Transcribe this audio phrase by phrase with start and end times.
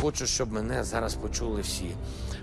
[0.00, 1.90] хочу, щоб мене зараз почули всі.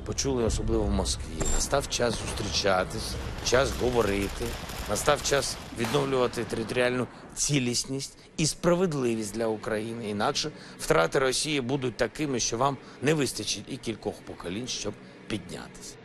[0.06, 1.44] Почули особливо в Москві.
[1.56, 3.14] Настав час зустрічатись,
[3.46, 4.46] час говорити.
[4.90, 10.10] Настав час відновлювати територіальну цілісність і справедливість для України.
[10.10, 14.94] Інакше втрати Росії будуть такими, що вам не вистачить і кількох поколінь, щоб
[15.28, 15.96] піднятися.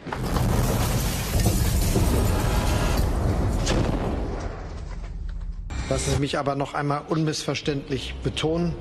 [5.90, 8.74] Lassen Sie mich aber noch einmal unmissverständlich betonen.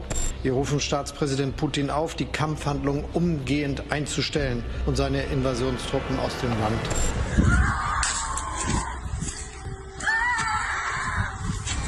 [0.43, 6.81] Wir rufen Staatspräsident Putin auf, die Kampfhandlungen umgehend einzustellen und seine Invasionstruppen aus dem Land.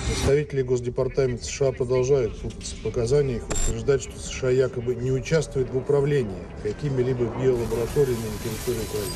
[0.07, 7.25] Представители Госдепартамента США продолжают в показаниях утверждать, что США якобы не участвует в управлении какими-либо
[7.41, 9.15] биолабораториями на территории Украины.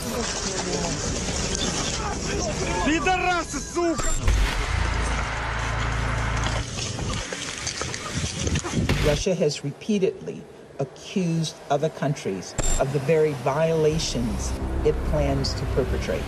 [9.05, 10.41] Russia has repeatedly
[10.79, 14.51] accused other countries of the very violations
[14.83, 16.23] it plans to perpetrate.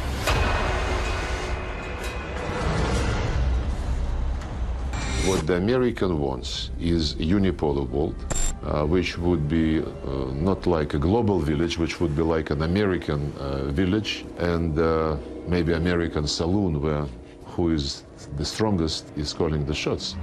[5.26, 8.16] What the American wants is unipolar world,
[8.64, 9.86] uh, which would be uh,
[10.34, 15.18] not like a global village, which would be like an American uh, village and uh,
[15.48, 17.08] maybe American saloon where
[17.46, 18.04] who is
[18.38, 20.16] the strongest is calling the shots.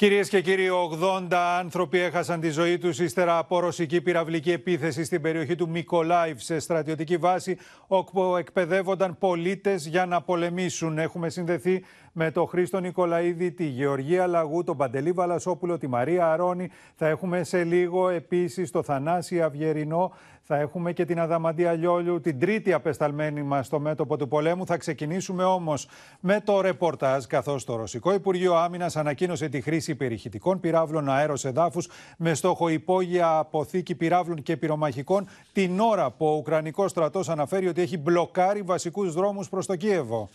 [0.00, 0.68] Κυρίες και κύριοι,
[1.00, 6.38] 80 άνθρωποι έχασαν τη ζωή τους ύστερα από ρωσική πυραυλική επίθεση στην περιοχή του Μικολάιβ
[6.38, 7.56] σε στρατιωτική βάση
[7.86, 10.98] όπου εκπαιδεύονταν πολίτες για να πολεμήσουν.
[10.98, 16.70] Έχουμε συνδεθεί με τον Χρήστο Νικολαίδη, τη Γεωργία Λαγού, τον Παντελή Βαλασόπουλο, τη Μαρία Αρώνη.
[16.94, 20.12] Θα έχουμε σε λίγο επίσης το Θανάση Αυγερινό.
[20.42, 24.66] Θα έχουμε και την Αδαμαντία Λιόλιου, την τρίτη απεσταλμένη μας στο μέτωπο του πολέμου.
[24.66, 25.88] Θα ξεκινήσουμε όμως
[26.20, 31.88] με το ρεπορτάζ, καθώς το Ρωσικό Υπουργείο Άμυνας ανακοίνωσε τη χρήση περιχητικών πυράβλων αέρος εδάφους
[32.16, 37.80] με στόχο υπόγεια αποθήκη πυράβλων και πυρομαχικών την ώρα που ο Ουκρανικός στρατός αναφέρει ότι
[37.80, 40.28] έχει μπλοκάρει βασικούς δρόμους προς το Κίεβο.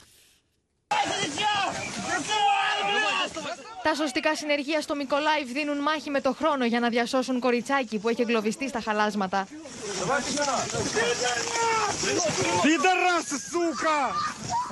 [3.84, 8.10] Τα σωστικά συνεργεία στο Μικολάιβ δίνουν μάχη με το χρόνο για να διασώσουν κοριτσάκι που
[8.10, 9.48] έχει εγκλωβιστεί στα χαλάσματα.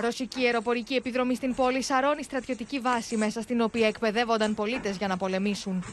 [0.02, 5.18] Ρωσική αεροπορική επιδρομή στην πόλη σαρώνει στρατιωτική βάση μέσα στην οποία εκπαιδεύονταν πολίτες για να
[5.18, 5.84] πολεμήσουν.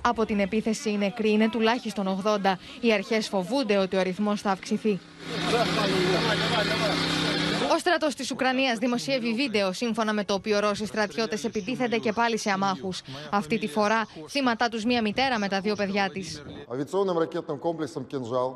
[0.00, 2.38] Από την επίθεση οι νεκροί είναι τουλάχιστον 80.
[2.80, 5.00] Οι αρχές φοβούνται ότι ο αριθμός θα αυξηθεί.
[7.73, 12.37] Ο στρατό τη Ουκρανία δημοσιεύει βίντεο σύμφωνα με το οποίο Ρώσοι στρατιώτε επιτίθενται και πάλι
[12.37, 12.89] σε αμάχου.
[13.31, 16.23] Αυτή τη φορά θύματα του μία μητέρα με τα δύο παιδιά τη.
[16.67, 18.49] Авиационным ракетным комплексом «Кинжал»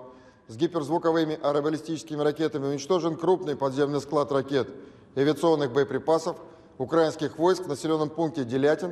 [0.47, 4.67] с гиперзвуковыми аэробаллистическими ракетами уничтожен крупный подземный склад ракет
[5.15, 6.35] и авиационных боеприпасов
[6.77, 8.91] украинских войск в населенном пункте Делятин.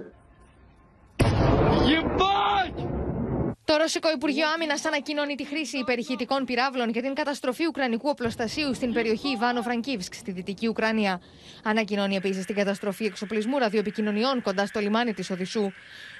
[3.73, 8.93] Το Ρωσικό Υπουργείο Άμυνας ανακοινώνει τη χρήση υπερηχητικών πυράβλων για την καταστροφή Ουκρανικού οπλοστασίου στην
[8.93, 11.21] περιοχή Ιβάνο Φραγκίβσκ στη Δυτική Ουκρανία.
[11.65, 15.71] Ανακοινώνει επίσης την καταστροφή εξοπλισμού ραδιοεπικοινωνιών κοντά στο λιμάνι της Οδυσσού.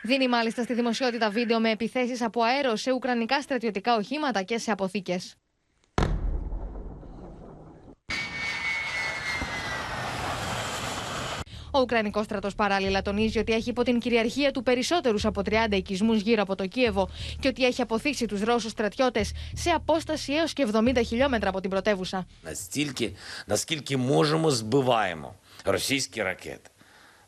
[0.03, 4.71] Δίνει μάλιστα στη δημοσιότητα βίντεο με επιθέσεις από αέρο σε ουκρανικά στρατιωτικά οχήματα και σε
[4.71, 5.37] αποθήκες.
[11.72, 16.14] Ο Ουκρανικό στρατό παράλληλα τονίζει ότι έχει υπό την κυριαρχία του περισσότερου από 30 οικισμού
[16.14, 17.10] γύρω από το Κίεβο
[17.40, 21.70] και ότι έχει αποθήσει του Ρώσου στρατιώτε σε απόσταση έω και 70 χιλιόμετρα από την
[21.70, 22.28] πρωτεύουσα.
[22.44, 23.14] Настільки,
[23.48, 25.34] наскільки можемо, збиваємо
[25.66, 26.70] російські ракети.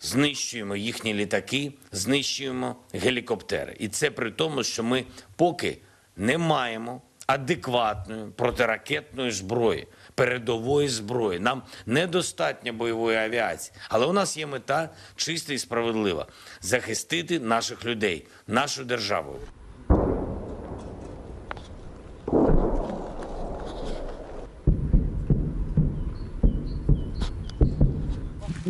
[0.01, 3.75] Знищуємо їхні літаки, знищуємо гелікоптери.
[3.79, 5.05] І це при тому, що ми
[5.35, 5.77] поки
[6.15, 11.38] не маємо адекватної протиракетної зброї, Передової зброї.
[11.38, 13.76] Нам недостатньо бойової авіації.
[13.88, 16.26] Але у нас є мета чиста і справедлива
[16.60, 19.36] захистити наших людей, нашу державу.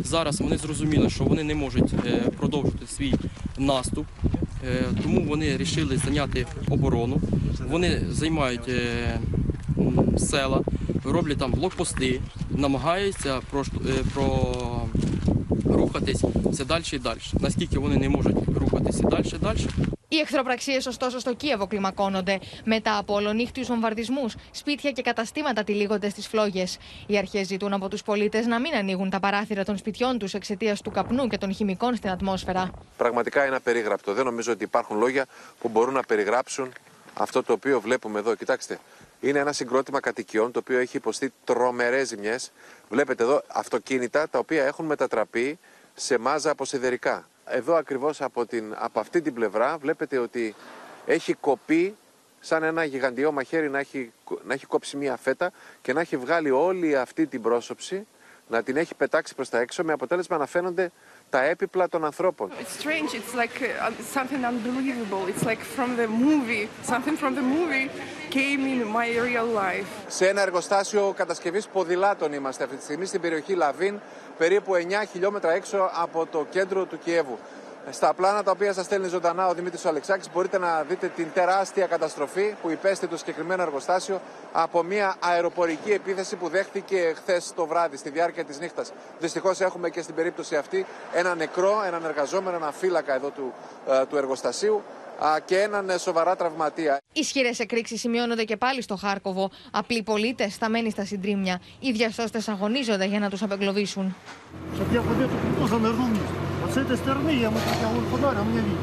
[0.05, 3.15] Зараз вони зрозуміли, що вони не можуть е, продовжити свій
[3.59, 4.07] наступ,
[4.69, 7.21] е, тому вони вирішили зайняти оборону.
[7.71, 9.19] Вони займають е,
[10.19, 10.61] села,
[11.04, 14.04] роблять там блокпости, намагаються прош- е,
[15.64, 17.20] прорухатись все далі і далі.
[17.40, 19.68] Наскільки вони не можуть рухатися далі і далі,
[20.12, 22.40] Οι εχθροπραξίε, ωστόσο, στο Κίεβο κλιμακώνονται.
[22.66, 26.66] Μετά από ολονύχτιου βομβαρδισμού, σπίτια και καταστήματα τυλίγονται στι φλόγε.
[27.08, 30.76] Οι αρχέ ζητούν από του πολίτε να μην ανοίγουν τα παράθυρα των σπιτιών του εξαιτία
[30.76, 32.72] του καπνού και των χημικών στην ατμόσφαιρα.
[32.98, 34.14] Πραγματικά είναι απερίγραπτο.
[34.14, 35.26] Δεν νομίζω ότι υπάρχουν λόγια
[35.60, 36.70] που μπορούν να περιγράψουν
[37.14, 38.36] αυτό το οποίο βλέπουμε εδώ.
[38.36, 38.80] Κοιτάξτε,
[39.25, 42.53] είναι ένα συγκρότημα κατοικιών το οποίο έχει υποστεί τρομερές ζημιές.
[42.89, 45.59] Βλέπετε εδώ αυτοκίνητα τα οποία έχουν μετατραπεί
[45.95, 47.29] σε μάζα από σιδερικά.
[47.45, 50.55] Εδώ ακριβώς από, την, από αυτή την πλευρά βλέπετε ότι
[51.07, 51.97] έχει κοπεί
[52.41, 54.13] σαν ένα γιγαντιό μαχαίρι να έχει,
[54.45, 58.07] να έχει κόψει μία φέτα και να έχει βγάλει όλη αυτή την πρόσωψη,
[58.49, 60.91] να την έχει πετάξει προς τα έξω με αποτέλεσμα να φαίνονται
[61.31, 62.51] τα έπιπλα των ανθρώπων.
[62.51, 63.15] It's strange.
[63.15, 65.23] It's like uh, something unbelievable.
[65.33, 66.69] It's like from the movie.
[66.93, 67.87] Something from the movie
[68.31, 69.87] came in my real life.
[70.07, 74.01] Σε ένα εργοστάσιο κατασκευής ποδηλάτων είμαστε αυτή τη στιγμή στην περιοχή Λαβίν,
[74.39, 74.79] περίπου 9
[75.13, 77.39] χιλιόμετρα έξω από το κέντρο του Κιέβου
[77.91, 80.31] στα πλάνα τα οποία σας στέλνει ζωντανά ο Δημήτρης Αλεξάκης.
[80.33, 84.21] Μπορείτε να δείτε την τεράστια καταστροφή που υπέστη το συγκεκριμένο εργοστάσιο
[84.53, 88.93] από μια αεροπορική επίθεση που δέχτηκε χθες το βράδυ, στη διάρκεια της νύχτας.
[89.19, 93.53] Δυστυχώς έχουμε και στην περίπτωση αυτή ένα νεκρό, έναν εργαζόμενο, ένα φύλακα εδώ του,
[93.89, 94.83] ε, του εργοστασίου
[95.45, 96.99] και έναν ε, σοβαρά τραυματία.
[97.13, 99.51] Ισχυρές εκρήξεις σημειώνονται και πάλι στο Χάρκοβο.
[99.71, 101.61] Απλοί πολίτες σταμένοι στα συντρίμια.
[101.81, 104.17] Οι διασώστε αγωνίζονται για να τους απεγκλωβίσουν.
[104.77, 106.44] Σε ποια του
[106.74, 106.74] эту плиту занырнул вниз.
[106.74, 108.80] Вот с этой стороны я ему поднял фонарь, он меня видит.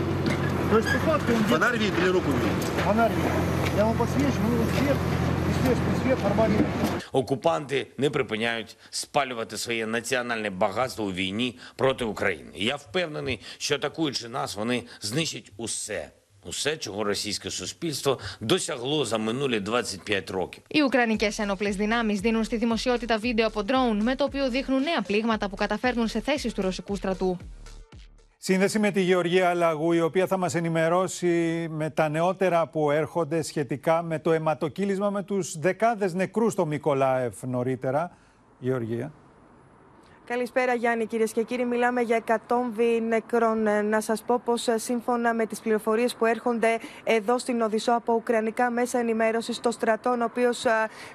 [0.70, 1.44] То есть по факту он...
[1.44, 2.68] Фонарь видит или руку видит?
[2.84, 3.30] Фонарь видит.
[3.76, 4.96] Я ему подсвечу, у него свет,
[5.48, 6.66] беспечный свет, нормальный.
[7.12, 12.50] Окупанти не припиняють спалювати своє національне багатство у війні проти України.
[12.54, 16.10] І Я впевнений, що атакуючи нас, вони знищать усе.
[16.48, 20.62] Усе, чого російське суспільство досягло за минулі 25 років.
[20.68, 25.02] Οι Ουκρανικέ ένοπλε δυνάμει δίνουν στη δημοσιότητα βίντεο από ντρόουν με το οποίο δείχνουν νέα
[25.02, 27.38] πλήγματα που καταφέρνουν σε θέσει του ρωσικού στρατού.
[28.43, 33.41] Σύνδεση με τη Γεωργία Λαγού, η οποία θα μας ενημερώσει με τα νεότερα που έρχονται
[33.41, 38.11] σχετικά με το αιματοκύλισμα με τους δεκάδες νεκρούς στο Μικολάευ νωρίτερα.
[38.59, 39.11] Γεωργία.
[40.31, 41.65] Καλησπέρα Γιάννη κυρίες και κύριοι.
[41.65, 43.67] Μιλάμε για εκατόμβη νεκρών.
[43.67, 48.13] Ε, Να σας πω πως σύμφωνα με τις πληροφορίες που έρχονται εδώ στην Οδυσσό από
[48.13, 50.65] ουκρανικά μέσα ενημέρωσης, το στρατόν ο οποίος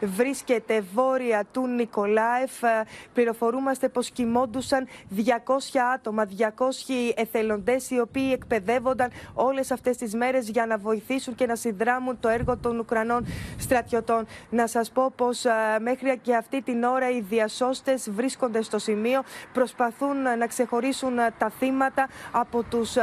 [0.01, 2.85] βρίσκεται βόρεια του Νικολάεφ, ε,
[3.15, 10.67] πληροφορούμαστε πως κοιμόντουσαν 200 άτομα, 200 εθελοντές οι οποίοι εκπαιδεύονταν όλες αυτές τις μέρες για
[10.67, 13.27] να βοηθήσουν και να συνδράμουν το έργο των Ουκρανών
[13.59, 14.27] στρατιωτών.
[14.51, 15.45] Να σας πω πως
[15.81, 19.05] μέχρι και αυτή την ώρα οι διασώστες βρίσκονται στο σημείο
[19.53, 22.97] προσπαθούν να ξεχωρίσουν τα θύματα από τους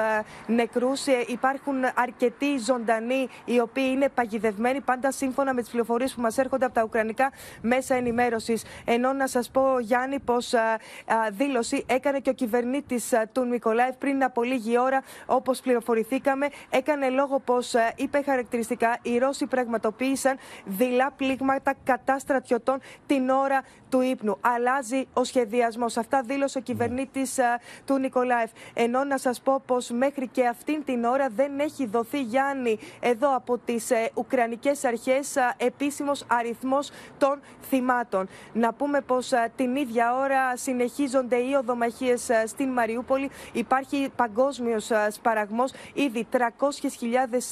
[0.47, 1.07] νεκρούς.
[1.07, 6.37] Ε, Υπάρχουν αρκετοί ζωντανοί οι οποίοι είναι παγιδευμένοι πάντα σύμφωνα με τις πληροφορίες που μας
[6.37, 8.63] έρχονται από τα ουκρανικά μέσα ενημέρωσης.
[8.85, 10.77] Ενώ να σας πω Γιάννη πως α, α,
[11.31, 17.09] δήλωση έκανε και ο κυβερνήτης α, του Μικολάευ πριν από λίγη ώρα όπως πληροφορηθήκαμε έκανε
[17.09, 23.61] λόγο πως α, είπε χαρακτηριστικά οι Ρώσοι πραγματοποίησαν δειλά πλήγματα κατά στρατιωτών την ώρα
[23.93, 24.37] του ύπνου.
[24.41, 25.97] Αλλάζει ο σχεδιασμός.
[25.97, 27.39] Αυτά δήλωσε ο κυβερνήτης
[27.85, 28.49] του Νικολάευ.
[28.73, 33.35] Ενώ να σας πω πως μέχρι και αυτήν την ώρα δεν έχει δοθεί, Γιάννη, εδώ
[33.35, 38.27] από τις ε, Ουκρανικές Αρχές επίσημος αριθμός των θυμάτων.
[38.53, 43.29] Να πούμε πως την ίδια ώρα συνεχίζονται οι οδομαχίες στην Μαριούπολη.
[43.51, 45.71] Υπάρχει παγκόσμιος σπαραγμός.
[45.93, 46.37] Ήδη 300.000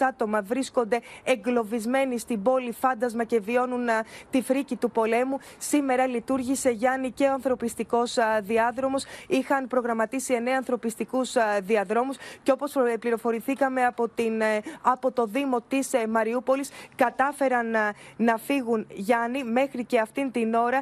[0.08, 3.88] άτομα βρίσκονται εγκλωβισμένοι στην πόλη φάντασμα και βιώνουν
[4.30, 5.38] τη φρίκη του πολέμου.
[5.58, 8.04] Σήμερα λειτουργήσε Γιάννη και ο ανθρωπιστικό
[8.42, 9.04] διάδρομος.
[9.28, 15.90] Είχαν προγραμματίσει εννέα ανθρωπιστικούς διαδρόμους και όπως πληροφορηθήκαμε από, την, ε, από το Δήμο της
[16.10, 20.82] Μαριούπολης, κατάφεραν ε, να φύγουν Γιάννη μέχρι και αυτήν την ώρα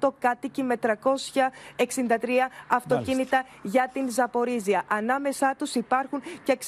[0.00, 0.86] 2.128 κάτοικοι με 363
[2.68, 4.82] αυτοκίνητα για την Ζαπορίζια.
[4.88, 6.58] Ανάμεσά τους υπάρχουν και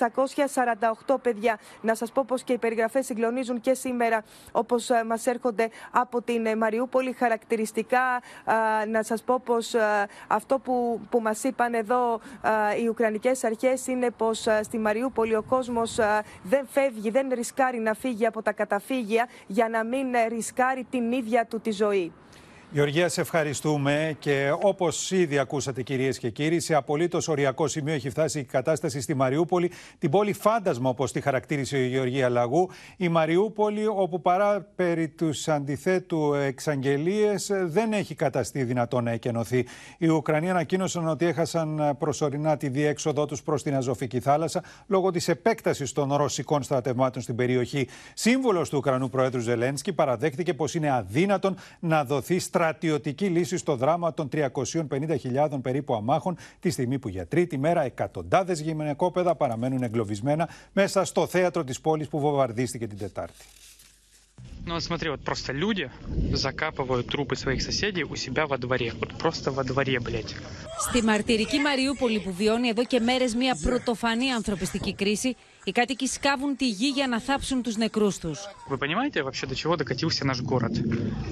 [1.07, 1.59] 648 παιδιά.
[1.81, 6.47] Να σας πω πως και οι περιγραφές συγκλονίζουν και σήμερα, όπως μας έρχονται από την
[6.47, 7.13] ε, Μαριούπολη.
[7.13, 8.55] Χαρακτηριστικά, α,
[8.89, 9.75] να σας πω πως
[10.27, 15.43] αυτό που, που μας είπαν εδώ α, οι Ουκρανικές αρχές είναι πως στη Μαριούπολη ο
[15.43, 15.99] κόσμος
[16.43, 21.13] δεν φεύγει, δεν ρισκάρει να φύγει από τα καταφύγια για να μην ε, ρισκάρει την
[21.13, 22.13] ίδια του τη ζωή.
[22.75, 28.11] Γεωργία, σε ευχαριστούμε και όπως ήδη ακούσατε, κυρίες και κύριοι, σε απολύτως οριακό σημείο έχει
[28.11, 32.71] φτάσει η κατάσταση στη Μαριούπολη, την πόλη φάντασμα, όπως τη χαρακτήρισε η Γεωργία Λαγού.
[32.97, 39.67] Η Μαριούπολη, όπου παρά περί τους αντιθέτου εξαγγελίες δεν έχει καταστεί δυνατό να εκενωθεί.
[39.99, 45.29] Οι Ουκρανοί ανακοίνωσαν ότι έχασαν προσωρινά τη διέξοδό τους προς την Αζωφική θάλασσα λόγω της
[45.29, 47.89] επέκτασης των ρωσικών στρατευμάτων στην περιοχή.
[48.15, 54.14] Σύμβολος του Ουκρανού Προέδρου Ζελένσκι παραδέχτηκε πως είναι αδύνατον να δοθεί στρατιωτική λύση στο δράμα
[54.14, 61.06] των 350.000 περίπου αμάχων, τη στιγμή που για τρίτη μέρα εκατοντάδε γυναικόπαιδα παραμένουν εγκλωβισμένα μέσα
[61.06, 63.46] στο θέατρο τη πόλη που βομβαρδίστηκε την Τετάρτη.
[64.68, 65.90] Ну вот смотри, вот просто люди
[66.34, 68.94] закапывают трупы своих соседей у себя во дворе.
[69.00, 70.36] Вот просто во дворе, блядь.
[70.80, 76.56] Στη μαρτυρική Μαριούπολη που βιώνει εδώ και μέρες μια πρωτοφανή ανθρωπιστική κρίση, οι κάτοικοι σκάβουν
[76.56, 78.40] τη γη για να θάψουν τους νεκρούς τους.
[78.70, 80.74] Вы понимаете вообще, до чего докатился наш город?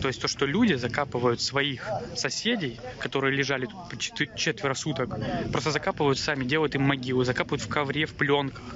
[0.02, 1.82] То есть то, что люди закапывают своих
[2.16, 5.10] соседей, которые лежали тут по чет- четверо суток,
[5.54, 8.68] просто закапывают сами, делают им могилу, закапывают в ковре, в пленках.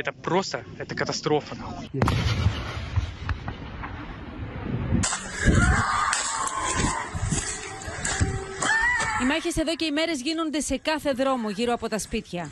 [0.00, 1.54] Это просто, это катастрофа.
[1.54, 1.90] нахуй.
[9.22, 12.50] Οι μάχες εδώ και οι μέρες γίνονται σε κάθε δρόμο γύρω από τα σπίτια.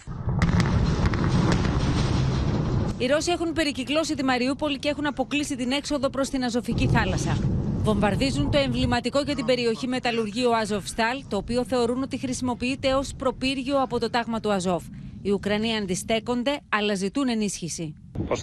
[2.99, 7.39] Οι Ρώσοι έχουν περικυκλώσει τη Μαριούπολη και έχουν αποκλείσει την έξοδο προς την Αζωφική θάλασσα.
[7.83, 13.83] Βομβαρδίζουν το εμβληματικό για την περιοχή μεταλλουργείο Αζοφστάλ, το οποίο θεωρούν ότι χρησιμοποιείται ως προπύργιο
[13.83, 14.83] από το τάγμα του Αζόφ.
[15.23, 17.95] Οι Ουκρανοί αντιστέκονται, αλλά ζητούν ενίσχυση.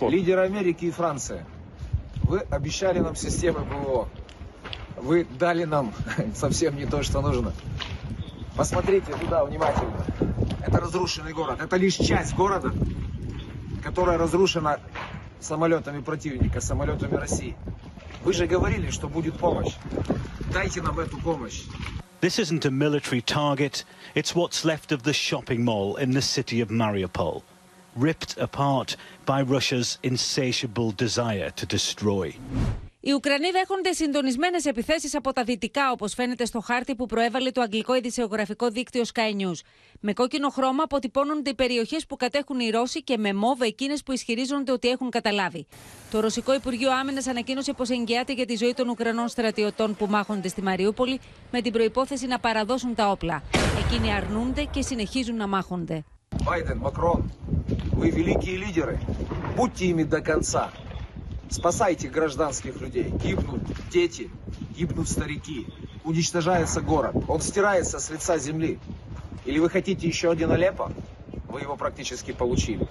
[0.10, 1.40] Лидеры Америки и Франции,
[2.30, 4.08] вы обещали нам системы ПВО.
[5.08, 5.86] Вы дали нам
[6.44, 7.51] совсем не то, что нужно.
[8.56, 10.06] Посмотрите туда внимательно.
[10.68, 11.58] Это разрушенный город.
[11.66, 12.70] Это лишь часть города,
[13.87, 14.81] Которая разрушена
[15.38, 17.55] самолетами противника, самолетами России.
[18.25, 19.75] Вы же говорили, что будет помощь.
[20.52, 21.62] Дайте нам эту помощь.
[22.21, 23.85] This isn't a military target,
[24.16, 27.45] it's what's left of the shopping mall in the city of Mariupol,
[27.95, 32.35] ripped apart by Russia's insatiable desire to destroy.
[33.04, 37.62] Οι Ουκρανοί δέχονται συντονισμένε επιθέσει από τα δυτικά, όπω φαίνεται στο χάρτη που προέβαλε το
[37.62, 39.60] αγγλικό ειδησεογραφικό δίκτυο Sky News.
[40.00, 44.12] Με κόκκινο χρώμα αποτυπώνονται οι περιοχέ που κατέχουν οι Ρώσοι και με μόβ εκείνε που
[44.12, 45.68] ισχυρίζονται ότι έχουν καταλάβει.
[46.12, 50.48] Το Ρωσικό Υπουργείο Άμυνα ανακοίνωσε πω εγγυάται για τη ζωή των Ουκρανών στρατιωτών που μάχονται
[50.48, 51.20] στη Μαριούπολη
[51.51, 53.44] με την προπόθεση να παραδώσουν τα όπλα.
[53.86, 56.04] Εκείνοι αρνούνται και συνεχίζουν να μάχονται.
[56.44, 57.22] Байден, Макрон,
[58.00, 58.96] вы великие лидеры.
[59.56, 60.72] Будьте ими до конца.
[61.50, 63.10] Спасайте гражданских людей.
[63.10, 64.30] Гибнут дети,
[64.78, 65.68] гибнут старики.
[66.04, 67.16] Уничтожается город.
[67.28, 68.80] Он стирается с лица земли.
[69.46, 70.92] Или вы хотите еще один Алеппо?
[71.50, 72.88] Вы его практически получили.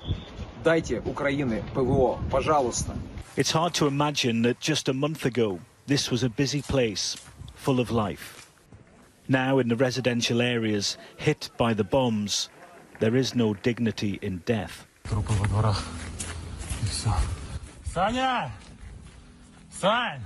[0.62, 2.94] Дайте Украины ПВО, пожалуйста.
[3.37, 7.16] It's hard to imagine that just a month ago, this was a busy place,
[7.54, 8.50] full of life.
[9.28, 12.50] Now, in the residential areas hit by the bombs,
[12.99, 14.87] there is no dignity in death.
[15.04, 15.84] Трупы во дворах.
[16.82, 17.10] И все.
[17.94, 18.50] Саня!
[19.80, 20.20] Сань!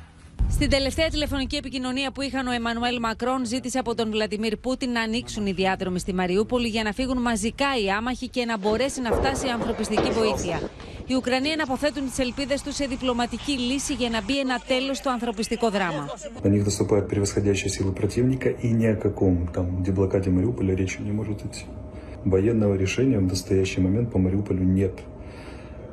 [0.51, 5.01] Στην τελευταία τηλεφωνική επικοινωνία που είχαν, ο Εμμανουέλ Μακρόν ζήτησε από τον Βλαντιμίρ Πούτιν να
[5.01, 9.11] ανοίξουν οι διάδρομοι στη Μαριούπολη για να φύγουν μαζικά οι άμαχοι και να μπορέσει να
[9.13, 10.61] φτάσει η ανθρωπιστική βοήθεια.
[11.07, 15.11] Οι Ουκρανοί αναποθέτουν τι ελπίδε του σε διπλωματική λύση για να μπει ένα τέλο στο
[15.11, 16.09] ανθρωπιστικό δράμα.
[16.43, 21.13] На них наступают превосходящие силы противника, и ни о каком там деблокаде Мариуполя речи не
[21.19, 21.65] может идти.
[22.25, 24.95] Военного решения в настоящий момент по Мариуполю нет.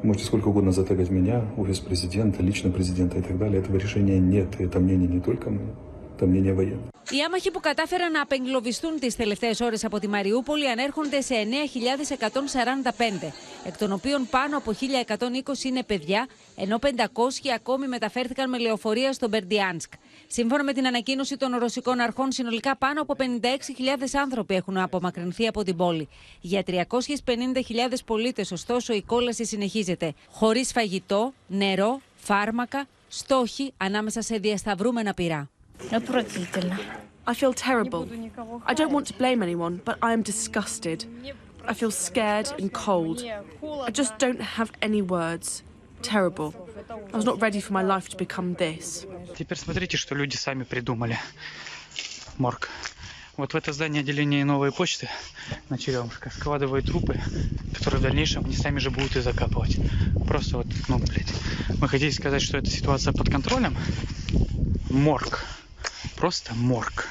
[0.03, 3.61] Можете сколько угодно затагать меня, офис президента, лично президента и так далее.
[3.61, 4.59] Этого решения нет.
[4.59, 5.75] И это мнение не только мое,
[6.15, 6.91] это мнение военных.
[7.10, 13.32] Οι άμαχοι που κατάφεραν να απεγκλωβιστούν τις τελευταίες ώρες από τη Μαριούπολη ανέρχονται σε 9.145,
[13.64, 14.72] εκ των οποίων πάνω από
[15.06, 16.88] 1.120 είναι παιδιά, ενώ 500
[17.54, 19.92] ακόμη μεταφέρθηκαν με λεωφορεία στο Μπερντιάνσκ.
[20.26, 23.24] Σύμφωνα με την ανακοίνωση των ρωσικών αρχών, συνολικά πάνω από 56.000
[24.20, 26.08] άνθρωποι έχουν απομακρυνθεί από την πόλη.
[26.40, 26.82] Για 350.000
[28.04, 30.14] πολίτες, ωστόσο, η κόλαση συνεχίζεται.
[30.30, 35.50] Χωρίς φαγητό, νερό, φάρμακα, στόχοι ανάμεσα σε διασταυρούμενα πυρά.
[35.90, 36.78] Отвратительно.
[37.26, 38.08] I feel terrible.
[38.64, 41.04] I don't want to blame anyone, but I am disgusted.
[41.66, 43.22] I feel scared and cold.
[43.84, 45.62] I just don't have any words.
[46.02, 46.54] Terrible.
[47.12, 49.06] I was not ready for my life to become this.
[49.36, 51.18] Теперь смотрите, что люди сами придумали.
[52.38, 52.68] Морг.
[53.36, 55.10] Вот в это здание отделения новой почты
[55.68, 57.20] на Черемушка складывают трупы,
[57.74, 59.76] которые в дальнейшем они сами же будут и закапывать.
[60.26, 61.32] Просто вот, ну, блядь.
[61.68, 63.76] Вы хотите сказать, что эта ситуация под контролем?
[64.88, 65.44] Морг.
[66.15, 67.07] Просто морг.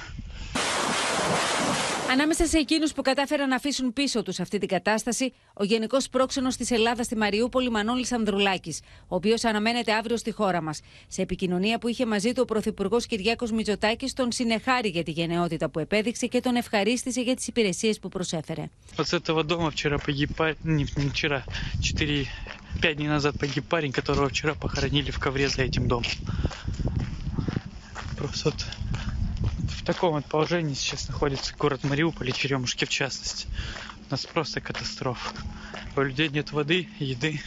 [2.10, 6.48] Ανάμεσα σε εκείνου που κατάφεραν να αφήσουν πίσω του αυτή την κατάσταση, ο Γενικό Πρόξενο
[6.48, 8.74] τη Ελλάδα στη Μαριούπολη, Μανώλη Ανδρουλάκη,
[9.08, 10.72] ο οποίο αναμένεται αύριο στη χώρα μα.
[11.08, 15.68] Σε επικοινωνία που είχε μαζί του ο Πρωθυπουργό Κυριάκο Μητσοτάκη, τον συνεχάρη για τη γενναιότητα
[15.68, 18.64] που επέδειξε και τον ευχαρίστησε για τι υπηρεσίε που προσέφερε.
[18.96, 21.44] Вот с этого дома вчера погиб парень, не, не вчера,
[21.80, 22.26] 4,
[22.82, 26.10] 5 дней назад погиб парень, которого вчера похоронили в ковре за этим домом.
[28.24, 28.60] Просто вот
[29.78, 33.46] в таком вот положении сейчас находится город Мариуполь и Черемушки в частности.
[34.08, 35.30] У нас просто катастрофа.
[35.96, 37.40] У людей нет воды, еды.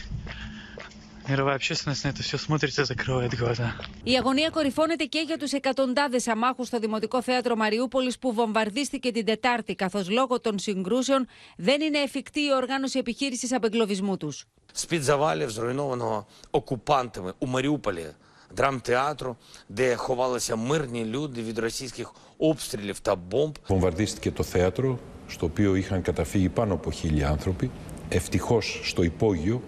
[1.28, 3.74] Мировая общественность на это все смотрит и закрывает глаза.
[4.04, 9.24] Η αγωνία κορυφώνεται και για του εκατοντάδε αμάχου στο Δημοτικό Θέατρο Μαριούπολη που βομβαρδίστηκε την
[9.24, 14.32] Τετάρτη, καθώ λόγω των συγκρούσεων δεν είναι εφικτή η οργάνωση επιχείρηση απεγκλωβισμού του.
[14.72, 18.06] З-під завалів, зруйнованого окупантами у Маріуполі,
[18.54, 19.36] драмтеатру,
[19.68, 23.54] де ховалися мирні люди від російських обстрілів та бомб.
[23.66, 27.70] Βομβαρδίστηκε το θέατρο, στο οποίο είχαν καταφύγει πάνω από χίλιοι άνθρωποι.
[28.08, 29.62] Ευτυχώς στο υπόγειο,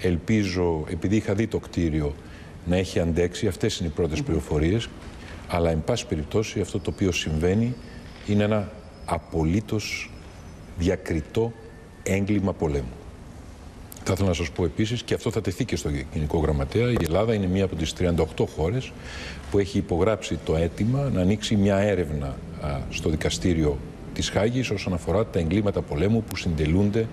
[0.00, 2.14] ελπίζω, επειδή είχα δει το κτίριο,
[2.66, 3.46] να έχει αντέξει.
[3.46, 4.88] Αυτές είναι οι πρώτες πληροφορίες.
[5.48, 7.74] Αλλά, εν πάση περιπτώσει, αυτό το οποίο συμβαίνει
[8.26, 8.72] είναι ένα
[9.04, 10.10] απολύτως
[10.78, 11.52] διακριτό
[12.02, 12.92] έγκλημα πολέμου.
[14.07, 16.97] Θα ήθελα να σας πω επίσης, και αυτό θα τεθεί και στο Γενικό Γραμματέα, η
[17.01, 18.91] Ελλάδα είναι μία από τις 38 χώρες
[19.51, 23.77] που έχει υπογράψει το αίτημα να ανοίξει μια έρευνα α, στο δικαστήριο
[24.13, 27.07] της Χάγης όσον αφορά τα εγκλήματα πολέμου που συντελούνται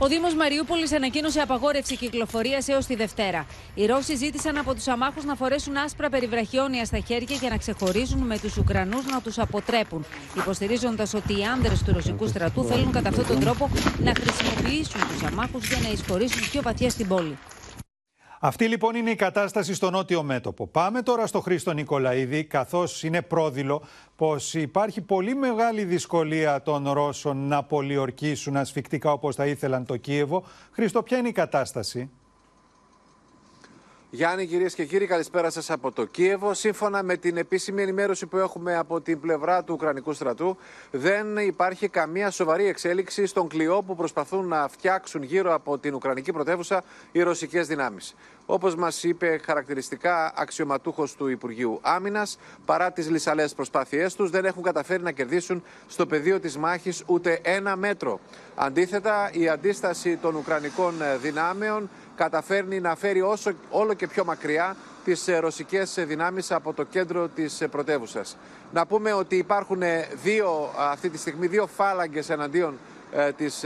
[0.00, 3.46] Ο Δήμος Μαριούπολης ανακοίνωσε απαγόρευση κυκλοφορίας έως τη Δευτέρα.
[3.74, 8.18] Οι Ρώσοι ζήτησαν από τους αμάχους να φορέσουν άσπρα περιβραχιόνια στα χέρια για να ξεχωρίζουν
[8.18, 10.04] με τους Ουκρανούς να τους αποτρέπουν,
[10.36, 15.22] υποστηρίζοντας ότι οι άνδρε του ρωσικού στρατού θέλουν κατά αυτόν τον τρόπο να χρησιμοποιήσουν τους
[15.22, 17.38] αμάχους για να εισχωρήσουν πιο βαθιά στην πόλη.
[18.40, 20.66] Αυτή λοιπόν είναι η κατάσταση στο νότιο μέτωπο.
[20.66, 23.82] Πάμε τώρα στο Χρήστο Νικολαίδη, καθώς είναι πρόδειλο
[24.16, 30.44] πως υπάρχει πολύ μεγάλη δυσκολία των Ρώσων να πολιορκήσουν ασφικτικά όπως θα ήθελαν το Κίεβο.
[30.70, 32.10] Χρήστο, ποια είναι η κατάσταση;
[34.10, 36.54] Γιάννη, κυρίες και κύριοι, καλησπέρα σας από το Κίεβο.
[36.54, 40.56] Σύμφωνα με την επίσημη ενημέρωση που έχουμε από την πλευρά του Ουκρανικού στρατού,
[40.90, 46.32] δεν υπάρχει καμία σοβαρή εξέλιξη στον κλειό που προσπαθούν να φτιάξουν γύρω από την Ουκρανική
[46.32, 48.14] πρωτεύουσα οι ρωσικές δυνάμεις.
[48.50, 54.62] Όπως μας είπε χαρακτηριστικά αξιωματούχος του Υπουργείου Άμυνας, παρά τις λυσαλέ προσπάθειές τους, δεν έχουν
[54.62, 58.20] καταφέρει να κερδίσουν στο πεδίο της μάχης ούτε ένα μέτρο.
[58.54, 65.28] Αντίθετα, η αντίσταση των Ουκρανικών δυνάμεων καταφέρνει να φέρει όσο, όλο και πιο μακριά τις
[65.28, 68.36] ε, ρωσικές δυνάμεις από το κέντρο της ε, πρωτεύουσας.
[68.72, 69.82] Να πούμε ότι υπάρχουν
[70.22, 72.78] δύο, αυτή τη στιγμή δύο φάλαγγες εναντίον,
[73.12, 73.64] ε, της,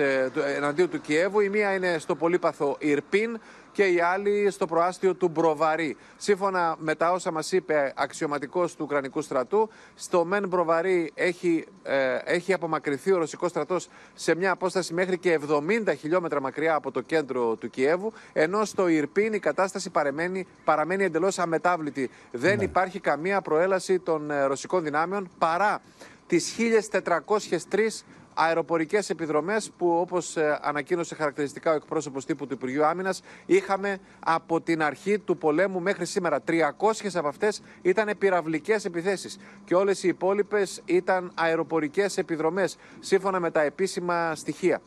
[0.56, 1.40] εναντίον του Κιέβου.
[1.40, 3.38] Η μία είναι στο πολύπαθο Ιρπίν
[3.72, 5.96] και η άλλη στο προάστιο του Μπροβαρή.
[6.16, 12.18] Σύμφωνα με τα όσα μας είπε αξιωματικός του Ουκρανικού στρατού, στο Μεν Μπροβαρή έχει, ε,
[12.24, 15.38] έχει απομακρυνθεί ο ρωσικός στρατός σε μια απόσταση μέχρι και
[15.86, 21.04] 70 χιλιόμετρα μακριά από το κέντρο του Κιέβου, ενώ στο Ιρπίν η κατάσταση παραμένει, παραμένει
[21.04, 22.10] εντελώς αμετάβλητη.
[22.30, 22.64] Δεν Ναι.
[22.64, 25.80] υπάρχει καμία προέλαση των ε, ρωσικών δυνάμεων παρά
[26.26, 33.98] τις 1403 αεροπορικές επιδρομές που, όπως ανακοίνωσε χαρακτηριστικά ο εκπρόσωπος τύπου του Υπουργείου Άμυνας, είχαμε
[34.20, 36.40] από την αρχή του πολέμου μέχρι σήμερα.
[36.40, 43.50] 300 από αυτές ήταν πυραυλικές επιθέσεις και όλες οι υπόλοιπες ήταν αεροπορικές επιδρομές, σύμφωνα με
[43.50, 44.80] τα επίσημα στοιχεία.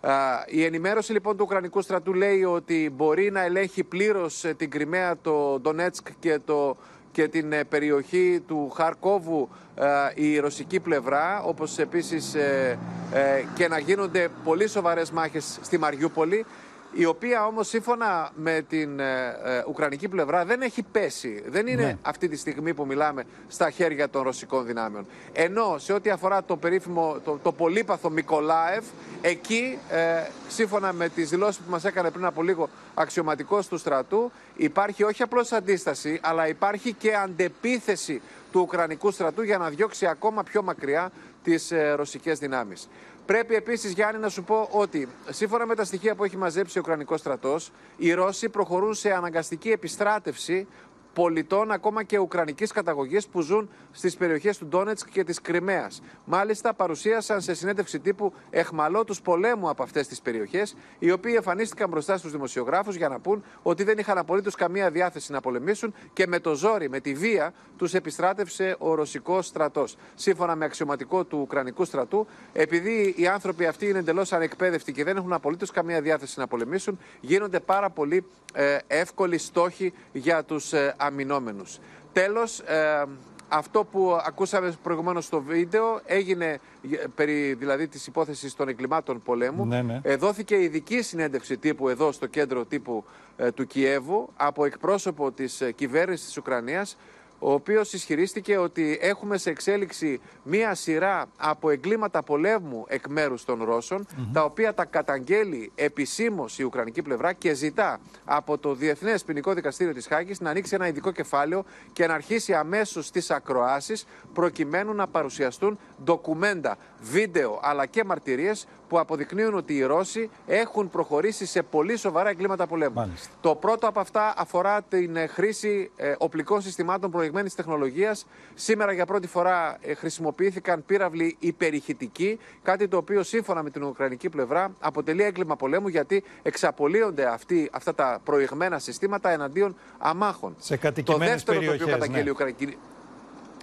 [0.00, 0.12] Α,
[0.46, 5.58] Η ενημέρωση λοιπόν του Ουκρανικού στρατού λέει ότι μπορεί να ελέγχει πλήρως την Κρυμαία, το
[5.60, 6.76] Ντονέτσκ και το
[7.12, 12.78] και την ε, περιοχή του Χαρκόβου ε, η ρωσική πλευρά, όπως επίσης ε,
[13.12, 16.46] ε, και να γίνονται πολύ σοβαρές μάχες στη Μαριούπολη,
[16.92, 21.42] η οποία όμως σύμφωνα με την ε, ε, Ουκρανική πλευρά δεν έχει πέσει.
[21.46, 21.96] Δεν είναι Ναι.
[22.02, 25.06] αυτή τη στιγμή που μιλάμε στα χέρια των ρωσικών δυνάμεων.
[25.32, 28.84] Ενώ σε ό,τι αφορά το περίφημο, το, το πολύπαθο Μικολάευ,
[29.20, 34.30] εκεί, ε, σύμφωνα με τις δηλώσεις που μας έκανε πριν από λίγο αξιωματικός του στρατού,
[34.56, 38.22] υπάρχει όχι απλώς αντίσταση, αλλά υπάρχει και αντεπίθεση
[38.52, 41.10] του Ουκρανικού στρατού για να διώξει ακόμα πιο μακριά
[41.42, 42.88] τις ε, ρωσικές δυνάμεις.
[43.30, 46.80] Πρέπει επίσης, Γιάννη, να σου πω ότι σύμφωνα με τα στοιχεία που έχει μαζέψει ο
[46.84, 50.66] Ουκρανικός στρατός, οι Ρώσοι προχωρούν σε αναγκαστική επιστράτευση
[51.12, 56.02] πολιτών ακόμα και ουκρανικής καταγωγής που ζουν στις περιοχές του Ντόνετσκ και της Κρυμαίας.
[56.24, 62.16] Μάλιστα, παρουσίασαν σε συνέντευξη τύπου εχμαλώτους πολέμου από αυτές τις περιοχές, οι οποίοι εμφανίστηκαν μπροστά
[62.16, 66.38] στους δημοσιογράφους για να πούν ότι δεν είχαν απολύτως καμία διάθεση να πολεμήσουν και με
[66.38, 69.96] το ζόρι, με τη βία, τους επιστράτευσε ο ρωσικός στρατός.
[70.14, 75.16] Σύμφωνα με αξιωματικό του Ουκρανικού στρατού, επειδή οι άνθρωποι αυτοί είναι εντελώς ανεκπαίδευτοι και δεν
[75.16, 81.06] έχουν απολύτως καμία διάθεση να πολεμήσουν, γίνονται πάρα πολύ ε, εύκολοι στόχοι για τους ε,
[81.06, 81.64] αμυνόμενου.
[82.12, 83.04] Τέλος, ε,
[83.50, 86.46] αυτό που ακούσαμε προηγουμένως στο βίντεο έγινε
[86.90, 89.66] ε, περί δηλαδή της υπόθεσης των εγκλημάτων πολέμου.
[89.66, 90.00] Ναι, ναι.
[90.02, 93.04] Ε, δόθηκε ειδική συνέντευξη τύπου εδώ στο κέντρο τύπου
[93.36, 96.96] ε, του Κιέβου από εκπρόσωπο της ε, κυβέρνησης της Ουκρανίας
[97.40, 103.62] ο οποίος ισχυρίστηκε ότι έχουμε σε εξέλιξη μία σειρά από εγκλήματα πολέμου εκ μέρους των
[103.62, 109.54] ρωσων τα οποία τα καταγγέλει επισήμως η Ουκρανική πλευρά και ζητά από το Διεθνές Ποινικό
[109.54, 114.94] Δικαστήριο της Χάγης να ανοίξει ένα ειδικό κεφάλαιο και να αρχίσει αμέσως τις ακροάσεις προκειμένου
[114.94, 121.62] να παρουσιαστούν ντοκουμέντα, βίντεο αλλά και μαρτυρίες που αποδεικνύουν ότι οι Ρώσοι έχουν προχωρήσει σε
[121.62, 123.12] πολύ σοβαρά εγκλήματα πολέμου.
[123.40, 128.26] Το πρώτο από αυτά αφορά την ε, χρήση ε, οπλικών συστημάτων προηγμένου προηγμένης τεχνολογίας.
[128.54, 134.28] Σήμερα για πρώτη φορά ε, χρησιμοποιήθηκαν πύραυλοι υπερηχητικοί, κάτι το οποίο σύμφωνα με την Ουκρανική
[134.28, 140.54] πλευρά αποτελεί έγκλημα πολέμου γιατί εξαπολύονται αυτοί, αυτά τα προηγμένα συστήματα εναντίον αμάχων.
[140.58, 142.28] Σε Το κατοικημένες δεύτερο το οποίο περιοχές, καταγγέλει ναι.
[142.28, 142.78] η Ουκρανική.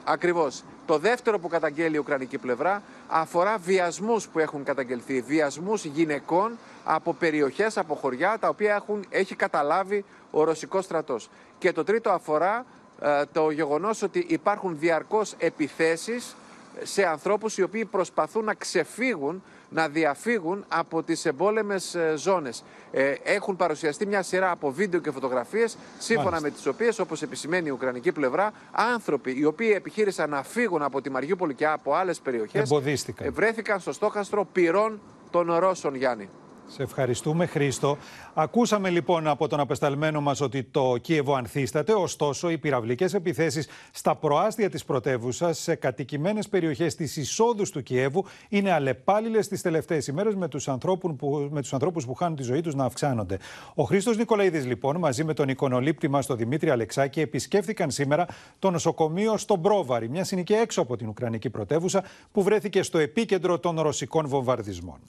[0.09, 0.63] Ακριβώς.
[0.85, 5.21] Το δεύτερο που καταγγέλει η Ουκρανική πλευρά αφορά βιασμούς που έχουν καταγγελθεί.
[5.21, 11.29] Βιασμούς γυναικών από περιοχές, από χωριά, τα οποία έχουν, έχει καταλάβει ο Ρωσικός στρατός.
[11.57, 12.65] Και το τρίτο αφορά
[13.01, 16.35] ε, το γεγονός ότι υπάρχουν διαρκώς επιθέσεις
[16.83, 22.63] σε ανθρώπους οι οποίοι προσπαθούν να ξεφύγουν, να διαφύγουν από τις εμπόλεμες ε, ζώνες.
[22.91, 26.47] Ε, έχουν παρουσιαστεί μια σειρά από βίντεο και φωτογραφίες, σύμφωνα Μάλιστα.
[26.49, 31.01] με τις οποίες, όπως επισημαίνει η Ουκρανική πλευρά, άνθρωποι οι οποίοι επιχείρησαν να φύγουν από
[31.01, 33.27] τη Μαριούπολη και από άλλες περιοχές, Εμποδίστηκαν.
[33.27, 34.99] ε, βρέθηκαν στο στόχαστρο πυρών
[35.31, 36.29] των Ρώσων, Γιάννη.
[36.69, 37.97] Σε ευχαριστούμε, Χρήστο.
[38.33, 44.15] Ακούσαμε λοιπόν από τον απεσταλμένο μας ότι το Κίεβο ανθίσταται, ωστόσο οι πυραυλικές επιθέσεις στα
[44.15, 50.35] προάστια της πρωτεύουσας σε κατοικημένες περιοχές της εισόδους του Κιέβου είναι αλλεπάλληλες τις τελευταίες ημέρες
[50.35, 53.37] με τους, ανθρώπους που, με τους ανθρώπους που χάνουν τη ζωή τους να αυξάνονται.
[53.75, 58.25] Ο Χρήστος Νικολαίδης λοιπόν μαζί με τον εικονολήπτη μας τον Δημήτρη Αλεξάκη επισκέφθηκαν σήμερα
[58.59, 63.59] το νοσοκομείο στο Μπρόβαρη, μια συνοικία έξω από την Ουκρανική πρωτεύουσα που βρέθηκε στο επίκεντρο
[63.59, 64.99] των ρωσικών βομβαρδισμών.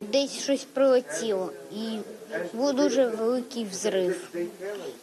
[0.00, 1.98] Десь щось прилетіло, і
[2.52, 4.28] був дуже великий взрив.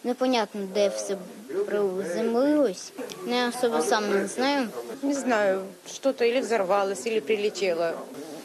[0.04, 1.18] Непонятно, де все
[1.66, 2.92] приземлилось.
[3.28, 4.70] Я особо сам не знаю.
[5.04, 7.94] Не знаю, что-то или взорвалось, или прилетело.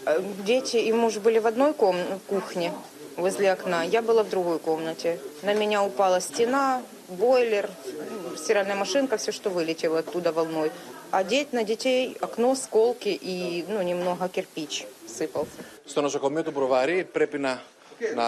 [0.06, 2.72] Э, Дети и муж были в одной ком- кухне
[3.16, 5.18] возле окна, я была в другой комнате.
[5.42, 10.70] На меня упала стена, бойлер, м, стиральная машинка, все, что вылетело оттуда волной.
[11.10, 14.86] А деть на детей окно, сколки и ну, немного кирпич
[15.18, 15.50] сыпался.
[15.89, 17.09] στο νοσοκομείο του Προβαρή.
[17.11, 17.61] Πρέπει να,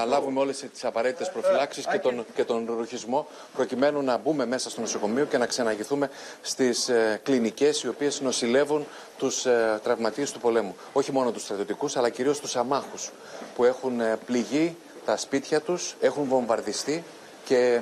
[0.05, 4.81] λάβουμε όλες τις απαραίτητες προφυλάξεις και τον, και τον ρουχισμό, προκειμένου να μπούμε μέσα στο
[4.81, 6.09] νοσοκομείο και να ξεναγηθούμε
[6.41, 8.85] στις ε, κλινικές οι οποίες νοσηλεύουν
[9.17, 10.75] τους ε, τραυματίες του πολέμου.
[10.93, 13.09] Όχι μόνο τους στρατιωτικούς, αλλά κυρίως τους αμάχους
[13.55, 17.03] που έχουν ε, πληγεί τα σπίτια τους, έχουν βομβαρδιστεί
[17.45, 17.81] και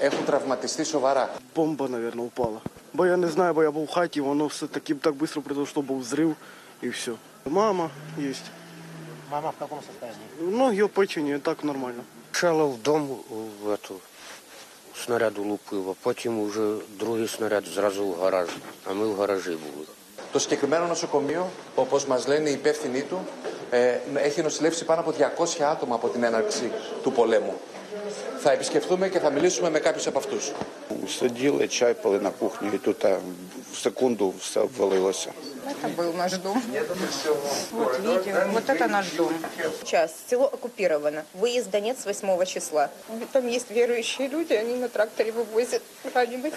[0.00, 1.30] ε, έχουν τραυματιστεί σοβαρά.
[2.98, 3.26] Я не.
[7.46, 8.44] Мама есть.
[9.30, 10.56] Мама в каком состоянии?
[10.58, 12.02] Ноги опечені, так нормально.
[12.32, 13.08] Почало в дом
[13.62, 13.94] в эту,
[15.04, 18.48] снаряду лупило, потім уже другий снаряд зразу в гараж,
[18.84, 19.86] а ми в гаражі були.
[20.32, 23.18] Το συγκεκριμένο νοσοκομείο, όπω μα λένε οι υπεύθυνοι του,
[24.14, 26.70] έχει νοσηλεύσει πάνω από 200 άτομα από την έναρξη
[27.02, 27.54] του πολέμου.
[28.45, 30.51] Θα επισκεφτούμε και θα μιλήσουμε με κάποιους από αυτούς.
[31.19, 33.19] Сиділи, чай пили на кухні, і тут а,
[33.73, 35.31] в секунду все обвалилося.
[35.71, 36.61] Это был наш дом.
[37.71, 39.33] Вот видим, вот это наш дом.
[39.79, 41.21] Сейчас село оккупировано.
[41.41, 42.89] Выезд в Донец 8 числа.
[43.31, 45.81] Там есть верующие люди, они на тракторе вывозят
[46.15, 46.53] раненых.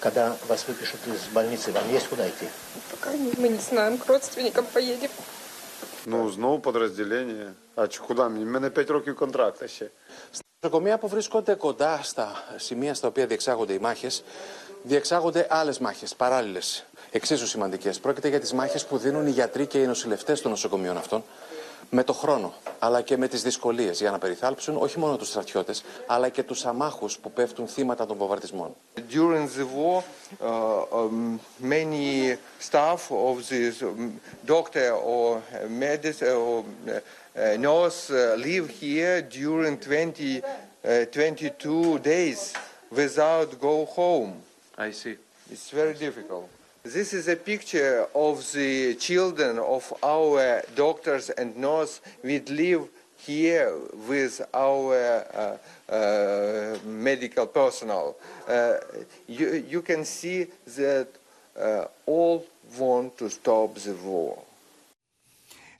[0.00, 2.46] Когда вас выпишут из больницы, вам есть куда идти?
[2.90, 5.10] Пока не- мы не знаем, к родственникам поедем.
[6.06, 7.52] Ну, знову підрозділення.
[7.74, 8.44] А чи куди мені?
[8.44, 9.86] У мене 5 років контракту ще.
[10.63, 14.23] Νοσοκομεία που βρίσκονται κοντά στα σημεία στα οποία διεξάγονται οι μάχες,
[14.83, 17.99] διεξάγονται άλλες μάχες, παράλληλες, εξίσου σημαντικές.
[17.99, 21.23] Πρόκειται για τις μάχες που δίνουν οι γιατροί και οι νοσηλευτές των νοσοκομείων αυτών,
[21.89, 25.83] με το χρόνο αλλά και με τις δυσκολίες για να περιθάλψουν όχι μόνο τους στρατιώτες
[26.07, 28.75] αλλά και τους αμάχους που πέφτουν θύματα των βομβαρδισμών.
[29.11, 30.03] During the war,
[30.39, 38.09] uh, um, many staff of this um, doctor or medicine uh, or uh, nurse
[38.45, 40.41] live here during 20,
[41.11, 42.53] 22 days
[42.89, 44.33] without go home.
[44.77, 45.15] I see.
[45.51, 46.49] It's very difficult.
[46.83, 52.01] This is a picture of the children of our doctors and nurses.
[52.23, 52.89] We live
[53.19, 58.15] here with our uh, uh, medical personnel.
[58.47, 58.77] Uh,
[59.27, 61.09] you, you can see that
[61.55, 64.41] uh, all want to stop the war.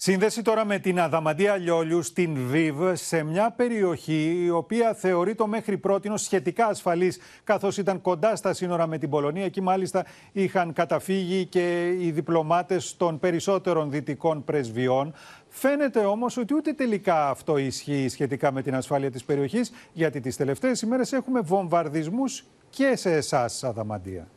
[0.04, 5.78] Σύνδεση τώρα με την Αδαμαντία Λιόλιου στην Βίβ, σε μια περιοχή η οποία θεωρείται μέχρι
[5.78, 9.46] πρώτη σχετικά ασφαλής, καθώς ήταν κοντά στα σύνορα με την Πολωνία.
[9.46, 15.14] Εκεί μάλιστα είχαν καταφύγει και οι διπλωμάτες των περισσότερων δυτικών πρεσβειών.
[15.48, 20.36] Φαίνεται όμως ότι ούτε τελικά αυτό ισχύει σχετικά με την ασφάλεια της περιοχής, γιατί τις
[20.36, 24.28] τελευταίες ημέρες έχουμε βομβαρδισμούς και σε εσάς, Αδαμαντία.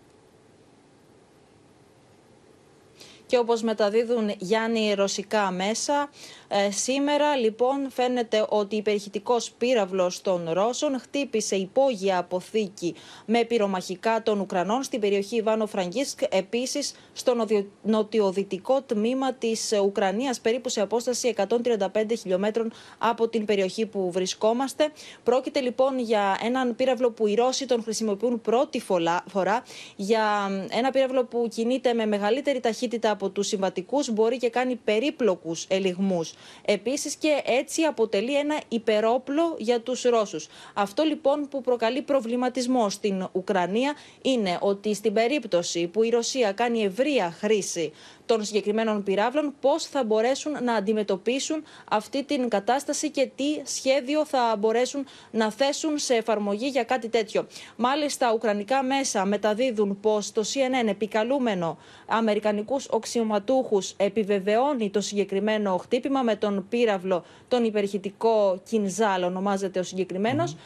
[3.26, 6.10] Και όπως μεταδίδουν Γιάννη ρωσικά μέσα,
[6.48, 12.94] ε, σήμερα λοιπόν φαίνεται ότι υπερηχητικός πύραυλος των Ρώσων χτύπησε υπόγεια αποθήκη
[13.26, 20.40] με πυρομαχικά των Ουκρανών στην περιοχή Ιβάνο Φραγκίσκ, επίσης στο νοτιο- νοτιοδυτικό τμήμα της Ουκρανίας,
[20.40, 24.92] περίπου σε απόσταση 135 χιλιόμετρων από την περιοχή που βρισκόμαστε.
[25.22, 29.62] Πρόκειται λοιπόν για έναν πύραυλο που οι Ρώσοι τον χρησιμοποιούν πρώτη φολα- φορά,
[29.96, 30.22] για
[30.70, 36.32] ένα πύραυλο που κινείται με μεγαλύτερη ταχύτητα από τους συμβατικούς, μπορεί και κάνει περίπλοκους ελιγμούς.
[36.64, 40.46] Επίσης και έτσι αποτελεί ένα υπερόπλο για τους Ρώσους.
[40.74, 46.82] Αυτό λοιπόν που προκαλεί προβληματισμό στην Ουκρανία είναι ότι στην περίπτωση που η Ρωσία κάνει
[46.82, 47.92] ευρεία χρήση
[48.26, 54.56] των συγκεκριμένων πυράβλων, πώς θα μπορέσουν να αντιμετωπίσουν αυτή την κατάσταση και τι σχέδιο θα
[54.58, 57.46] μπορέσουν να θέσουν σε εφαρμογή για κάτι τέτοιο.
[57.76, 66.36] Μάλιστα, ουκρανικά μέσα μεταδίδουν πως το CNN επικαλούμενο αμερικανικούς οξυωματούχους επιβεβαιώνει το συγκεκριμένο χτύπημα με
[66.36, 70.56] τον πύραυλο, τον υπερχητικό Κινζάλ ονομάζεται ο συγκεκριμενος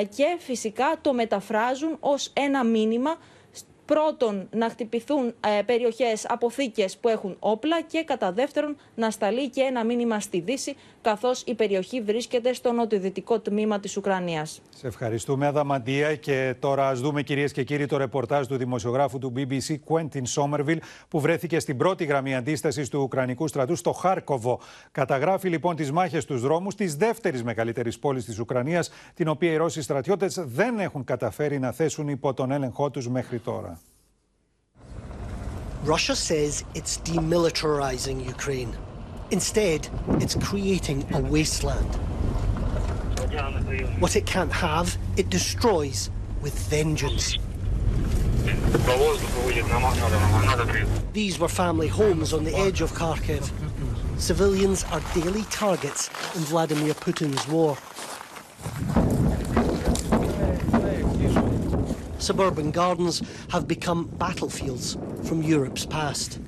[0.00, 3.16] ε, και φυσικά το μεταφράζουν ως ένα μήνυμα
[3.92, 5.26] πρώτον να χτυπηθούν
[5.58, 10.40] ε, περιοχές, αποθήκες που έχουν όπλα και κατά δεύτερον να σταλεί και ένα μήνυμα στη
[10.40, 14.60] Δύση καθώς η περιοχή βρίσκεται στο νοτιοδυτικό τμήμα της Ουκρανίας.
[14.76, 16.14] Σε ευχαριστούμε, Αδαμαντία.
[16.14, 20.78] Και τώρα ας δούμε, κυρίες και κύριοι, το ρεπορτάζ του δημοσιογράφου του BBC, Quentin Somerville,
[21.08, 24.60] που βρέθηκε στην πρώτη γραμμή αντίστασης του Ουκρανικού στρατού στο Χάρκοβο.
[24.92, 29.56] Καταγράφει λοιπόν τις μάχες στους δρόμους της δεύτερης μεγαλύτερης πόλης της Ουκρανίας, την οποία οι
[29.56, 33.80] Ρώσοι στρατιώτες δεν έχουν καταφέρει να θέσουν υπό τον έλεγχό τους μέχρι τώρα.
[35.82, 38.76] Russia says it's demilitarizing Ukraine.
[39.32, 39.88] Instead,
[40.20, 41.92] it's creating a wasteland.
[43.98, 47.36] What it can't have, it destroys with vengeance.
[51.12, 53.50] These were family homes on the edge of Kharkiv.
[54.20, 57.76] Civilians are daily targets in Vladimir Putin's war.
[62.22, 66.38] Suburban gardens have become battlefields from Europe's past.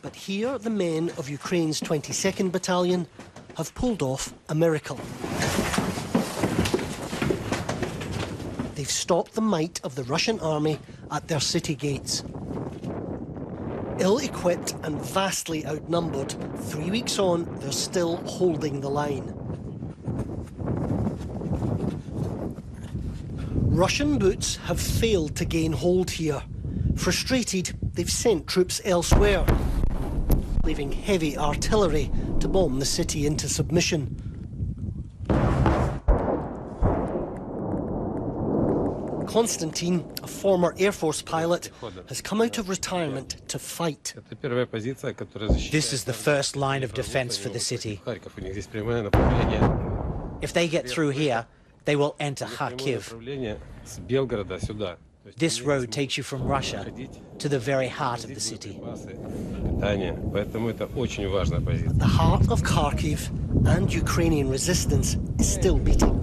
[0.00, 3.06] But here, the men of Ukraine's 22nd Battalion
[3.58, 4.96] have pulled off a miracle.
[8.76, 10.78] They've stopped the might of the Russian army
[11.10, 12.24] at their city gates.
[14.02, 19.32] Ill equipped and vastly outnumbered, three weeks on, they're still holding the line.
[23.70, 26.42] Russian boots have failed to gain hold here.
[26.96, 29.46] Frustrated, they've sent troops elsewhere,
[30.64, 32.10] leaving heavy artillery
[32.40, 34.31] to bomb the city into submission.
[39.32, 41.70] Konstantin, a former Air Force pilot,
[42.08, 44.12] has come out of retirement to fight.
[45.70, 48.02] This is the first line of defense for the city.
[50.42, 51.46] If they get through here,
[51.86, 53.08] they will enter Kharkiv.
[55.38, 56.92] This road takes you from Russia
[57.38, 58.78] to the very heart of the city.
[61.94, 63.30] The heart of Kharkiv
[63.66, 66.18] and Ukrainian resistance is still beating.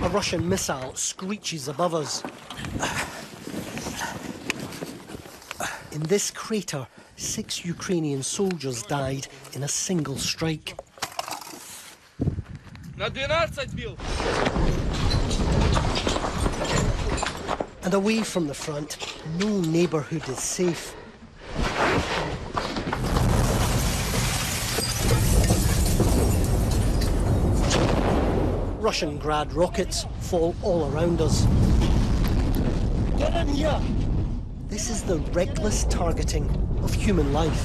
[0.00, 2.22] A Russian missile screeches above us.
[5.92, 10.78] In this crater, six Ukrainian soldiers died in a single strike.
[17.82, 18.98] And away from the front,
[19.38, 20.94] no neighbourhood is safe.
[28.88, 31.44] Russian Grad rockets fall all around us.
[33.18, 33.78] Get in here!
[34.68, 36.48] This is the reckless targeting
[36.82, 37.62] of human life.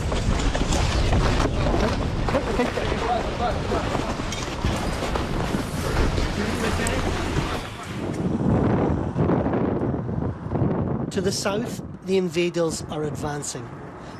[11.12, 13.65] To the south, the invaders are advancing.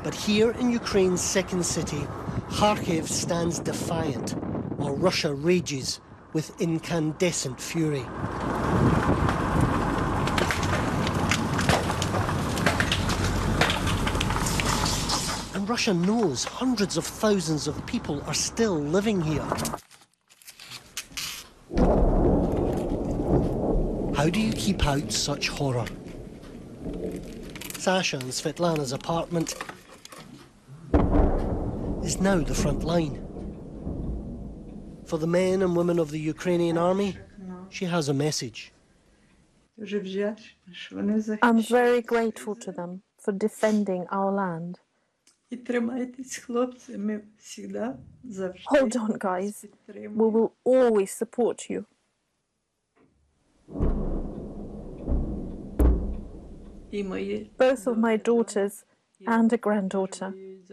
[0.02, 2.06] But here in Ukraine's second city,
[2.48, 4.30] Kharkiv stands defiant,
[4.78, 6.00] while Russia rages
[6.34, 8.04] with incandescent fury.
[15.54, 19.46] And Russia knows hundreds of thousands of people are still living here.
[24.16, 25.86] How do you keep out such horror?
[27.78, 29.54] Sasha and Svetlana's apartment
[32.02, 33.33] is now the front line.
[35.04, 37.16] For the men and women of the Ukrainian army,
[37.68, 38.72] she has a message.
[41.42, 44.78] I'm very grateful to them for defending our land.
[48.66, 49.66] Hold on, guys.
[49.88, 51.86] We will always support you.
[57.58, 58.84] Both of my daughters
[59.26, 60.32] and a granddaughter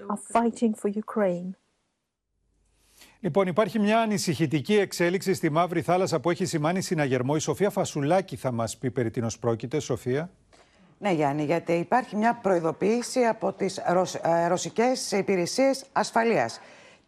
[0.10, 1.56] are fighting for Ukraine.
[3.24, 7.34] Λοιπόν, υπάρχει μια ανησυχητική εξέλιξη στη Μαύρη Θάλασσα που έχει σημάνει συναγερμό.
[7.36, 9.80] Η Σοφία Φασουλάκη θα μας πει περί τίνος πρόκειται.
[9.80, 10.30] Σοφία.
[10.98, 16.60] Ναι, Γιάννη, γιατί υπάρχει μια προειδοποίηση από τις ρωσ, ε, ρωσικές υπηρεσίες ασφαλείας.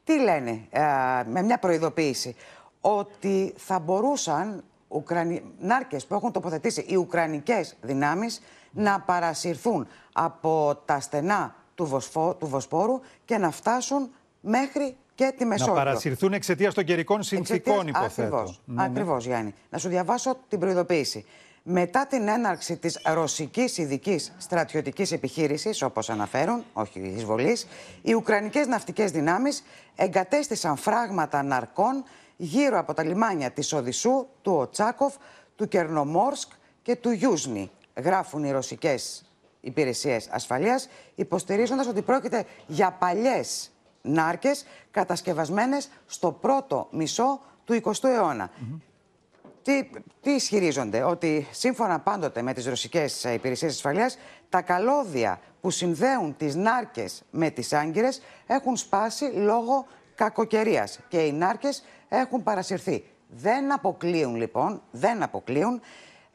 [0.03, 0.81] Τι λένε ε,
[1.27, 2.35] με μια προειδοποίηση,
[2.81, 5.43] ότι θα μπορούσαν Ουκρανι...
[5.59, 12.35] νάρκες που έχουν τοποθετήσει οι Ουκρανικές δυνάμεις να παρασυρθούν από τα στενά του, Βοσφό...
[12.35, 14.09] του Βοσπόρου και να φτάσουν
[14.41, 15.73] μέχρι και τη Μεσόγειο.
[15.73, 18.35] Να παρασυρθούν εξαιτίας των καιρικών συνθήκων, υποθέτω.
[18.35, 18.83] Ακριβώς, Ναι, ναι.
[18.83, 19.53] ακριβώς, Γιάννη.
[19.69, 21.25] Να σου διαβάσω την προειδοποίηση.
[21.65, 27.67] Μετά την έναρξη της ρωσικής ειδικής στρατιωτικής επιχείρησης, όπως αναφέρουν, όχι εισβολής,
[28.01, 29.63] οι Ουκρανικές ναυτικές δυνάμεις
[29.95, 32.03] εγκατέστησαν φράγματα ναρκών
[32.37, 35.13] γύρω από τα λιμάνια της Οδυσσού, του Οτσάκοφ,
[35.55, 37.71] του Κερνομόρσκ και του Γιούσνη.
[37.95, 39.25] Γράφουν οι ρωσικές
[39.61, 43.72] υπηρεσίες ασφαλείας, υποστηρίζοντας ότι πρόκειται για παλιές
[44.03, 48.51] νάρκες κατασκευασμένες στο πρώτο μισό του 20ου αιώνα.
[49.61, 49.89] Τι,
[50.21, 54.17] τι ισχυρίζονται, ότι σύμφωνα πάντοτε με τις ρωσικές ε, υπηρεσίες ασφαλείας,
[54.49, 59.85] τα καλώδια που συνδέουν τις νάρκες με τις άγκυρες έχουν σπάσει λόγω
[60.15, 63.05] κακοκαιρίας και οι νάρκες έχουν παρασυρθεί.
[63.27, 65.81] Δεν αποκλείουν λοιπόν, δεν αποκλείουν,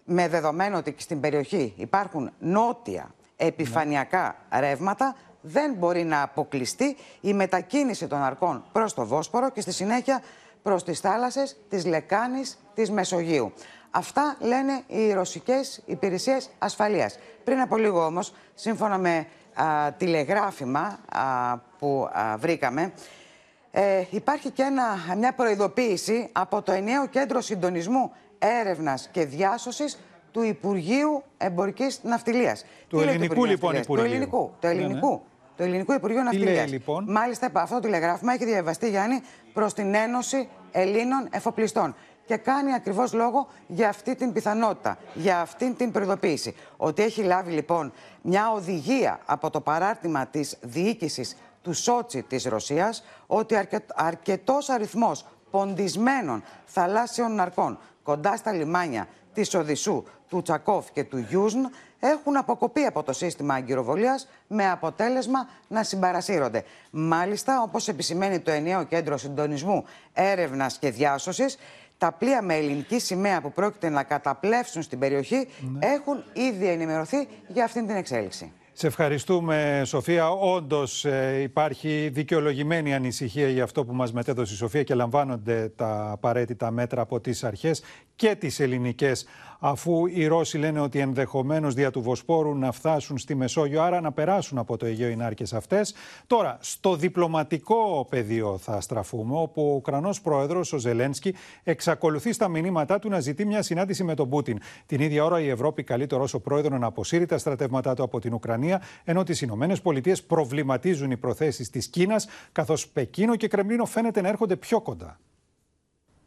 [0.05, 8.07] με δεδομένο ότι στην περιοχή υπάρχουν νότια επιφανειακά ρεύματα, δεν μπορεί να αποκλειστεί η μετακίνηση
[8.07, 10.23] των αρκών προς το Βόσπορο και στη συνέχεια
[10.63, 13.53] προς τις θάλασσες της Λεκάνης της Μεσογείου.
[13.91, 17.19] Αυτά λένε οι ρωσικές υπηρεσίες ασφαλείας.
[17.45, 22.93] Πριν από λίγο όμως, σύμφωνα με α, τηλεγράφημα α, που α, βρήκαμε,
[23.71, 29.99] ε, υπάρχει και ένα, μια προειδοποίηση από το ενιαίο κέντρο συντονισμού έρευνας και διάσωσης
[30.33, 32.65] του Υπουργείου Εμπορικής Ναυτιλίας.
[32.89, 34.09] Του Τι λέει ελληνικού, Υπουργείο λοιπόν, Ναυτιλίας; Υπουργείου.
[34.09, 34.53] Του ελληνικού.
[34.61, 34.81] Το Ναι, ναι.
[34.81, 35.23] ελληνικού.
[35.57, 36.71] Το ελληνικού Υπουργείο Τι λέει, Ναυτιλίας.
[36.71, 39.21] λοιπόν; Μάλιστα, αυτό το τηλεγράφημα έχει διαβαστεί, Γιάννη,
[39.53, 41.95] προς την Ένωση Ελλήνων Εφοπλιστών.
[42.27, 46.55] Και κάνει ακριβώς λόγο για αυτή την πιθανότητα, για αυτή την προειδοποίηση.
[46.77, 53.05] Ότι έχει λάβει λοιπόν μια οδηγία από το παράρτημα της διοίκησης του Σότσι της Ρωσίας
[53.27, 53.85] ότι αρκε...
[53.95, 61.59] αρκετός αριθμός ποντισμένων θαλάσσιων ναρκών κοντά στα λιμάνια της Οδυσσού, του Τσακόφ και του Γιούσν
[62.01, 66.65] έχουν αποκοπεί από το σύστημα αγκυροβολίας με αποτέλεσμα να συμπαρασύρονται.
[66.91, 71.59] Μάλιστα, όπως επισημαίνει το ενιαίο κέντρο συντονισμού έρευνας και διάσωσης,
[71.99, 77.65] τα πλοία με ελληνική σημαία που πρόκειται να καταπλέψουν στην περιοχή έχουν ήδη ενημερωθεί για
[77.65, 78.53] αυτήν την εξέλιξη.
[78.73, 80.31] Σε ευχαριστούμε, Σοφία.
[80.31, 81.07] Όντως
[81.43, 87.01] υπάρχει δικαιολογημένη ανησυχία για αυτό που μας μετέδωσε η Σοφία και λαμβάνονται τα απαραίτητα μέτρα
[87.01, 87.83] από τις αρχές
[88.17, 89.27] και τις ελληνικές,
[89.59, 94.13] αφού οι Ρώσοι λένε ότι ενδεχομένως δια του Βοσπόρου να φτάσουν στη Μεσόγειο, άρα να
[94.13, 95.95] περάσουν από το Αιγαίο οι νάρκες αυτές.
[96.27, 102.99] Τώρα, στο διπλωματικό πεδίο θα στραφούμε, όπου ο Ουκρανός πρόεδρος, ο Ζελένσκι, εξακολουθεί στα μηνύματά
[102.99, 104.59] του να ζητεί μια συνάντηση με τον Πούτιν.
[104.87, 108.21] Την ίδια ώρα η Ευρώπη καλεί τον Ρώσο πρόεδρο να αποσύρει τα στρατεύματά του από
[108.21, 113.85] την Ουκρανία, ενώ τις Ηνωμένες Πολιτείες προβληματίζουν οι προθέσεις της Κίνας, καθώς Πεκίνο και Κρεμλίνο
[113.85, 115.19] φαίνεται να έρχονται πιο κοντά.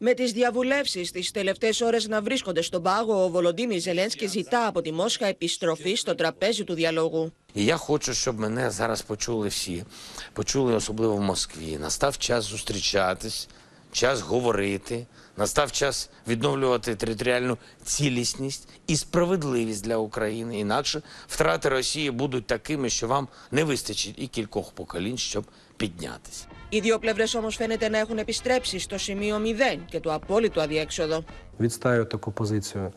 [0.01, 4.83] Με τι διαβουλεύσει τι τελευταίε ώρε να βρίσκονται στον πάγο, ο Βολοντίμι Ζελένσκι ζητά από
[4.83, 7.33] τη Μόσχα επιστροφή στο τραπέζι του διαλόγου.
[7.53, 9.85] І я хочу, щоб мене зараз почули всі,
[10.33, 11.79] почули особливо в Москві.
[11.81, 13.49] Настав час зустрічатись,
[13.93, 20.59] час говорити, настав час відновлювати територіальну цілісність і справедливість для України.
[20.59, 25.45] Інакше втрати Росії будуть такими, що вам не вистачить і кількох поколінь, щоб
[25.82, 26.46] піднятися.
[26.70, 31.24] Οι δύο πλευρέ όμω φαίνεται να έχουν επιστρέψει στο σημείο μηδέν και το απόλυτο αδιέξοδο.
[31.60, 32.92] Відстаю таку позицію.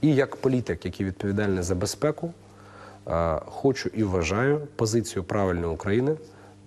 [0.00, 2.32] І як політик, який відповідальний за безпеку,
[3.44, 6.16] хочу і вважаю позицію правильної України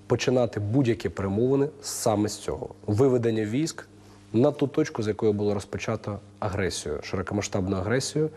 [0.08, 3.88] починати будь-які перемовини саме з цього виведення військ
[4.34, 8.30] на ту точку, з якої було розпочато агресію, широкомасштабну агресію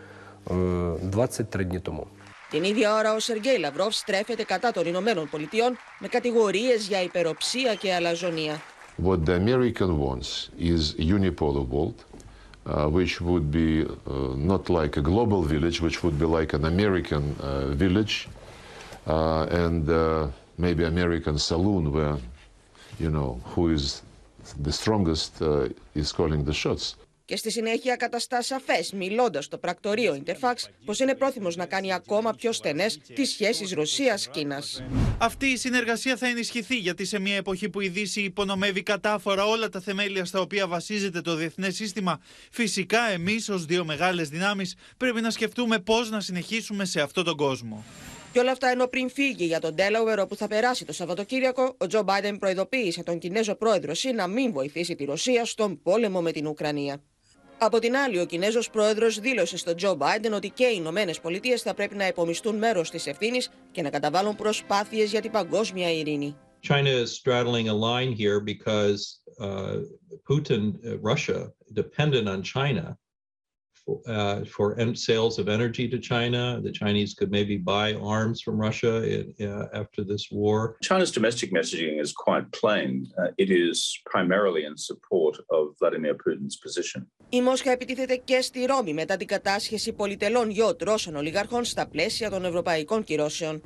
[0.50, 0.54] е,
[1.02, 2.06] 23 дні тому.
[2.52, 7.74] Την ίδια ώρα, ο Σεργέη Λαυρόφ στρέφεται κατά των Ηνωμένων Πολιτειών με κατηγορίε για υπεροψία
[7.74, 8.62] και αλαζονία.
[9.04, 11.98] What the American wants is unipolar world,
[12.66, 16.64] uh, which would be uh, not like a global village, which would be like an
[16.74, 18.14] American uh, village
[19.06, 20.26] uh, and uh,
[20.64, 22.16] maybe American saloon where
[22.98, 24.02] you know, who is
[24.60, 26.96] the strongest uh, is calling the shots.
[27.32, 30.54] Και στη συνέχεια καταστά σαφές, μιλώντας στο πρακτορείο Interfax,
[30.84, 34.62] πως είναι πρόθυμος να κάνει ακόμα πιο στενές τις σχέσεις Ρωσία-Κίνα.
[35.18, 39.68] Αυτή η συνεργασία θα ενισχυθεί γιατί σε μια εποχή που η Δύση υπονομεύει κατάφορα όλα
[39.68, 42.20] τα θεμέλια στα οποία βασίζεται το διεθνές σύστημα,
[42.50, 47.36] φυσικά εμείς ως δύο μεγάλες δυνάμεις πρέπει να σκεφτούμε πώς να συνεχίσουμε σε αυτόν τον
[47.36, 47.84] κόσμο.
[48.32, 51.86] Και όλα αυτά ενώ πριν φύγει για τον Ντέλαουερ όπου θα περάσει το Σαββατοκύριακο, ο
[51.86, 56.32] Τζο Μπάιντεν προειδοποίησε τον Κινέζο πρόεδρο Σι να μην βοηθήσει τη Ρωσία στον πόλεμο με
[56.32, 57.02] την Ουκρανία.
[57.64, 61.62] Από την άλλη, ο Κινέζος πρόεδρος δήλωσε στον Τζο Μπάιντεν ότι και οι Ηνωμένες Πολιτείες
[61.62, 66.36] θα πρέπει να υπομισθούν μέρος της ευθύνης και να καταβάλουν προσπάθειες για την παγκόσμια ειρήνη.
[66.68, 69.00] China is straddling a line here because
[69.40, 69.76] uh,
[70.30, 71.40] Putin, uh, Russia,
[71.72, 72.98] dependent on China
[73.84, 76.60] for, uh, for en- sales of energy to China.
[76.68, 80.58] The Chinese could maybe buy arms from Russia in, uh, after this war.
[80.90, 82.90] China's domestic messaging is quite plain.
[83.18, 83.76] Uh, it is
[84.12, 87.06] primarily in support of Vladimir Putin's position.
[87.28, 92.30] Η Μόσχα επιτίθεται και στη Ρώμη μετά την κατάσχεση πολυτελών γιότ Ρώσων ολιγάρχων στα πλαίσια
[92.30, 93.62] των ευρωπαϊκών κυρώσεων.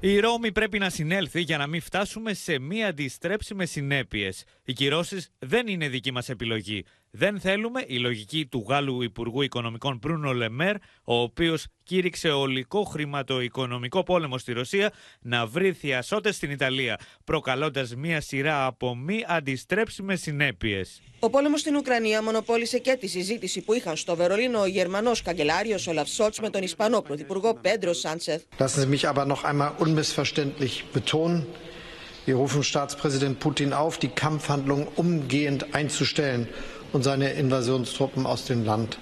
[0.00, 4.44] Η Ρώμη πρέπει να συνέλθει για να μην φτάσουμε σε μη αντιστρέψιμες συνέπειες.
[4.64, 6.84] Οι κυρώσεις δεν είναι δική μας επιλογή.
[7.10, 14.02] Δεν θέλουμε η λογική του Γάλλου Υπουργού Οικονομικών Μπρούνο Λεμέρ, ο οποίος κήρυξε ολικό χρηματοοικονομικό
[14.02, 21.02] πόλεμο στη Ρωσία, να βρει θειασότες στην Ιταλία, προκαλώντας μία σειρά από μη αντιστρέψιμες συνέπειες.
[21.18, 25.86] Ο πόλεμος στην Ουκρανία μονοπόλησε και τη συζήτηση που είχαν στο Βερολίνο ο Γερμανός καγκελάριος
[25.86, 28.42] Ολαφ Σόλτς με τον Ισπανό πρωθυπουργό Πέντρο Σάντσεθ.
[28.58, 31.46] Lassen Sie mich aber noch einmal unmissverständlich betonen,
[32.26, 36.48] wir rufen Staatspräsident Putin auf, die Kampfhandlungen umgehend einzustellen
[36.92, 38.98] und seine Invasionstruppen aus dem Land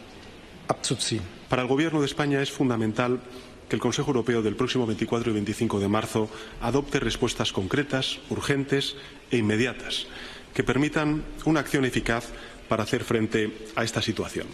[0.68, 1.22] abzuziehen.
[1.48, 3.20] Para el Gobierno de España es fundamental
[3.68, 6.28] que el Consejo Europeo del próximo 24 y 25 de marzo
[6.60, 8.96] adopte respuestas concretas, urgentes
[9.30, 10.06] e inmediatas
[10.54, 12.28] que permitan una acción eficaz
[12.68, 14.46] para hacer frente a esta situación.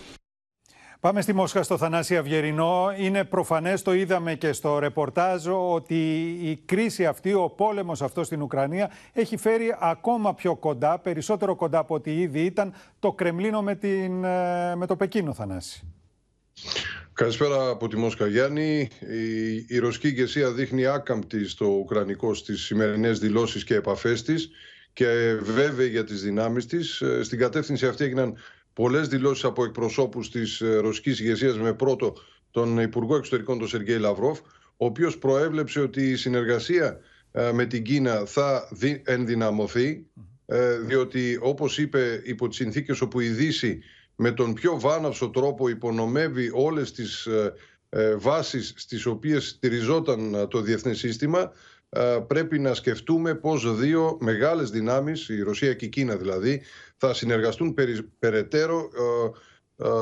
[1.01, 2.92] Πάμε στη Μόσχα στο Θανάση Αυγερινό.
[2.98, 5.94] Είναι προφανές, το είδαμε και στο ρεπορτάζ, ότι
[6.42, 11.78] η κρίση αυτή, ο πόλεμος αυτός στην Ουκρανία έχει φέρει ακόμα πιο κοντά, περισσότερο κοντά
[11.78, 14.12] από ό,τι ήδη ήταν, το Κρεμλίνο με, την,
[14.76, 15.82] με το Πεκίνο, Θανάση.
[17.12, 18.88] Καλησπέρα από τη Μόσχα Γιάννη.
[19.01, 24.51] Η, η ρωσική ηγεσία δείχνει άκαμπτη στο Ουκρανικό στις σημερινές δηλώσεις και επαφές της
[24.92, 27.03] και βέβαιη για τις δυνάμεις της.
[27.22, 28.36] Στην κατεύθυνση αυτή έγιναν
[28.73, 32.14] πολλές δηλώσεις από εκπροσώπους της ρωσικής ηγεσίας με πρώτο
[32.51, 34.39] τον Υπουργό Εξωτερικών τον Σεργέη Λαυρόφ
[34.77, 37.01] ο οποίος προέβλεψε ότι η συνεργασία
[37.53, 38.68] με την Κίνα θα
[39.05, 40.07] ενδυναμωθεί
[40.87, 43.83] διότι όπως είπε υπό τις συνθήκες όπου η Δύση
[44.16, 47.29] με τον πιο βάναυσο τρόπο υπονομεύει όλες τις
[48.16, 51.53] βάσεις στις οποίες στηριζόταν το διεθνές σύστημα
[52.26, 56.62] πρέπει να σκεφτούμε πώς δύο μεγάλες δυνάμεις, η Ρωσία και η Κίνα δηλαδή,
[56.97, 57.74] θα συνεργαστούν
[58.18, 58.91] περαιτέρω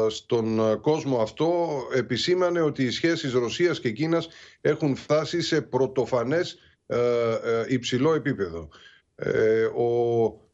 [0.08, 1.68] στον κόσμο αυτό.
[1.94, 4.28] Επισήμανε ότι οι σχέσεις Ρωσίας και Κίνας
[4.60, 6.58] έχουν φτάσει σε πρωτοφανές
[7.68, 8.68] υψηλό επίπεδο.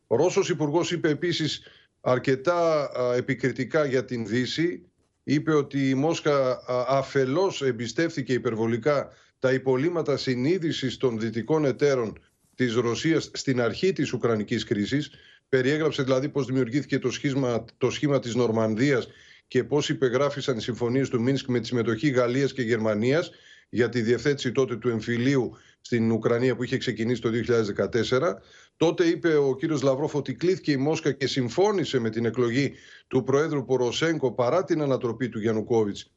[0.08, 1.62] Ο Ρώσος Υπουργός είπε επίσης
[2.00, 4.88] αρκετά επικριτικά για την Δύση.
[5.22, 9.08] Είπε ότι η Μόσχα αφελώς εμπιστεύθηκε υπερβολικά
[9.44, 12.18] τα υπολείμματα συνείδησης των δυτικών εταίρων
[12.54, 15.10] της Ρωσίας στην αρχή της Ουκρανικής κρίσης.
[15.48, 19.08] Περιέγραψε δηλαδή πώς δημιουργήθηκε το σχήμα, το σχήμα της Νορμανδίας
[19.48, 23.30] και πώς υπεγράφησαν οι συμφωνίες του Μίνσκ με τη συμμετοχή Γαλλίας και Γερμανίας
[23.68, 28.34] για τη διευθέτηση τότε του εμφυλίου στην Ουκρανία που είχε ξεκινήσει το 2014.
[28.76, 32.72] Τότε είπε ο κύριος Λαυρόφ ότι κλήθηκε η Μόσχα και συμφώνησε με την εκλογή
[33.06, 36.10] του Προέδρου Ποροσέγκο παρά την ανατροπή του Γιαννουκόβιτς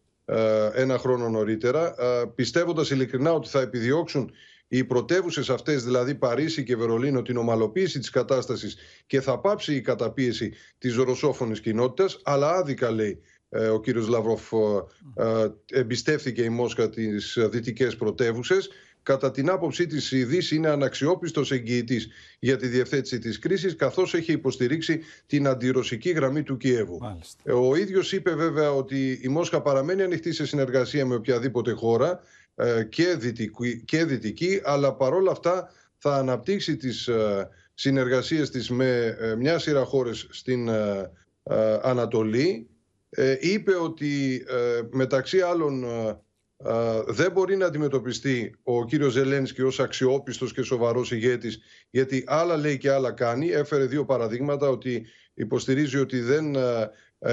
[0.74, 1.96] ένα χρόνο νωρίτερα,
[2.36, 4.32] πιστεύοντας ειλικρινά ότι θα επιδιώξουν
[4.68, 9.82] οι πρωτεύουσες αυτές, δηλαδή Παρίσι και Βερολίνο, την ομαλοποίηση της κατάστασης και θα πάψει η
[9.82, 12.20] καταπίεση της ρωσόφωνης κοινότητας.
[12.24, 13.22] Αλλά άδικα, λέει
[13.74, 14.52] ο κύριος Λαυρόφ,
[15.72, 18.70] εμπιστεύθηκε η Μόσχα τις δυτικές πρωτεύουσες.
[19.08, 22.08] Κατά την άποψή της η Δύση είναι αναξιόπιστος εγγυητής
[22.40, 26.98] για τη διευθέτηση της κρίσης καθώς έχει υποστηρίξει την αντιρωσική γραμμή του Κιέβου.
[26.98, 27.54] Μάλιστα.
[27.54, 32.20] Ο ίδιος είπε βέβαια ότι η Μόσχα παραμένει ανοιχτή σε συνεργασία με οποιαδήποτε χώρα
[32.90, 37.10] και δυτική, και δυτική αλλά παρόλα αυτά θα αναπτύξει τις
[37.74, 40.70] συνεργασίες της με μια σειρά χώρες στην
[41.82, 42.68] Ανατολή.
[43.40, 44.44] Είπε ότι
[44.92, 45.86] μεταξύ άλλων
[47.08, 52.78] δεν μπορεί να αντιμετωπιστεί ο κύριος Ζελένσκι ως αξιόπιστος και σοβαρός ηγέτης γιατί άλλα λέει
[52.78, 53.50] και άλλα κάνει.
[53.50, 56.56] Έφερε δύο παραδείγματα ότι υποστηρίζει ότι δεν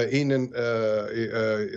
[0.09, 0.49] είναι,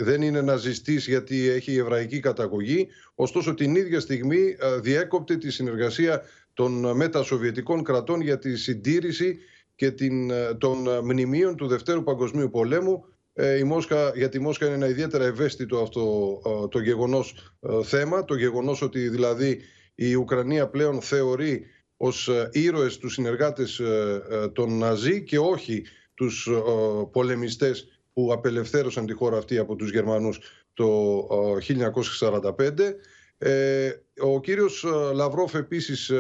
[0.01, 6.23] δεν είναι ναζιστής γιατί έχει εβραϊκή καταγωγή ωστόσο την ίδια στιγμή διέκοπτε τη συνεργασία
[6.55, 9.39] των μετασοβιετικών κρατών για τη συντήρηση
[9.75, 13.05] και την, των μνημείων του Δευτέρου Παγκοσμίου Πολέμου.
[13.59, 16.39] Η Μόσχα, για τη Μόσχα είναι ένα ιδιαίτερα ευαίσθητο αυτό
[16.71, 19.61] το γεγονός θέμα, το γεγονός ότι δηλαδή
[19.95, 21.65] η Ουκρανία πλέον θεωρεί
[21.97, 23.81] ως ήρωες τους συνεργάτες
[24.53, 25.85] των Ναζί και όχι
[26.15, 26.49] τους
[27.13, 30.41] πολεμιστές που απελευθέρωσαν τη χώρα αυτή από τους Γερμανούς
[30.75, 31.29] το
[31.59, 32.95] 1945.
[33.39, 34.85] Ε, ο κύριος
[35.15, 36.13] Λαυρόφ επίσης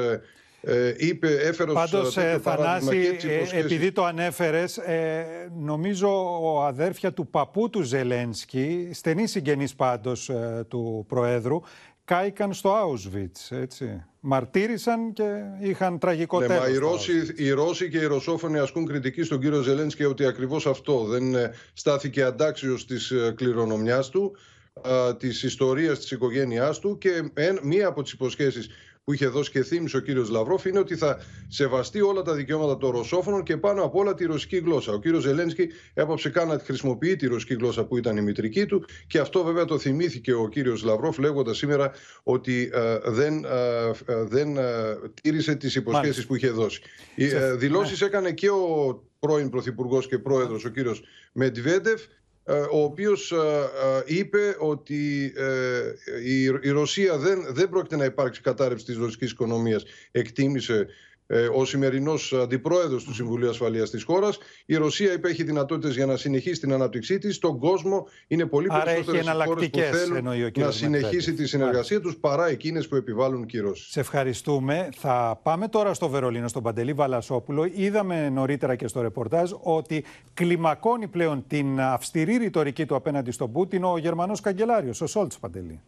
[0.96, 3.16] είπε, έφερε Πάντως, ε, Θανάση,
[3.52, 5.26] επειδή το ανέφερες, ε,
[5.58, 10.30] νομίζω ο αδέρφια του παππού του Ζελένσκι, στενή συγγενής πάντως
[10.68, 11.60] του Προέδρου,
[12.04, 14.04] κάηκαν στο Auschwitz, έτσι.
[14.20, 16.62] Μαρτύρησαν και είχαν τραγικό ναι, τέλος.
[16.62, 20.66] Μα οι, Ρώσοι, οι Ρώσοι και οι Ρωσόφωνοι ασκούν κριτική στον κύριο Ζελένσκι ότι ακριβώς
[20.66, 21.34] αυτό δεν
[21.72, 24.36] στάθηκε αντάξιος της κληρονομιάς του,
[25.18, 27.10] της ιστορίας της οικογένειάς του και
[27.62, 28.68] μία από τις υποσχέσεις
[29.08, 32.76] που είχε δώσει και θύμισε ο κύριος Λαυρόφ είναι ότι θα σεβαστεί όλα τα δικαιώματα
[32.76, 34.92] των Ρωσόφωνων και πάνω απ' όλα τη ρωσική γλώσσα.
[34.92, 38.84] Ο κύριος Ζελένσκι έπαψε καν να χρησιμοποιεί τη ρωσική γλώσσα που ήταν η μητρική του
[39.06, 41.92] και αυτό βέβαια το θυμήθηκε ο κύριος Λαυρόφ λέγοντας σήμερα
[42.22, 44.62] ότι ε, δεν, ε, ε δεν ε,
[45.22, 46.80] τήρησε τις υποσχέσεις που είχε δώσει.
[47.14, 48.06] Οι ε, δηλώσεις ναι.
[48.06, 51.02] έκανε και ο πρώην Πρωθυπουργός και Πρόεδρος, ο κύριος
[51.32, 52.06] Μετβέντεφ ε,
[52.72, 55.32] ο οποίος ε, ε, είπε ότι
[56.62, 59.84] η Ρωσία δεν, δεν πρόκειται να υπάρξει κατάρρευση της ρωσικής οικονομίας.
[60.10, 60.86] Εκτίμησε
[61.54, 64.38] ο σημερινός αντιπρόεδρος του Συμβουλίου Ασφαλείας της χώρας.
[64.66, 67.34] Η Ρωσία είπε έχει δυνατότητες για να συνεχίσει την ανάπτυξή της.
[67.34, 72.48] Στον κόσμο είναι πολύ περισσότερες οι χώρες που θέλουν να συνεχίσει τη συνεργασία τους παρά
[72.48, 73.90] εκείνες που επιβάλλουν κυρώσεις.
[73.90, 74.88] Σε ευχαριστούμε.
[74.96, 77.70] Θα πάμε τώρα στο Βερολίνο, στον Παντελή Βαλασόπουλο.
[77.74, 80.04] Είδαμε νωρίτερα και στο ρεπορτάζ ότι
[80.34, 85.80] κλιμακώνει πλέον την αυστηρή ρητορική του απέναντι στον Πούτιν ο Γερμανός καγκελάριος, ο Σόλτς Παντελή.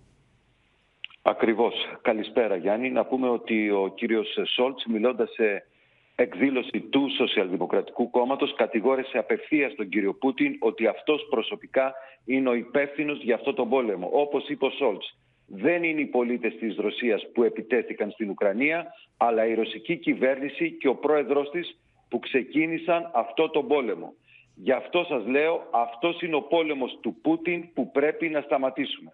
[1.23, 1.75] Ακριβώς.
[2.03, 2.91] Καλησπέρα Γιάννη.
[2.91, 5.67] Να πούμε ότι ο κύριος Σόλτς μιλώντας σε
[6.15, 11.95] εκδήλωση του Σοσιαλδημοκρατικού Κόμματος κατηγόρησε απευθείας τον κύριο Πούτιν ότι αυτός προσωπικά
[12.25, 14.09] είναι ο υπεύθυνος για αυτό τον πόλεμο.
[14.13, 19.47] Όπως είπε ο Σόλτς, δεν είναι οι πολίτες της Ρωσίας που επιτέθηκαν στην Ουκρανία, αλλά
[19.47, 24.15] η ρωσική κυβέρνηση και ο πρόεδρος της που ξεκίνησαν αυτό τον πόλεμο.
[24.55, 29.13] Γι' αυτό σας λέω, αυτός είναι ο πόλεμος του Πούτιν που πρέπει να σταματήσουμε.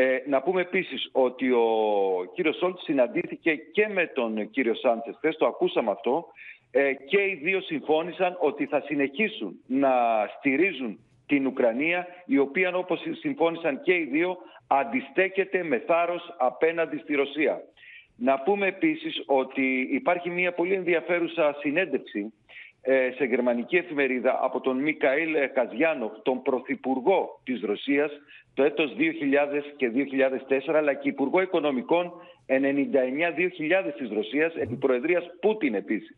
[0.00, 1.66] Ε, να πούμε επίσης ότι ο
[2.34, 6.26] κύριος Σόλτς συναντήθηκε και με τον κύριο Σάντσες χθες, το ακούσαμε αυτό,
[6.70, 9.90] ε, και οι δύο συμφώνησαν ότι θα συνεχίσουν να
[10.38, 14.36] στηρίζουν την Ουκρανία, η οποία όπως συμφώνησαν και οι δύο
[14.66, 17.60] αντιστέκεται με θάρρος απέναντι στη Ρωσία.
[18.16, 22.37] Να πούμε επίσης ότι υπάρχει μια πολύ ενδιαφέρουσα συνέντευξη ε,
[23.16, 28.10] σε γερμανική εφημερίδα από τον Μικαήλ Καζιάνοφ, τον Πρωθυπουργό της Ρωσίας,
[28.54, 32.12] το έτος 2000 και 2004, αλλά και Υπουργό Οικονομικών
[32.46, 36.16] 99-2000 της Ρωσίας, επί Προεδρίας Πούτιν επίσης.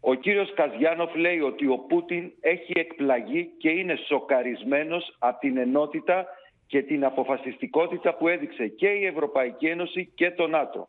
[0.00, 6.26] Ο κύριος Καζιάνοφ λέει ότι ο Πούτιν έχει εκπλαγεί και είναι σοκαρισμένος από την ενότητα
[6.66, 10.88] και την αποφασιστικότητα που έδειξε και η Ευρωπαϊκή Ένωση και το ΝΑΤΟ.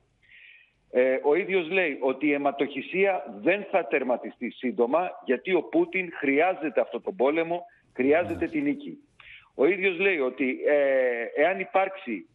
[0.95, 6.81] Ε, ο ίδιος λέει ότι η αιματοχυσία δεν θα τερματιστεί σύντομα γιατί ο Πούτιν χρειάζεται
[6.81, 7.65] αυτό τον πόλεμο,
[7.95, 8.97] χρειάζεται την νίκη.
[9.55, 12.29] Ο ίδιος λέει ότι ε, εάν υπάρξει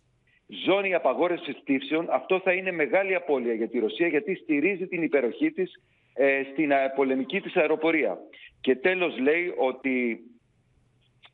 [0.66, 5.50] ζώνη απαγόρευσης πτήσεων αυτό θα είναι μεγάλη απώλεια για τη Ρωσία γιατί στηρίζει την υπεροχή
[5.50, 5.72] της
[6.14, 8.18] ε, στην πολεμική της αεροπορία.
[8.60, 10.20] Και τέλος λέει ότι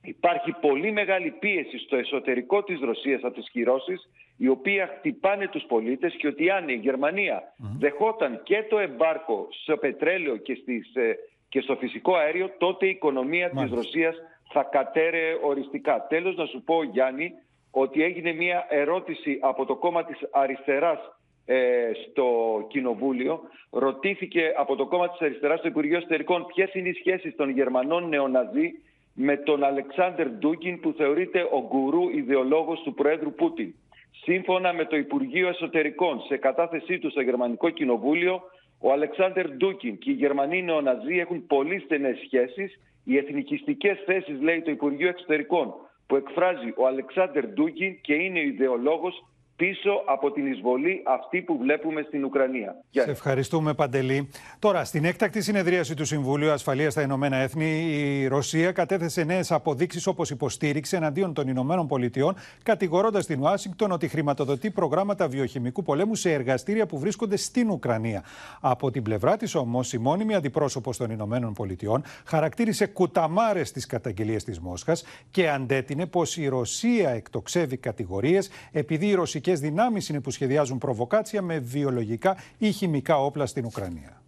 [0.02, 5.64] υπάρχει πολύ μεγάλη πίεση στο εσωτερικό της Ρωσίας από τις κυρώσεις οι οποία χτυπάνε τους
[5.68, 7.42] πολίτες και ότι αν η γερμανια
[7.78, 11.16] δεχόταν και το εμπάρκο στο πετρέλαιο και, στις, ε,
[11.48, 14.16] και στο φυσικό αέριο, τότε η οικονομία της Ρωσίας
[14.52, 16.06] θα κατέρεε οριστικά.
[16.08, 17.32] Τέλος να σου πω Γιάννη
[17.70, 20.98] ότι έγινε μια ερώτηση από το κόμμα της αριστεράς
[21.44, 22.26] ε, στο
[22.68, 23.40] Κοινοβούλιο.
[23.70, 28.08] Ρωτήθηκε από το κόμμα της αριστεράς στο Υπουργείο Εσωτερικών ποιες είναι οι σχέσεις των Γερμανών
[28.08, 28.70] νεοναζί
[29.14, 33.74] με τον Αλεξάνδρ Ντούκιν που θεωρείται ο γκουρού ιδεολόγος του Προέδρου Πούτιν.
[34.22, 38.42] Σύμφωνα με το Υπουργείο Εσωτερικών, σε κατάθεσή του στο Γερμανικό Κοινοβούλιο,
[38.80, 42.80] ο Αλεξάνδρ Ντούκιν και οι Γερμανοί νεοναζί έχουν πολύ στενές σχέσεις.
[43.04, 45.74] Οι εθνικιστικές θέσεις, λέει το Υπουργείο Εξωτερικών,
[46.06, 49.24] που εκφράζει ο Αλεξάνδρ Ντούκιν και είναι ο ιδεολόγος
[49.56, 52.76] πίσω από την εισβολή αυτή που βλέπουμε στην Ουκρανία.
[52.90, 54.28] Σε ευχαριστούμε Παντελή.
[54.58, 60.06] Τώρα, στην έκτακτη συνεδρίαση του Συμβουλίου Ασφαλείας στα Ηνωμένα Έθνη, η Ρωσία κατέθεσε νέες αποδείξεις
[60.06, 66.32] όπως υποστήριξε εναντίον των Ηνωμένων Πολιτειών, κατηγορώντας την Ουάσιγκτον ότι χρηματοδοτεί προγράμματα βιοχημικού πολέμου σε
[66.32, 68.24] εργαστήρια που βρίσκονται στην Ουκρανία.
[68.60, 74.44] Από την πλευρά της όμως, η μόνιμη αντιπρόσωπος των Ηνωμένων Πολιτειών χαρακτήρισε κουταμάρες τις καταγγελίες
[74.44, 80.21] της Μόσχας και αντέτεινε πως η Ρωσία εκτοξεύει κατηγορίες επειδή η ρωσική ρωσικές δυνάμεις είναι
[80.21, 84.21] που σχεδιάζουν προβοκάτσια με βιολογικά ή χημικά όπλα στην Ουκρανία.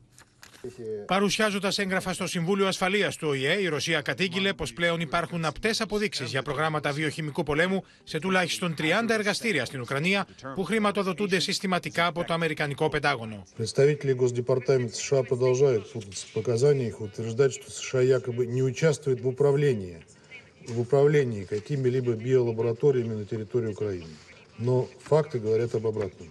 [1.06, 6.24] Παρουσιάζοντα έγγραφα στο Συμβούλιο Ασφαλεία του ΟΗΕ, η Ρωσία κατήγγειλε πω πλέον υπάρχουν απτέ αποδείξει
[6.24, 12.34] για προγράμματα βιοχημικού πολέμου σε τουλάχιστον 30 εργαστήρια στην Ουκρανία που χρηματοδοτούνται συστηματικά από το
[12.34, 13.44] Αμερικανικό Πεντάγωνο.
[13.58, 19.98] Представители Госдепартамента США продолжают путаться в показаниях, утверждать, что США якобы не участвует в управлении,
[20.68, 24.14] в управлении какими-либо биолабораториями на территории Украины.
[24.58, 26.30] Но факты говорят об обратном.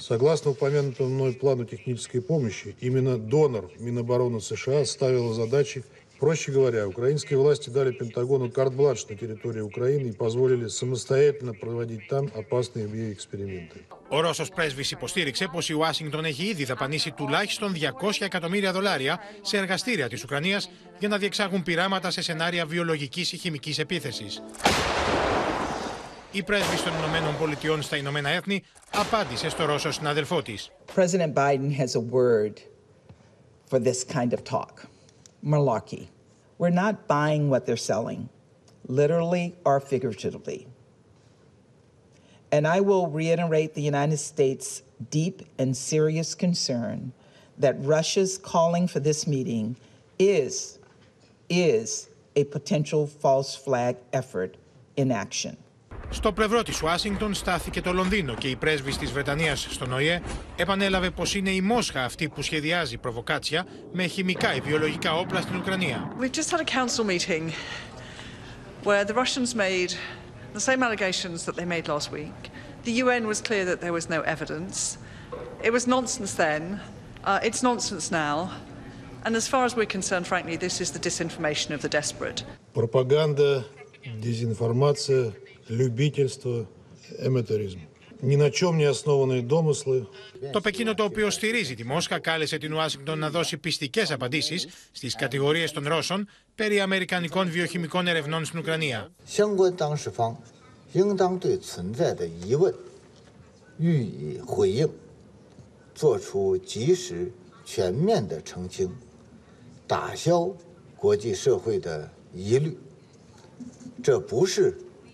[0.00, 5.82] Согласно упомянутому мной плану технической помощи, именно донор Минобороны США ставила задачи,
[6.20, 12.30] проще говоря, украинские власти дали Пентагону карт-бланш на территории Украины и позволили самостоятельно проводить там
[12.34, 13.80] опасные биоэксперименты.
[14.08, 19.56] Ο Ρώσος πρέσβης υποστήριξε πως η Ουάσιγκτον έχει ήδη δαπανίσει τουλάχιστον 200 εκατομμύρια δολάρια σε
[19.56, 24.42] εργαστήρια της Ουκρανίας για να διεξάγουν πειράματα σε σενάρια βιολογικής ή χημικής επίθεσης.
[26.32, 28.62] Η πρέσβης των Ηνωμένων Πολιτειών στα Ηνωμένα Έθνη
[28.94, 30.70] απάντησε στο Ρώσο συναδελφό της.
[30.94, 32.60] President Biden has a word
[33.70, 34.86] for this kind of talk
[35.44, 36.08] malarkey.
[36.58, 38.28] We're not buying what they're selling,
[38.88, 40.66] literally or figuratively.
[42.50, 47.12] And I will reiterate the United States' deep and serious concern
[47.58, 49.76] that Russia's calling for this meeting
[50.18, 50.78] is,
[51.48, 54.56] is a potential false flag effort
[54.96, 55.56] in action.
[56.13, 60.21] Στο πλευρό τη Ουάσιγκτον στάθηκε το Λονδίνο και η πρέσβη τη Βρετανία στον ΟΗΕ
[60.55, 65.55] επανέλαβε πω είναι η Μόσχα αυτή που σχεδιάζει προβοκάτσια με χημικά ή βιολογικά όπλα στην
[65.55, 66.11] Ουκρανία.
[66.19, 67.51] We've just had a council meeting
[68.83, 69.91] where the Russians made
[70.53, 72.39] the same allegations that they made last week.
[72.83, 74.97] The UN was clear that there was no evidence.
[75.67, 76.61] It was nonsense then.
[77.23, 78.35] Uh, it's nonsense now.
[79.25, 82.39] And as far as we're concerned, frankly, this is the disinformation of the desperate.
[82.73, 83.49] Propaganda,
[84.27, 85.33] disinformation
[85.70, 86.66] любительство,
[87.18, 87.80] эмоторизм.
[88.20, 90.06] Ни на чем не основанные домыслы.
[90.52, 95.14] Το Πεκίνο το οποίο στηρίζει τη Μόσχα κάλεσε την Ουάσιγκτον να δώσει πιστικές απαντήσεις στις
[95.14, 99.10] κατηγορίες των Ρώσων περί αμερικανικών βιοχημικών ερευνών στην Ουκρανία.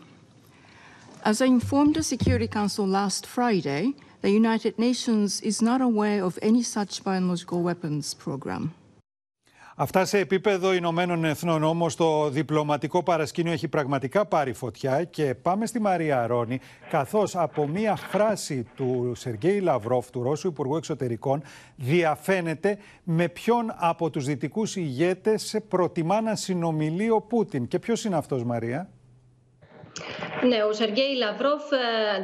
[1.23, 3.83] As I informed the Security Council last Friday,
[4.21, 8.63] the United Nations is not aware of any such biological weapons program.
[9.82, 15.66] Αυτά σε επίπεδο Ηνωμένων Εθνών όμως το διπλωματικό παρασκήνιο έχει πραγματικά πάρει φωτιά και πάμε
[15.66, 16.60] στη Μαρία Ρόνη
[16.90, 21.42] καθώς από μία φράση του Σεργέη Λαυρόφ, του Ρώσου Υπουργού Εξωτερικών,
[21.76, 27.66] διαφαίνεται με ποιον από τους δυτικούς ηγέτες προτιμά να συνομιλεί ο Πούτιν.
[27.68, 28.90] Και ποιος είναι αυτός Μαρία;
[30.48, 31.76] Ναι, ο Σεργέη Λαυρόφ ε,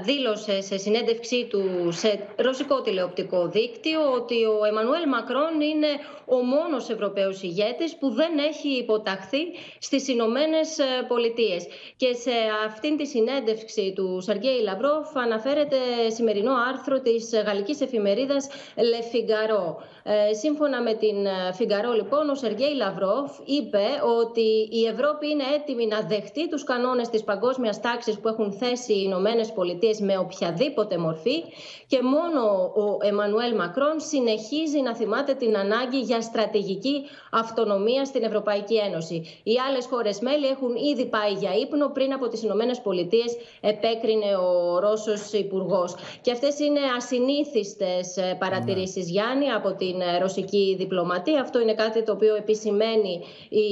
[0.03, 5.87] δήλωσε σε συνέντευξή του σε ρωσικό τηλεοπτικό δίκτυο ότι ο Εμμανουέλ Μακρόν είναι
[6.27, 9.43] ο μόνος Ευρωπαίος ηγέτης που δεν έχει υποταχθεί
[9.79, 11.67] στις Ηνωμένες Πολιτείες.
[11.97, 12.31] Και σε
[12.67, 15.77] αυτήν τη συνέντευξη του Σεργέη Λαυρόφ αναφέρεται
[16.09, 19.75] σημερινό άρθρο της γαλλικής εφημερίδας Le Figaro.
[20.03, 21.17] Ε, σύμφωνα με την
[21.59, 23.87] Figaro, λοιπόν, ο Σεργέη Λαυρόφ είπε
[24.21, 28.93] ότι η Ευρώπη είναι έτοιμη να δεχτεί τους κανόνες της παγκόσμιας τάξης που έχουν θέσει
[28.93, 31.43] οι Ηνωμένες Πολιτείες με οποιαδήποτε μορφή
[31.87, 32.43] και μόνο
[32.75, 39.15] ο Εμμανουέλ Μακρόν συνεχίζει να θυμάται την ανάγκη για στρατηγική αυτονομία στην Ευρωπαϊκή Ένωση.
[39.43, 44.37] Οι άλλες χώρες μέλη έχουν ήδη πάει για ύπνο πριν από τις Ηνωμένες Πολιτείες, επέκρινε
[44.37, 45.95] ο Ρώσος Υπουργός.
[46.21, 51.41] Και αυτές είναι ασυνήθιστες παρατηρήσεις, Γιάννη, από την ρωσική διπλωματία.
[51.41, 53.67] Αυτό είναι κάτι το οποίο επισημαίνει η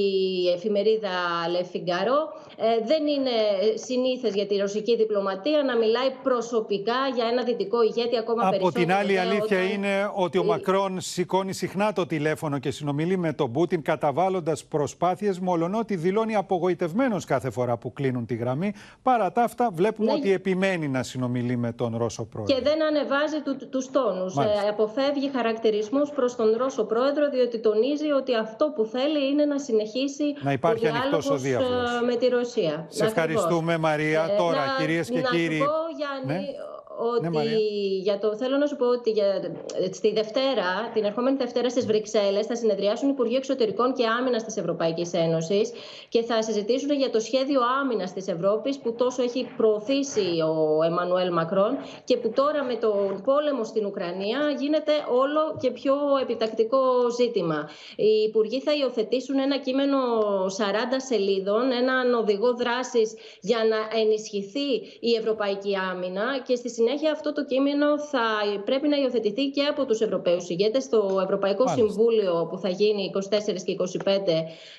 [0.55, 1.09] εφημερίδα
[1.53, 2.19] Le Figaro.
[2.57, 3.31] Ε, δεν είναι
[3.85, 8.83] συνήθες για τη ρωσική διπλωματία να μιλάει προσωπικά για ένα δυτικό ηγέτη ακόμα Από περισσότερο.
[8.85, 13.17] την άλλη βέβαια, αλήθεια όταν- είναι ότι ο Μακρόν σηκώνει συχνά το τηλέφωνο και συνομιλεί
[13.17, 18.73] με τον Πούτιν καταβάλλοντας προσπάθειες μολονότι δηλώνει απογοητευμένος κάθε φορά που κλείνουν τη γραμμή.
[19.03, 20.17] Παρά τα αυτά βλέπουμε Ναι.
[20.17, 22.55] ότι επιμένει να συνομιλεί με τον Ρώσο πρόεδρο.
[22.55, 24.33] Και δεν ανεβάζει του, τους τόνους.
[24.33, 24.65] Μάλιστα.
[24.65, 29.59] Ε, αποφεύγει χαρακτηρισμούς προς τον Ρώσο πρόεδρο, διότι τονίζει ότι αυτό που θέλει είναι να
[29.59, 32.01] συνεχίσει Να υπάρχει ο ανοιχτός ο διάλογος, διάβλος.
[32.01, 32.85] ε, με τη Ρωσία.
[32.89, 34.35] Σε ευχαριστούμε, Μαρία.
[34.37, 35.57] Τώρα, να, κυρίες και να κύριοι.
[35.57, 36.45] Σου πω, Γιάννη, Ναι.
[36.97, 37.57] Ότι Ναι, Μαρία.
[38.01, 39.55] για το, θέλω να σου πω ότι για,
[39.91, 44.57] στη Δευτέρα, την ερχόμενη Δευτέρα στις Βρυξέλλες θα συνεδριάσουν οι Υπουργοί Εξωτερικών και Άμυνας της
[44.57, 45.71] Ευρωπαϊκής Ένωσης
[46.09, 51.31] και θα συζητήσουν για το σχέδιο άμυνας της Ευρώπης που τόσο έχει προωθήσει ο Εμμανουέλ
[51.33, 56.79] Μακρόν και που τώρα με τον πόλεμο στην Ουκρανία γίνεται όλο και πιο επιτακτικό
[57.19, 57.69] ζήτημα.
[57.95, 59.97] Οι Υπουργοί θα υιοθετήσουν ένα κείμενο
[60.45, 60.49] 40
[60.97, 64.69] σελίδων, έναν οδηγό δράσης για να ενισχυθεί
[64.99, 68.21] η Ευρωπαϊκή Άμυνα και στη συνέχεια αυτό το κείμενο θα
[68.65, 71.85] πρέπει να υιοθετηθεί και από τους Ευρωπαίους ηγέτες στο Ευρωπαϊκό Μάλιστα.
[71.87, 73.19] Συμβούλιο που θα γίνει 24
[73.65, 74.09] και 25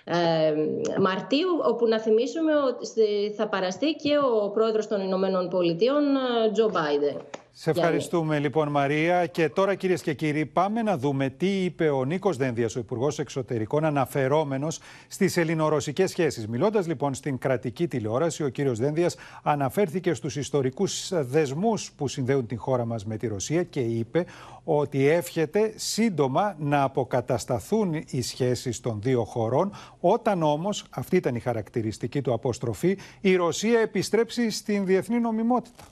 [0.05, 0.55] ε,
[1.01, 6.51] Μαρτίου όπου να θυμίσουμε ότι στη- θα παραστεί και ο πρόεδρος των Ηνωμένων Πολιτείων ε,
[6.53, 7.17] Τζο Μπάιντεν.
[7.59, 12.05] Σε ευχαριστούμε λοιπόν Μαρία και τώρα κυρίες και κύριοι πάμε να δούμε τι είπε ο
[12.05, 14.79] Νίκος Δένδιας, ο Υπουργός Εξωτερικών αναφερόμενος
[15.09, 16.47] στις ελληνορωσικές σχέσεις.
[16.47, 22.59] Μιλώντας λοιπόν στην κρατική τηλεόραση ο κύριος Δένδιας αναφέρθηκε στους ιστορικούς δεσμούς που συνδέουν την
[22.59, 24.27] χώρα μας με τη Ρωσία και είπε
[24.65, 31.41] ότι εύχεται σύντομα να αποκατασταθούν οι σχέσεις των δύο χωρών όταν όμως, αυτή ήταν η
[31.41, 35.85] χαρακτηριστική του αποστροφή, η Ρωσία επιστρέψει στην διεθνή νομιμότητα.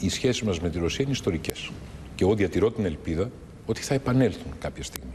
[0.00, 1.70] Οι σχέσεις μας με τη Ρωσία είναι ιστορικές.
[2.14, 3.30] Και εγώ διατηρώ την ελπίδα
[3.66, 5.12] ότι θα επανέλθουν κάποια στιγμή.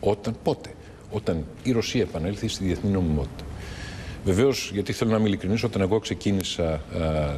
[0.00, 0.70] Όταν, πότε,
[1.10, 3.44] όταν η Ρωσία επανέλθει στη διεθνή νομιμότητα.
[4.24, 6.80] Βεβαίως, γιατί θέλω να είμαι ειλικρινής, όταν εγώ ξεκίνησα α,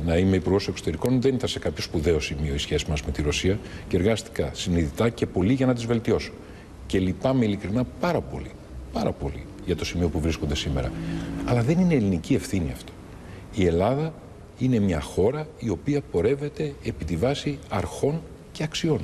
[0.04, 3.22] να είμαι υπουργός εξωτερικών, δεν ήταν σε κάποιο σπουδαίο σημείο η σχέση μας με τη
[3.22, 3.58] Ρωσία
[3.88, 6.32] και εργάστηκα συνειδητά και πολύ για να τις βελτιώσω.
[6.86, 8.50] Και λυπάμαι ειλικρινά πάρα πολύ,
[8.92, 10.92] πάρα πολύ για το σημείο που βρίσκονται σήμερα.
[11.44, 12.92] Αλλά δεν είναι ελληνική ευθύνη αυτό.
[13.54, 14.12] Η Ελλάδα
[14.58, 18.20] είναι μια χώρα η οποία πορεύεται επί τη βάση αρχών
[18.52, 19.00] και αξιών.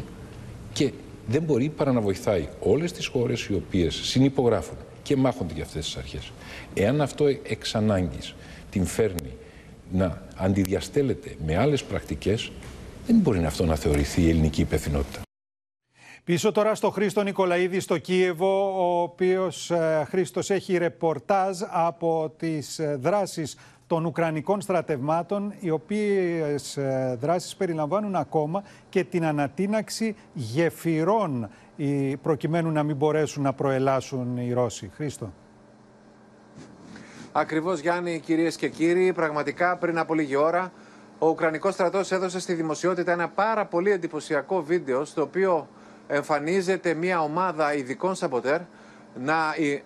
[0.72, 0.92] Και
[1.26, 5.84] δεν μπορεί παρά να βοηθάει όλες τις χώρες οι οποίες συνυπογράφουν και μάχονται για αυτές
[5.84, 6.32] τις αρχές.
[6.74, 8.34] Εάν αυτό εξ ανάγκης
[8.70, 9.32] την φέρνει
[9.92, 12.52] να αντιδιαστέλλεται με άλλες πρακτικές,
[13.06, 15.20] δεν μπορεί αυτό να θεωρηθεί η ελληνική υπευθυνότητα.
[16.24, 22.78] Πίσω τώρα στο Χρήστο Νικολαίδη στο Κίεβο, ο οποίος ε, Χρήστος έχει ρεπορτάζ από τις
[22.78, 23.56] ε, δράσεις
[23.92, 32.70] των Ουκρανικών στρατευμάτων, οι οποίες ε, δράσεις περιλαμβάνουν ακόμα και την ανατείναξη γεφυρών, η- προκειμένου
[32.70, 34.90] να μην μπορέσουν να προελάσουν οι Ρώσοι.
[34.94, 35.32] Χρήστο.
[37.32, 40.72] Ακριβώς Γιάννη, κυρίες και κύριοι, πραγματικά πριν από λίγη ώρα
[41.18, 45.68] ο Ουκρανικός στρατός έδωσε στη δημοσιότητα ένα πάρα πολύ εντυπωσιακό βίντεο στο οποίο
[46.06, 48.60] εμφανίζεται μια ομάδα ειδικών σαμποτέρ
[49.14, 49.34] να,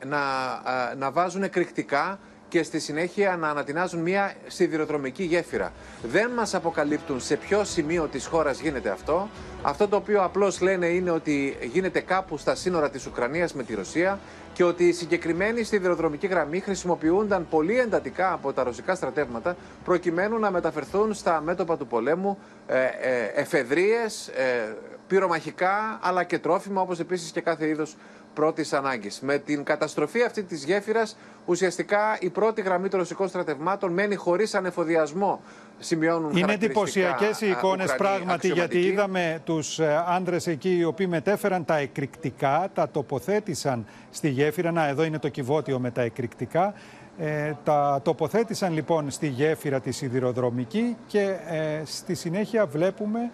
[0.07, 2.19] να, α, να βάζουν εκρηκτικά
[2.49, 5.73] και στη συνέχεια να ανατινάζουν μια σιδηροδρομική γέφυρα.
[6.03, 9.29] Δεν μας αποκαλύπτουν σε ποιο σημείο της χώρας γίνεται αυτό.
[9.63, 13.75] Αυτό το οποίο απλώς λένε είναι ότι γίνεται κάπου στα σύνορα της Ουκρανίας με τη
[13.75, 14.19] Ρωσία
[14.53, 20.51] και ότι η συγκεκριμένη σιδηροδρομική γραμμή χρησιμοποιούνταν πολύ εντατικά από τα ρωσικά στρατεύματα προκειμένου να
[20.51, 24.77] μεταφερθούν στα μέτωπα του πολέμου ε, ε, εφεδρείες, ε,
[25.07, 27.97] πυρομαχικά αλλά και τρόφιμα όπως επίσης και κάθε είδος
[28.37, 29.21] πρώτης ανάγκης.
[29.21, 31.17] Με την καταστροφή αυτή της γέφυρας,
[31.47, 35.41] ουσιαστικά η πρώτη γραμμή των ρωσικών στρατευμάτων μένει χωρίς ανεφοδιασμό.
[35.79, 38.93] Σημειώνουν Είναι χαρακτηριστικά, εντυπωσιακές οι α, εικόνες Ουκρανοί πράγματι, γιατί αξιωματικοί.
[38.93, 44.73] είδαμε τους άντρες εκεί οι οποίοι μετέφεραν τα εκρηκτικά, τα τοποθέτησαν στη γέφυρα.
[44.73, 46.75] Να, εδώ είναι το κυβότιο με τα εκρηκτικά.
[47.19, 53.31] Ε, τα τοποθέτησαν λοιπόν στη γέφυρα τη σιδηροδρομική και ε, στη συνέχεια βλέπουμε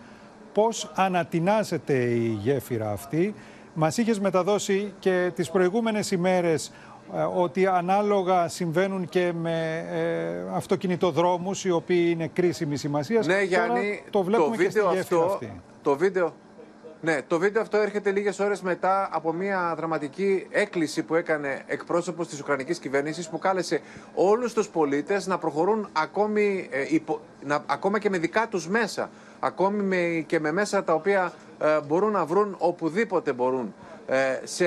[0.52, 3.34] πώς ανατινάζεται η γέφυρα αυτή.
[3.74, 6.72] Μας είχες μεταδώσει και τις προηγούμενες ημέρες
[7.14, 13.26] ε, ότι ανάλογα συμβαίνουν και με ε, αυτοκινητοδρόμους οι οποίοι είναι κρίσιμη σημασίας.
[13.26, 15.60] Ναι, Γιάννη, το βλέπουμε και στη βίντεο γέφυρα αυτό, αυτή.
[15.82, 16.32] Το βίντεο,
[17.04, 22.28] ναι, το βίντεο αυτό έρχεται λίγες ώρες μετά από μια δραματική έκκληση που έκανε εκπρόσωπος
[22.28, 23.80] της Ουκρανικής κυβέρνησης που κάλεσε
[24.14, 29.10] όλους τους πολίτες να προχωρούν ακόμη, ε, υπο- να, ακόμα και με δικά τους μέσα,
[29.40, 33.74] ακόμη με, και με μέσα τα οποία ε, μπορούν να βρουν οπουδήποτε μπορούν.
[33.90, 33.91] ε,
[34.44, 34.66] σε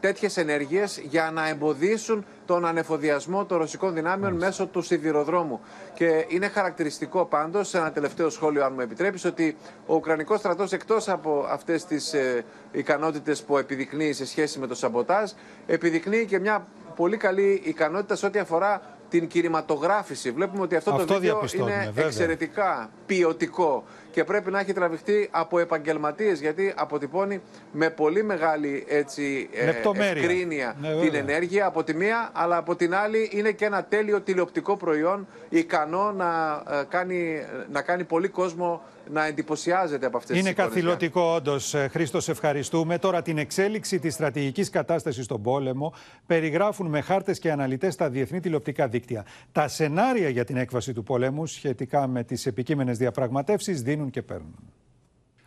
[0.00, 5.60] τέτοιες ενέργειες για να εμποδίσουν τον ανεφοδιασμό των ρωσικών δυνάμεων μέσω του σιδηροδρόμου.
[5.94, 9.56] Και είναι χαρακτηριστικό πάντως, σε ένα τελευταίο σχόλιο αν μου επιτρέπεις, ότι
[9.86, 14.74] ο Ουκρανικός στρατός εκτός από αυτές τις ε, ικανότητες που επιδεικνύει σε σχέση με το
[14.74, 15.30] σαμποτάζ,
[15.66, 16.66] επιδεικνύει και μια
[16.96, 20.30] πολύ καλή ικανότητα σε ό,τι αφορά την κινηματογράφηση.
[20.30, 22.06] Βλέπουμε ότι αυτό, Αυτό το βίντεο διαπιστώνουμε, είναι βέβαια.
[22.06, 23.84] εξαιρετικά ποιοτικό
[24.16, 27.40] και πρέπει να έχει τραβηχτεί από επαγγελματίες γιατί αποτυπώνει
[27.72, 30.22] με πολύ μεγάλη έτσι, ε, Λεπτομέρεια.
[30.22, 31.20] ευκρίνεια Ναι, την βέβαια.
[31.20, 36.12] ενέργεια από τη μία, αλλά από την άλλη είναι και ένα τέλειο τηλεοπτικό προϊόν ικανό
[36.12, 37.42] να, ε, κάνει,
[37.72, 40.72] να κάνει πολύ κόσμο να εντυπωσιάζεται από αυτές Είναι τις εικόνες.
[40.74, 41.74] καθηλωτικό, όντως.
[41.90, 42.98] Χρήστο, σε ευχαριστούμε.
[42.98, 45.94] Τώρα, την εξέλιξη της στρατηγικής κατάστασης στον πόλεμο
[46.26, 49.26] περιγράφουν με χάρτες και αναλυτές τα διεθνή τηλεοπτικά δίκτυα.
[49.52, 54.22] Τα σενάρια για την έκβαση του πολέμου σχετικά με τις επικείμενες διαπραγματεύσεις δίνουν δίνουν και
[54.22, 54.54] παίρνουν.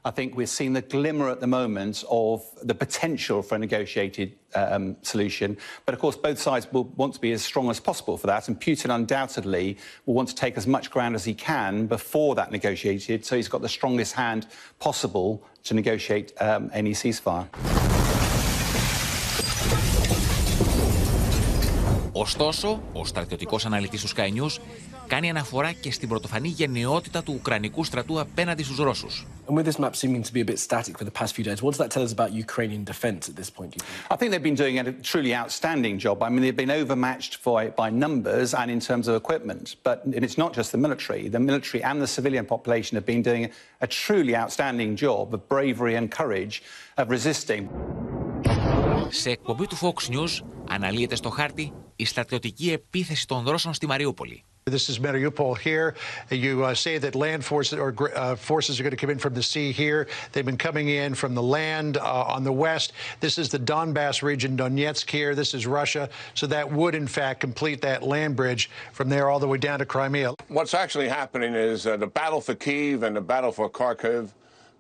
[0.06, 4.34] I think we're seeing the glimmer at the moment of the potential for a negotiated
[4.56, 5.58] um, solution.
[5.86, 8.48] But of course, both sides will want to be as strong as possible for that.
[8.48, 12.52] And Putin undoubtedly will want to take as much ground as he can before that
[12.52, 13.26] negotiated.
[13.26, 14.48] So he's got the strongest hand
[14.80, 17.99] possible to negotiate um, any ceasefire.
[22.20, 24.62] Ωστόσο, ο στρατιωτικό αναλυτή του Sky News
[25.08, 29.08] κάνει αναφορά και στην πρωτοφανή γενναιότητα του Ουκρανικού στρατού απέναντι στου Ρώσου.
[29.48, 31.60] And with this map seeming to be a bit static for the past few days,
[31.64, 33.70] what does that tell us about Ukrainian defence at this point?
[33.72, 34.14] Do you think?
[34.14, 36.16] I think they've been doing a truly outstanding job.
[36.28, 39.66] I mean, they've been overmatched by, by numbers and in terms of equipment.
[39.88, 39.98] But
[40.30, 41.24] it's not just the military.
[41.38, 43.44] The military and the civilian population have been doing
[43.86, 46.56] a truly outstanding job of bravery and courage
[47.02, 47.64] of resisting.
[49.09, 54.45] Σε εκπομπή του Fox News αναλύεται στο χάρτη η στρατιωτική επίθεση των Ρώσων στη Μαριούπολη.
[54.71, 55.95] This is Mariupol here.
[56.31, 59.35] You uh, say that land forces or uh, forces are going to come in from
[59.35, 60.09] the sea here.
[60.33, 62.95] They've been coming in from the land uh, on the west.
[63.21, 65.35] This is the Donbass region, Donetsk here.
[65.35, 66.09] This is Russia.
[66.33, 69.81] So that would, in fact, complete that land bridge from there all the way down
[69.81, 70.33] to Crimea.
[70.49, 74.31] What's actually happening is uh, the battle for Kiev and the battle for Kharkiv,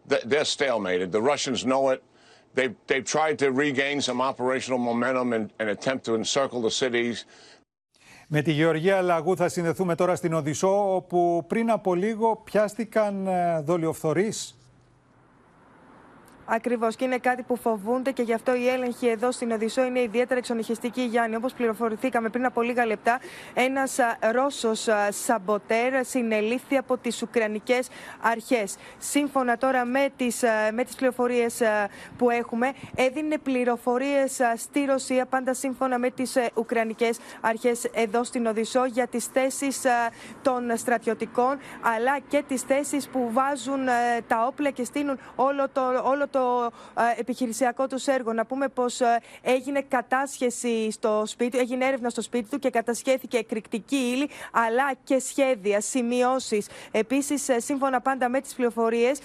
[0.07, 1.11] they're stalemated.
[1.11, 2.02] The Russians know it.
[2.53, 7.25] They've, they've tried to regain some operational momentum and, and attempt to encircle the cities.
[8.31, 13.27] Με τη Γεωργία Λαγού θα συνδεθούμε τώρα στην Οδυσσό, όπου πριν από λίγο πιάστηκαν
[13.63, 14.59] δολιοφθορείς
[16.51, 20.01] Ακριβώς και είναι κάτι που φοβούνται και γι' αυτό η έλεγχη εδώ στην Οδυσσό είναι
[20.01, 21.35] ιδιαίτερα εξονυχιστική, Γιάννη.
[21.35, 23.19] Όπως πληροφορηθήκαμε πριν από λίγα λεπτά,
[23.53, 23.97] ένας
[24.31, 27.87] Ρώσος σαμποτέρ συνελήφθη από τις Ουκρανικές
[28.21, 28.75] αρχές.
[28.97, 30.43] Σύμφωνα τώρα με τις
[30.73, 31.61] με τις πληροφορίες
[32.17, 38.85] που έχουμε, έδινε πληροφορίες στη Ρωσία, πάντα σύμφωνα με τις Ουκρανικές αρχές εδώ στην Οδυσσό,
[38.85, 39.81] για τις θέσεις
[40.41, 41.57] των στρατιωτικών,
[41.95, 43.85] αλλά και τις θέσεις που βάζουν
[44.27, 46.71] τα όπλα και στείλουν όλο το, όλο το το
[47.17, 48.33] επιχειρησιακό τους έργο.
[48.33, 48.99] Να πούμε πως
[49.41, 55.19] έγινε κατάσχεση στο σπίτι, έγινε έρευνα στο σπίτι του και κατασχέθηκε εκρηκτική ύλη, αλλά και
[55.19, 56.67] σχέδια, σημειώσεις.
[56.91, 59.19] Επίσης, σύμφωνα πάντα με τις πληροφορίες,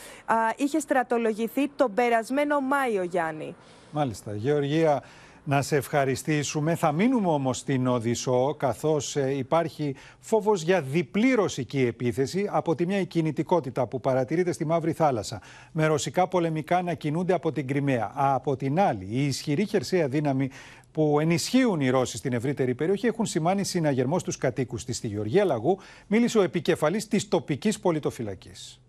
[0.56, 3.54] είχε στρατολογηθεί τον περασμένο Μάιο, Γιάννη.
[3.90, 4.34] Μάλιστα.
[4.34, 5.02] Γεωργία,
[5.44, 6.74] να σε ευχαριστήσουμε.
[6.74, 13.00] Θα μείνουμε όμως στην Οδυσσό, καθώς υπάρχει φόβος για διπλή ρωσική επίθεση από τη μια
[13.00, 15.40] η κινητικότητα που παρατηρείται στη Μαύρη Θάλασσα,
[15.72, 18.12] με ρωσικά πολεμικά να κινούνται από την Κρυμαία.
[18.14, 20.50] Από την άλλη, η ισχυρή χερσαία δύναμη
[20.92, 24.96] που ενισχύουν οι Ρώσοι στην ευρύτερη περιοχή έχουν σημάνει συναγερμό στους κατοίκους της.
[24.96, 28.83] Στη Γεωργία Λαγού μίλησε ο επικεφαλής της τοπικής πολιτοφυλακής.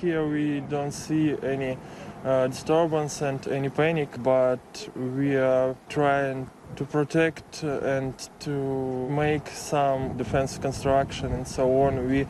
[0.00, 1.78] Here we don't see any
[2.24, 10.16] uh, disturbance and any panic, but we are trying to protect and to make some
[10.16, 12.08] defense construction and so on.
[12.08, 12.26] We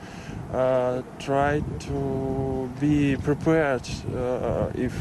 [0.53, 4.93] uh, try to be prepared uh, if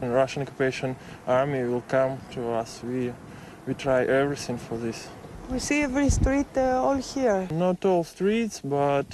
[0.00, 0.96] Russian occupation
[1.26, 2.82] army will come to us.
[2.82, 3.12] We
[3.66, 5.08] we try everything for this.
[5.50, 7.46] We see every street uh, all here.
[7.50, 9.06] Not all streets, but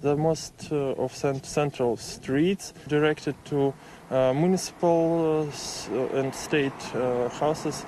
[0.00, 3.72] the most uh, of cent central streets directed to
[4.10, 7.84] uh, municipal uh, and state uh, houses.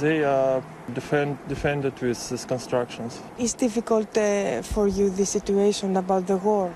[0.00, 0.62] They are
[0.94, 3.20] defend, defended with these constructions.
[3.38, 6.72] It's difficult uh, for you the situation about the war.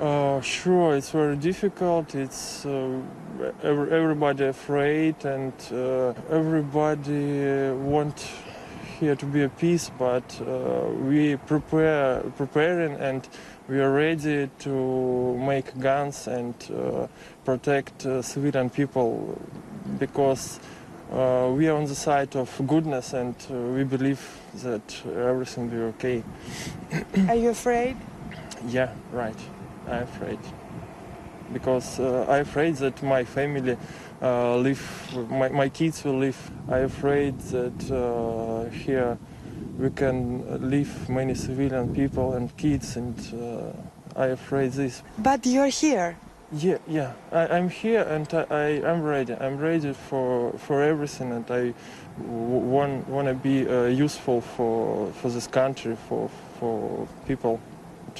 [0.00, 2.14] Uh, sure, it's very difficult.
[2.14, 3.00] It's uh,
[3.62, 8.26] every, everybody afraid, and uh, everybody want
[8.98, 9.90] here to be a peace.
[9.98, 13.28] But uh, we prepare, preparing, and
[13.68, 17.06] we are ready to make guns and uh,
[17.44, 19.40] protect uh, civilian people
[19.98, 20.60] because
[21.12, 24.20] uh, we are on the side of goodness, and uh, we believe
[24.62, 26.22] that everything will be okay.
[27.28, 27.96] Are you afraid?
[28.66, 29.38] Yeah, right.
[29.88, 30.38] I'm afraid
[31.52, 33.76] because uh, I'm afraid that my family
[34.22, 36.50] uh, live, my, my kids will live.
[36.68, 39.18] I'm afraid that uh, here
[39.78, 45.02] we can leave many civilian people and kids, and uh, I'm afraid this.
[45.18, 46.16] But you're here.
[46.52, 47.12] Yeah, yeah.
[47.32, 49.34] I, I'm here and I, I I'm ready.
[49.34, 51.74] I'm ready for for everything, and I
[52.18, 57.60] want want to be uh, useful for for this country, for for people.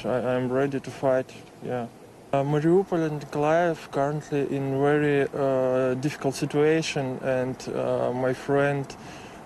[0.03, 1.33] I, I'm ready to fight.
[1.63, 1.87] Yeah.
[2.32, 8.86] Uh, Mariupol and Nikolaev currently in very uh, difficult situation, and uh, my friend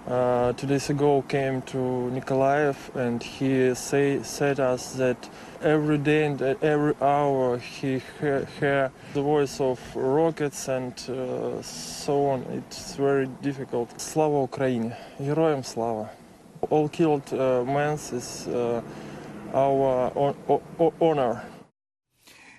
[0.07, 1.79] uh, two days ago came to
[2.15, 5.29] Nikolaev, and he say, said us that
[5.63, 12.27] every day and every hour he hear, hear the voice of rockets and uh, so
[12.27, 12.43] on.
[12.53, 14.01] It's very difficult.
[14.01, 16.09] Slava Ukraini, Героям слава.
[16.71, 18.81] All killed uh, men is uh,
[19.53, 20.13] our
[21.01, 21.43] honor.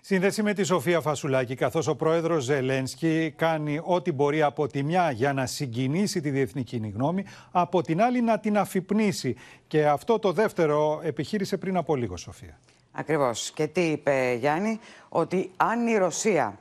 [0.05, 5.11] Σύνδεση με τη Σοφία Φασουλάκη, καθώς ο πρόεδρος Ζελένσκι κάνει ό,τι μπορεί από τη μια
[5.11, 9.37] για να συγκινήσει τη διεθνή κοινή γνώμη, από την άλλη να την αφυπνήσει.
[9.67, 12.59] Και αυτό το δεύτερο επιχείρησε πριν από λίγο, Σοφία.
[12.93, 13.51] Ακριβώς.
[13.55, 16.59] Και τι είπε Γιάννη, ότι αν η Ρωσία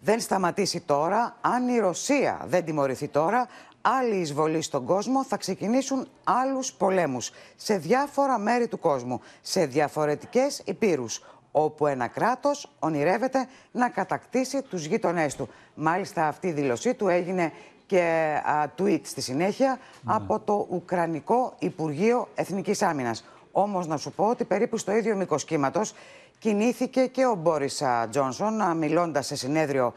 [0.00, 3.48] δεν σταματήσει τώρα, αν η Ρωσία δεν τιμωρηθεί τώρα,
[3.80, 10.62] άλλη εισβολή στον κόσμο θα ξεκινήσουν άλλους πολέμους σε διάφορα μέρη του κόσμου, σε διαφορετικές
[10.64, 11.22] υπήρους
[11.52, 15.48] όπου ένα κράτος ονειρεύεται να κατακτήσει τους γείτονές του.
[15.74, 17.52] Μάλιστα αυτή η δήλωσή του έγινε
[17.86, 18.02] και
[18.44, 23.24] α, tweet στη συνέχεια από το Ουκρανικό Υπουργείο Εθνικής Άμυνας.
[23.52, 25.94] Όμως να σου πω ότι περίπου στο ίδιο μήκος κύματος
[26.38, 29.92] κινήθηκε και ο Μπόρις Τζόνσον μιλώντας σε συνέδριο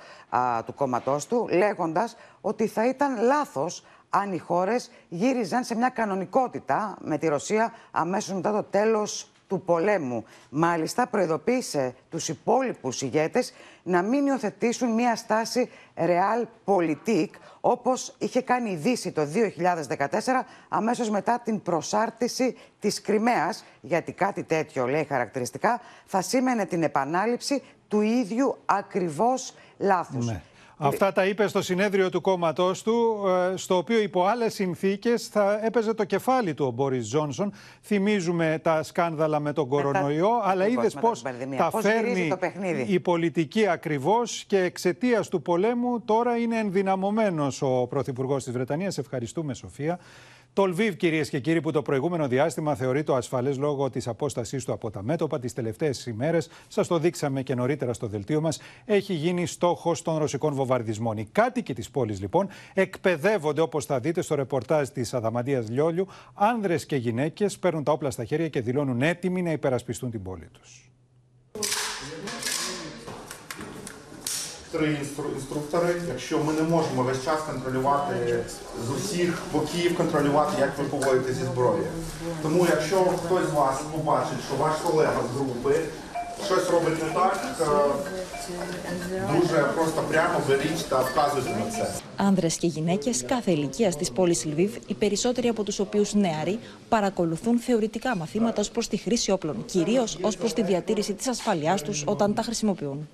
[0.65, 6.97] του κόμματός του λέγοντας ότι θα ήταν λάθος αν οι χώρες γύριζαν σε μια κανονικότητα
[7.01, 10.25] με τη Ρωσία αμέσως μετά το τέλος του πολέμου.
[10.49, 17.29] Μάλιστα, προειδοποίησε τους υπόλοιπους ηγέτες να μην υιοθετήσουν μια στάση realpolitik,
[17.61, 24.43] όπως είχε κάνει η Δύση το 2014, αμέσως μετά την προσάρτηση της Κρυμαίας, γιατί κάτι
[24.43, 30.25] τέτοιο, λέει χαρακτηριστικά, θα σήμαινε την επανάληψη του ίδιου ακριβώς λάθους.
[30.25, 30.41] Ναι.
[30.77, 33.23] Αυτά τα είπε στο συνέδριο του κόμματός του,
[33.53, 37.53] ε, στο οποίο υπό άλλες συνθήκες θα έπαιζε το κεφάλι του ο Μπόρις Τζόνσον.
[37.81, 41.21] Θυμίζουμε τα σκάνδαλα με τον κορονοϊό, αλλά είδες πώς
[41.57, 42.31] τα φέρνει
[42.87, 48.97] η πολιτική ακριβώς και εξαιτίας του πολέμου τώρα είναι ενδυναμωμένος ο Πρωθυπουργός της Βρετανίας.
[48.97, 49.99] Ευχαριστούμε, Σοφία.
[50.55, 54.65] Το Λβίβ, κυρίες και κύριοι, που το προηγούμενο διάστημα θεωρεί το ασφαλές λόγω της απόστασής
[54.65, 58.59] του από τα μέτωπα τις τελευταίες ημέρες, σας το δείξαμε και νωρίτερα στο δελτίο μας,
[58.85, 61.17] έχει γίνει στόχος των ρωσικών βομβαρδισμών.
[61.17, 66.85] Οι κάτοικοι της πόλης, λοιπόν, εκπαιδεύονται, όπως θα δείτε στο ρεπορτάζ της Αδαμαντίας Λιόλιου, άνδρες
[66.85, 70.89] και γυναίκες παίρνουν τα όπλα στα χέρια και δηλώνουν έτοιμοι να υπερασπιστούν την πόλη τους.
[74.74, 74.98] три
[75.34, 76.02] інструктори.
[76.08, 78.44] Якщо ми не можемо весь час контролювати
[78.86, 81.86] з усіх боків, контролювати, як ви поводите зі зброєю.
[82.42, 85.80] Тому якщо хтось з вас побачить, що ваш колега з групи
[86.46, 87.56] щось робить не так,
[89.32, 91.90] дуже просто прямо беріть та вказуйте на це.
[92.16, 96.58] Άνδρε και γυναίκε κάθε ηλικία τη πόλη Λβίβ, οι περισσότεροι από του οποίου νεαροί,
[96.88, 101.74] παρακολουθούν θεωρητικά μαθήματα ω προ τη χρήση όπλων, κυρίω ω προ τη διατήρηση τη ασφαλειά
[101.74, 103.08] του όταν τα χρησιμοποιούν.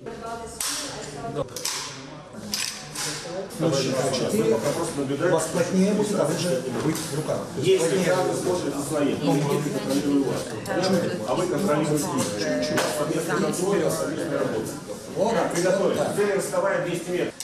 [5.30, 5.78] Вас будет
[6.84, 7.62] быть в.
[7.62, 8.12] Если.
[11.26, 11.46] А вы.
[15.54, 15.98] Приготовить.
[16.16, 17.34] Цель расставая 200 метров.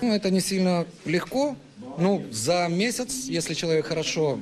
[0.00, 1.56] Ну, это не сильно легко.
[1.98, 4.38] Ну, за месяц, если человек хорошо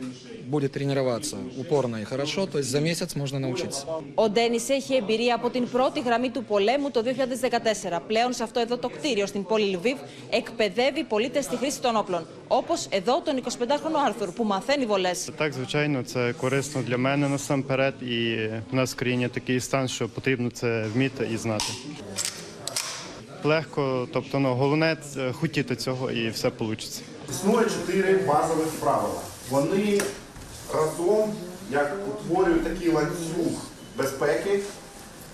[0.48, 3.86] будет тренироваться упорно и хорошо, то есть за месяц можно научиться.
[4.16, 8.00] Ο Ντένι έχει εμπειρία από την πρώτη γραμμή του πολέμου το 2014.
[8.08, 9.98] Πλέον σε αυτό εδώ το κτίριο στην πόλη Λιβύβ
[10.30, 12.28] εκπαιδεύει πολίτε στη χρήση των όπλων.
[12.48, 15.12] Όπω εδώ τον 25χρονο Άρθουρ που μαθαίνει βολέ.
[15.38, 18.36] Так, звичайно, це корисно для мене насамперед, і
[18.72, 21.66] в нас в країні такий стан, що потрібно це вміти і знати.
[23.44, 24.98] Легко, тобто, ну, головне
[25.32, 26.84] хотіти цього і все вийде.
[27.30, 29.22] Існує чотири базових правила.
[29.50, 30.00] Вони
[30.75, 31.33] разом
[31.71, 33.53] як утворюють такий ланцюг
[33.97, 34.61] безпеки,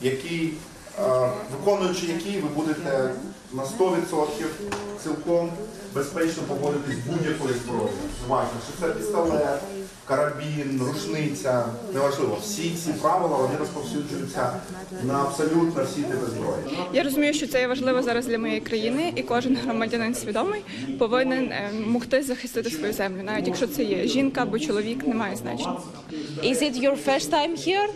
[0.01, 0.55] який,
[1.53, 3.11] виконуючи який ви будете
[3.53, 4.25] на 100%
[5.03, 5.51] цілком
[5.95, 7.89] безпечно поводитись будь-якої зброї.
[8.29, 9.61] Важно, що це пістолет,
[10.09, 12.39] карабін, рушниця, неважливо.
[12.43, 14.61] Всі ці правила вони розповсюджуються
[15.03, 16.79] на абсолютно всі типи зброї.
[16.93, 20.63] Я розумію, що це є важливо зараз для моєї країни, і кожен громадянин свідомий
[20.99, 21.53] повинен
[21.87, 25.77] могти захистити свою землю, навіть якщо це є жінка або чоловік, немає значення.
[26.45, 27.89] Is it your first time here?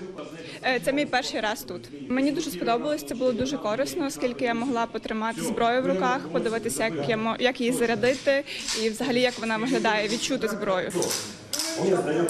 [0.86, 1.82] Це мій перший раз тут.
[2.10, 6.84] Мені дуже сподобалось, це було дуже корисно, оскільки я могла потримати зброю в руках, подивитися,
[6.84, 8.43] як я як її зарядити,
[8.84, 10.91] і взагалі як вона виглядає, відчути зброю.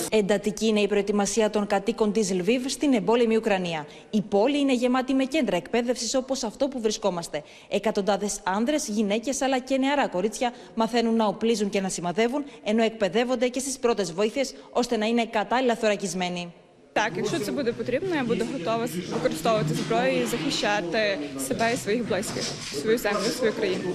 [0.09, 3.85] Εντατική είναι η προετοιμασία των κατοίκων τη Λβίβ στην εμπόλεμη Ουκρανία.
[4.09, 7.43] Η πόλη είναι γεμάτη με κέντρα εκπαίδευση όπω αυτό που βρισκόμαστε.
[7.69, 13.47] Εκατοντάδε άνδρε, γυναίκε αλλά και νεαρά κορίτσια μαθαίνουν να οπλίζουν και να σημαδεύουν, ενώ εκπαιδεύονται
[13.47, 16.53] και στι πρώτε βοήθειε ώστε να είναι κατάλληλα θωρακισμένοι.
[16.92, 21.18] Так, якщо це буде потрібно, я буду готова використовувати зброю і захищати
[21.48, 23.94] себе і своїх близьких, свою землю, свою країну.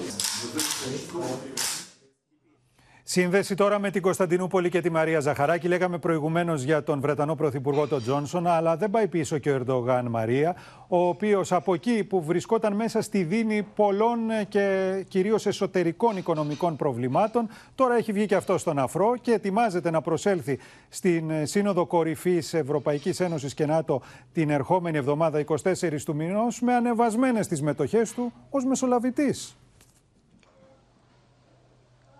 [3.06, 5.68] Σύνδεση τώρα με την Κωνσταντινούπολη και τη Μαρία Ζαχαράκη.
[5.68, 10.06] Λέγαμε προηγουμένως για τον Βρετανό Πρωθυπουργό τον Τζόνσον, αλλά δεν πάει πίσω και ο Ερντογάν
[10.08, 10.56] Μαρία,
[10.88, 17.48] ο οποίος από εκεί που βρισκόταν μέσα στη δίνη πολλών και κυρίως εσωτερικών οικονομικών προβλημάτων,
[17.74, 23.20] τώρα έχει βγει και αυτό στον αφρό και ετοιμάζεται να προσέλθει στην Σύνοδο Κορυφής Ευρωπαϊκής
[23.20, 24.02] Ένωσης και ΝΑΤΟ
[24.32, 29.56] την ερχόμενη εβδομάδα 24 του μηνός με ανεβασμένες τις μετοχές του ως μεσολαβητής.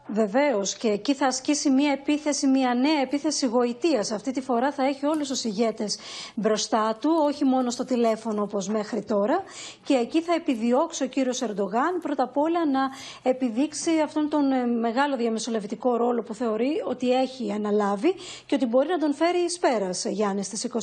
[0.07, 4.11] Βεβαίως και εκεί θα ασκήσει μια επίθεση, μια νέα επίθεση γοητείας.
[4.11, 5.99] Αυτή τη φορά θα έχει όλους τους ηγέτες
[6.35, 9.43] μπροστά του, όχι μόνο στο τηλέφωνο όπως μέχρι τώρα.
[9.85, 12.81] Και εκεί θα επιδιώξει ο κύριος Ερντογάν πρώτα απ' όλα να
[13.23, 18.15] επιδείξει αυτόν τον ε, μεγάλο διαμεσολαβητικό ρόλο που θεωρεί ότι έχει αναλάβει
[18.47, 20.05] και ότι μπορεί να τον φέρει εις πέρας.
[20.05, 20.79] Γιάννης, στις 24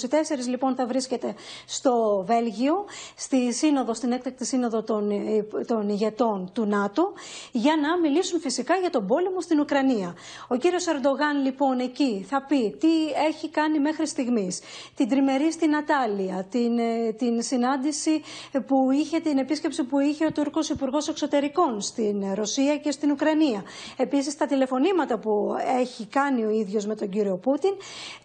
[0.47, 6.65] λοιπόν θα βρίσκεται στο Βέλγιο, στη σύνοδο, στην έκτακτη σύνοδο των, ε, των ηγετών του
[6.65, 7.13] ΝΑΤΟ,
[7.51, 10.15] για να μιλήσουν φυσικά για τον πόλεμο στην Ουκρανία.
[10.47, 12.93] Ο κύριος Ερντογάν λοιπόν εκεί θα πει τι
[13.29, 14.59] έχει κάνει μέχρι στιγμής.
[14.95, 18.21] Την τριμερή στην Ατάλια, την, ε, την συνάντηση
[18.67, 23.63] που είχε, την επίσκεψη που είχε ο Τούρκος Υπουργός Εξωτερικών στην Ρωσία και στην Ουκρανία.
[23.97, 27.73] Επίσης τα τηλεφωνήματα που έχει κάνει ο ίδιος με τον κύριο Πούτιν,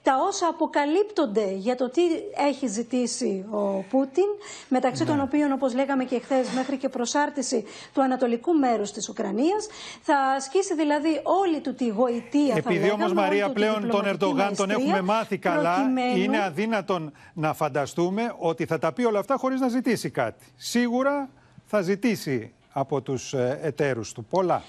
[0.03, 2.03] τα όσα αποκαλύπτονται για το τι
[2.49, 4.29] έχει ζητήσει ο Πούτιν,
[4.69, 5.23] μεταξύ των ναι.
[5.23, 9.67] οποίων όπως λέγαμε και χθες μέχρι και προσάρτηση του ανατολικού μέρους της Ουκρανίας,
[10.03, 12.55] θα ασκήσει δηλαδή όλη του τη γοητεία.
[12.57, 16.17] Επειδή όμως Μαρία πλέον τον Ερντογάν τον έχουμε μάθει καλά, προκειμένου...
[16.17, 20.45] είναι αδύνατον να φανταστούμε ότι θα τα πει όλα αυτά χωρίς να ζητήσει κάτι.
[20.57, 21.29] Σίγουρα
[21.65, 24.63] θα ζητήσει από τους ε, εταίρους του πολλά.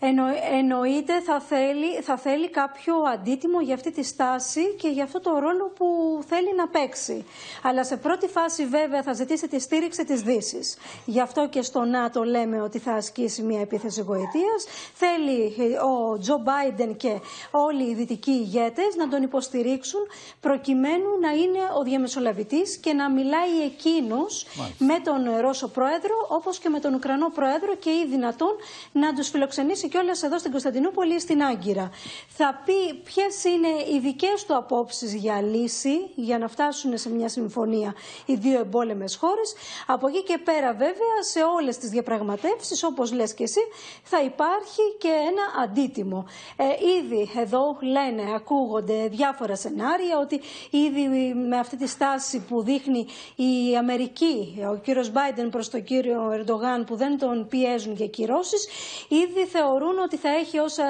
[0.00, 0.24] Εννο,
[0.58, 5.38] εννοείται θα θέλει, θα θέλει κάποιο αντίτιμο για αυτή τη στάση και για αυτό το
[5.38, 5.86] ρόλο που
[6.28, 7.24] θέλει να παίξει.
[7.62, 10.76] Αλλά σε πρώτη φάση βέβαια θα ζητήσει τη στήριξη της δύσης.
[11.04, 14.66] Γι' αυτό και στο ΝΑΤΟ λέμε ότι θα ασκήσει μια επίθεση γοητείας.
[14.94, 17.20] Θέλει ο Τζο Μπάιντεν και
[17.50, 20.00] όλοι οι δυτικοί ηγέτες να τον υποστηρίξουν
[20.40, 24.46] προκειμένου να είναι ο διαμεσολαβητής και να μιλάει εκείνος
[24.78, 28.56] με τον Ρώσο Πρόεδρο όπως και με τον Ουκρανό Πρόεδρο και ή δυνατόν
[28.92, 31.90] να τους φιλοξενήσει κιόλας εδώ στην Κωνσταντινούπολη ή στην Άγκυρα.
[32.28, 37.28] Θα πει ποιες είναι οι δικές του απόψεις για λύση, για να φτάσουν σε μια
[37.28, 37.94] συμφωνία
[38.26, 39.54] οι δύο εμπόλεμες χώρες.
[39.86, 43.60] Από εκεί και πέρα, βέβαια, σε όλες τις διαπραγματεύσεις, όπως λες και εσύ,
[44.02, 46.26] θα υπάρχει και ένα αντίτιμο.
[46.56, 46.64] Ε,
[46.98, 53.76] ήδη εδώ λένε, ακούγονται διάφορα σενάρια ότι ήδη με αυτή τη στάση που δείχνει η
[53.76, 58.68] Αμερική, ο κύριος Μπάιντεν προς τον κύριο Ερντογάν που δεν τον πιέζουν για κυρώσεις,
[59.08, 60.84] ήδη θεωρούν θεωρούν ότι θα έχει όσα,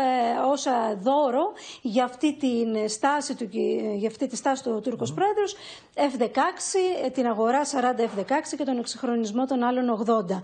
[0.51, 3.49] όσα δώρο για αυτή, την στάση του,
[3.97, 5.15] για αυτή τη στάση του Τούρκος mm.
[5.15, 5.57] Πρόεδρος
[5.95, 8.23] F-16, την αγορά 40 F-16
[8.57, 10.41] και τον εξυγχρονισμό των άλλων 80.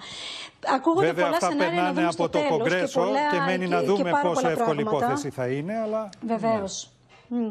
[0.74, 3.82] Ακούγονται Βέβαια, πολλά αυτά σενάρια περνάνε να από το Κογκρέσο και, πολλά, και μένει να
[3.82, 5.80] δούμε πόσο εύκολη υπόθεση θα είναι.
[5.80, 6.08] Αλλά...
[6.26, 6.90] Βεβαίως.
[7.28, 7.50] Ναι.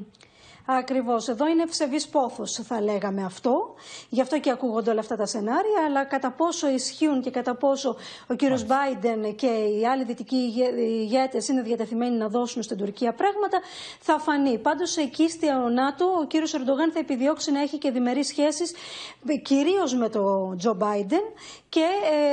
[0.66, 1.28] Ακριβώς.
[1.28, 3.74] Εδώ είναι ευσεβή πόθος, θα λέγαμε αυτό.
[4.10, 5.84] Γι' αυτό και ακούγονται όλα αυτά τα σενάρια.
[5.86, 7.96] Αλλά κατά πόσο ισχύουν και κατά πόσο
[8.28, 13.60] ο κύριος Μπάιντεν και οι άλλοι δυτικοί ηγέτες είναι διατεθειμένοι να δώσουν στην Τουρκία πράγματα,
[14.00, 14.58] θα φανεί.
[14.58, 18.74] Πάντως, εκεί στη ΝΑΤΟ, ο κύριος Ερντογάν θα επιδιώξει να έχει και διμερείς σχέσεις
[19.42, 21.24] κυρίως με τον Τζο Μπάιντεν
[21.70, 21.86] και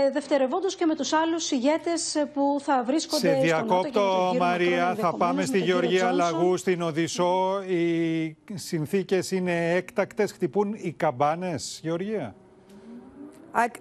[0.07, 5.45] ε, δευτερευόντως και με τους άλλους ηγέτες που θα βρίσκονται Σε διακόπτω, Μαρία, θα πάμε
[5.45, 7.62] στη Γεωργία Λαγού, στην Οδυσσό.
[7.66, 12.35] Η οι συνθήκες είναι έκτακτες, χτυπούν οι καμπάνες, Γεωργία;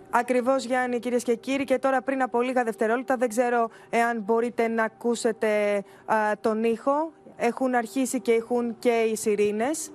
[0.10, 1.64] Ακριβώς, Γιάννη, κυρίες και κύριοι.
[1.64, 5.84] Και τώρα, πριν από λίγα δευτερόλεπτα, δεν ξέρω εάν μπορείτε να ακούσετε
[6.42, 7.12] τον ήχο.
[7.36, 9.92] Έχουν αρχίσει και έχουν και οι σιρήνες.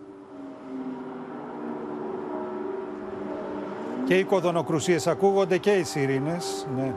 [4.05, 6.67] Και οι κοδονοκρουσίες ακούγονται και οι σιρήνες.
[6.77, 6.95] Ναι.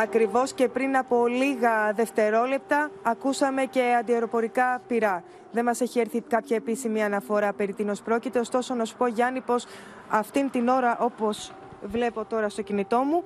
[0.00, 5.22] Ακριβώς και πριν από λίγα δευτερόλεπτα ακούσαμε και αντιεροπορικά πυρά.
[5.52, 9.40] Δεν μας έχει έρθει κάποια επίσημη αναφορά περί τίνος πρόκειται, ωστόσο να σου πω Γιάννη
[9.40, 9.66] πως
[10.08, 13.22] αυτήν την ώρα όπως βλέπω τώρα στο κινητό μου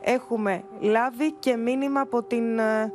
[0.00, 2.92] έχουμε λάβει και μήνυμα από, την, ε,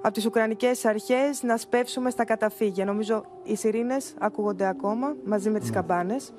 [0.00, 2.84] από τις Ουκρανικές αρχές να σπεύσουμε στα καταφύγια.
[2.84, 5.74] Νομίζω οι σιρήνες ακούγονται ακόμα μαζί με τις ναι.
[5.74, 6.32] καμπάνες.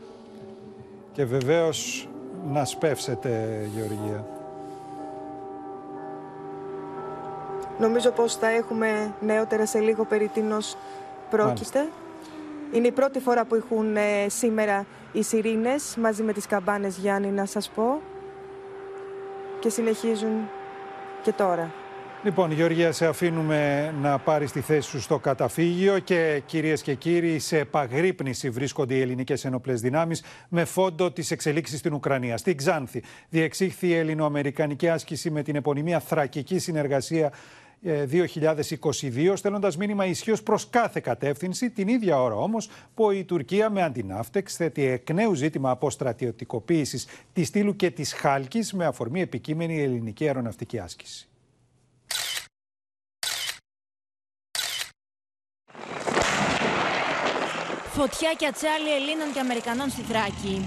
[1.11, 2.09] Και βεβαίως
[2.51, 4.40] να σπεύσετε Γεωργία.
[7.79, 10.77] Νομίζω πως θα έχουμε νεότερα σε λίγο περί τίνος
[11.29, 11.87] πρόκειται.
[12.73, 17.27] Είναι η πρώτη φορά που έχουν ε, σήμερα οι σιρήνες μαζί με τις καμπάνες Γιάννη
[17.27, 18.01] να σας πω
[19.59, 20.49] και συνεχίζουν
[21.23, 21.71] και τώρα.
[22.23, 27.39] Λοιπόν, Γεωργία, σε αφήνουμε να πάρει τη θέση σου στο καταφύγιο και κυρίες και κύριοι,
[27.39, 32.37] σε επαγρύπνηση βρίσκονται οι ελληνικές ενόπλες δυνάμεις με φόντο τις εξελίξεις στην Ουκρανία.
[32.37, 37.31] Στην Ξάνθη διεξήχθη η ελληνοαμερικανική άσκηση με την επωνυμία Θρακική Συνεργασία
[37.83, 43.83] 2022, στέλνοντας μήνυμα ισχύως προς κάθε κατεύθυνση, την ίδια ώρα όμως που η Τουρκία με
[43.83, 50.25] αντινάφτεξ θέτει εκ νέου ζήτημα αποστρατιωτικοποίησης της Στήλου και της Χάλκης με αφορμή επικείμενη ελληνική
[50.25, 51.25] αεροναυτική άσκηση.
[57.93, 60.61] Φωτιά και ατσάλι Ελλήνων και Αμερικανών στη Θράκη.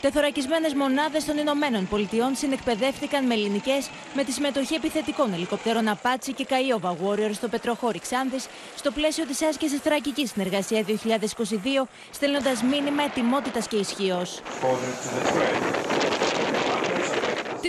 [0.00, 6.44] Τεθωρακισμένες μονάδες των Ηνωμένων Πολιτειών συνεκπαιδεύτηκαν με ελληνικές με τη συμμετοχή επιθετικών ελικοπτέρων Απάτσι και
[6.44, 13.68] Καϊόβα Warrior στο Πετροχώρι Ξάνθης στο πλαίσιο της άσκησης Θρακική Συνεργασία 2022, στέλνοντας μήνυμα ετοιμότητας
[13.68, 14.40] και ισχύως.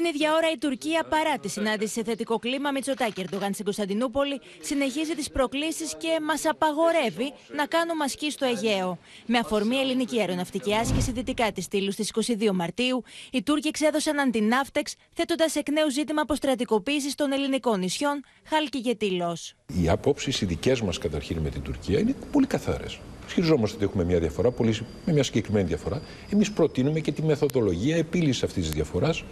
[0.05, 4.41] Την ίδια ώρα η Τουρκία, παρά τη συνάντηση σε θετικό κλίμα Μητσοτάκη Ερντογάν στην Κωνσταντινούπολη,
[4.61, 8.97] συνεχίζει τις προκλήσεις και μας απαγορεύει να κάνουμε ασκή στο Αιγαίο.
[9.25, 14.95] Με αφορμή ελληνική αεροναυτική άσκηση δυτικά της στήλου στις 22 Μαρτίου, οι Τούρκοι εξέδωσαν αντινάφτεξ,
[15.13, 19.37] θέτοντας εκ νέου ζήτημα αποστρατικοποίησης των ελληνικών νησιών, Χάλκι και Τήλο.
[19.81, 22.99] Οι απόψεις οι δικές μας καταρχήν με την Τουρκία είναι πολύ καθαρές.
[23.27, 26.01] Ισχυριζόμαστε ότι έχουμε μια διαφορά, πολύ, με μια συγκεκριμένη διαφορά.
[26.29, 29.23] Εμείς προτείνουμε και τη μεθοδολογία επίλυσης αυτής της διαφοράς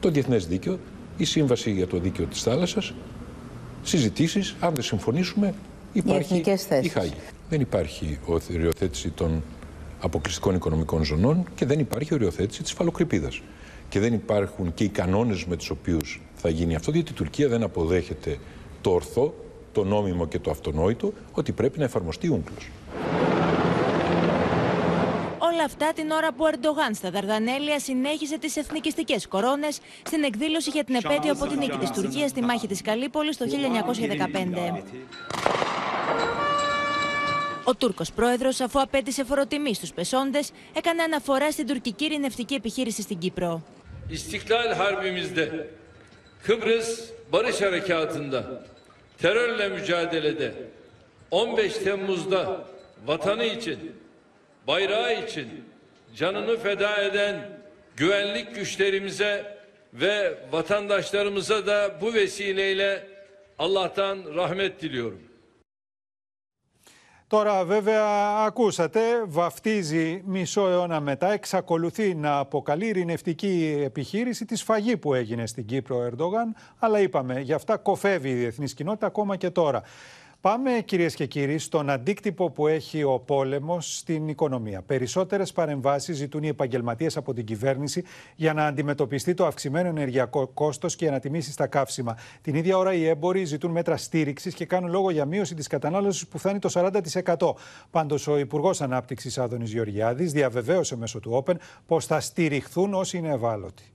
[0.00, 0.78] το διεθνές δίκαιο,
[1.16, 2.94] η σύμβαση για το δίκαιο της θάλασσας,
[3.82, 5.54] συζητήσεις, αν δεν συμφωνήσουμε
[5.92, 6.42] υπάρχει
[6.82, 7.14] η Χάγη.
[7.48, 8.18] Δεν υπάρχει
[8.50, 9.42] οριοθέτηση των
[10.00, 13.42] αποκλειστικών οικονομικών ζωνών και δεν υπάρχει οριοθέτηση της φαλοκρηπίδας.
[13.88, 17.48] Και δεν υπάρχουν και οι κανόνες με τους οποίους θα γίνει αυτό, διότι η Τουρκία
[17.48, 18.38] δεν αποδέχεται
[18.80, 19.34] το ορθό,
[19.72, 22.70] το νόμιμο και το αυτονόητο ότι πρέπει να εφαρμοστεί ούγκλος.
[25.58, 30.70] Όλα αυτά την ώρα που ο Ερντογάν στα Δαρδανέλια συνέχισε τις εθνικιστικές κορώνες στην εκδήλωση
[30.70, 34.82] για την επέτειο από την νίκη της Τουρκίας στη μάχη της Καλύπολης το 1915.
[37.64, 43.18] Ο Τούρκος πρόεδρος, αφού απέτησε φοροτιμή στους πεσόντες, έκανε αναφορά στην τουρκική ειρηνευτική επιχείρηση στην
[43.18, 43.62] Κύπρο.
[44.10, 45.66] İstiklal Harbimizde,
[46.46, 46.88] Kıbrıs
[47.32, 48.62] Barış Harekatı'nda,
[49.20, 50.54] terörle mücadelede,
[51.30, 52.66] 15 Temmuz'da
[53.06, 53.78] vatanı için
[54.68, 55.48] bayrağı için
[56.16, 57.36] canını feda eden
[57.96, 59.58] güvenlik güçlerimize
[59.92, 63.06] ve vatandaşlarımıza da bu vesileyle
[63.58, 65.28] Allah'tan rahmet diliyorum.
[67.30, 68.04] Τώρα βέβαια
[68.46, 75.66] ακούσατε, βαφτίζει μισό αιώνα μετά, εξακολουθεί να αποκαλεί ειρηνευτική επιχείρηση τη σφαγή που έγινε στην
[75.66, 79.82] Κύπρο ο Ερντογάν, αλλά είπαμε, γι' αυτά κοφεύει η διεθνής κοινότητα ακόμα και τώρα.
[80.40, 84.82] Πάμε κυρίες και κύριοι στον αντίκτυπο που έχει ο πόλεμος στην οικονομία.
[84.82, 88.04] Περισσότερες παρεμβάσεις ζητούν οι επαγγελματίες από την κυβέρνηση
[88.36, 92.16] για να αντιμετωπιστεί το αυξημένο ενεργειακό κόστος και ανατιμήσεις στα καύσιμα.
[92.42, 96.26] Την ίδια ώρα οι έμποροι ζητούν μέτρα στήριξης και κάνουν λόγο για μείωση της κατανάλωσης
[96.28, 97.54] που φτάνει το 40%.
[97.90, 101.54] Πάντως ο Υπουργός Ανάπτυξης Άδωνης Γεωργιάδης διαβεβαίωσε μέσω του Open
[101.86, 103.92] πως θα στηριχθούν όσοι είναι ευάλωτοι.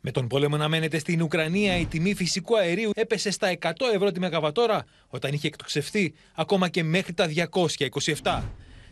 [0.00, 4.12] Με τον πόλεμο να μένεται στην Ουκρανία, η τιμή φυσικού αερίου έπεσε στα 100 ευρώ
[4.12, 7.28] τη Μεγαβατόρα, όταν είχε εκτοξευθεί ακόμα και μέχρι τα
[8.22, 8.42] 227.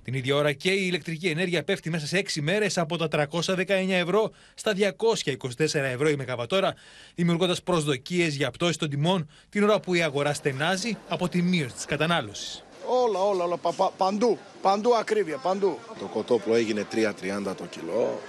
[0.03, 3.66] Την ίδια ώρα και η ηλεκτρική ενέργεια πέφτει μέσα σε 6 μέρες από τα 319
[3.89, 6.74] ευρώ στα 224 ευρώ η Μεγαβατόρα,
[7.15, 11.74] δημιουργώντας προσδοκίες για πτώση των τιμών την ώρα που η αγορά στενάζει από τη μείωση
[11.74, 12.65] της κατανάλωσης.
[13.05, 13.57] Όλα, όλα, όλα.
[13.97, 14.39] παντού.
[14.62, 15.78] Παντού ακρίβεια, παντού.
[15.99, 18.20] Το κοτόπουλο έγινε 3,30 το κιλό.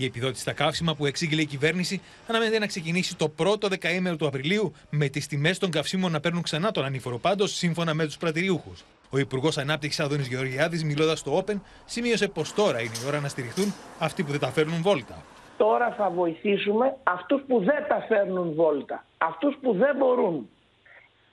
[0.00, 4.26] Η επιδότηση στα καύσιμα που εξήγηλε η κυβέρνηση αναμένεται να ξεκινήσει το πρώτο δεκαήμερο του
[4.26, 8.16] Απριλίου, με τις τιμές των καυσίμων να παίρνουν ξανά τον ανήφορο πάντως, σύμφωνα με τους
[8.16, 8.84] πρατηριούχους.
[9.10, 13.28] Ο Υπουργός Ανάπτυξης Αδόνη Γεωργιάδης, μιλώντας στο Open, σημείωσε πως τώρα είναι η ώρα να
[13.28, 15.22] στηριχθούν αυτοί που δεν τα φέρνουν βόλτα.
[15.56, 19.04] Τώρα θα βοηθήσουμε αυτούς που δεν τα φέρνουν βόλτα.
[19.18, 20.48] Αυτούς που δεν μπορούν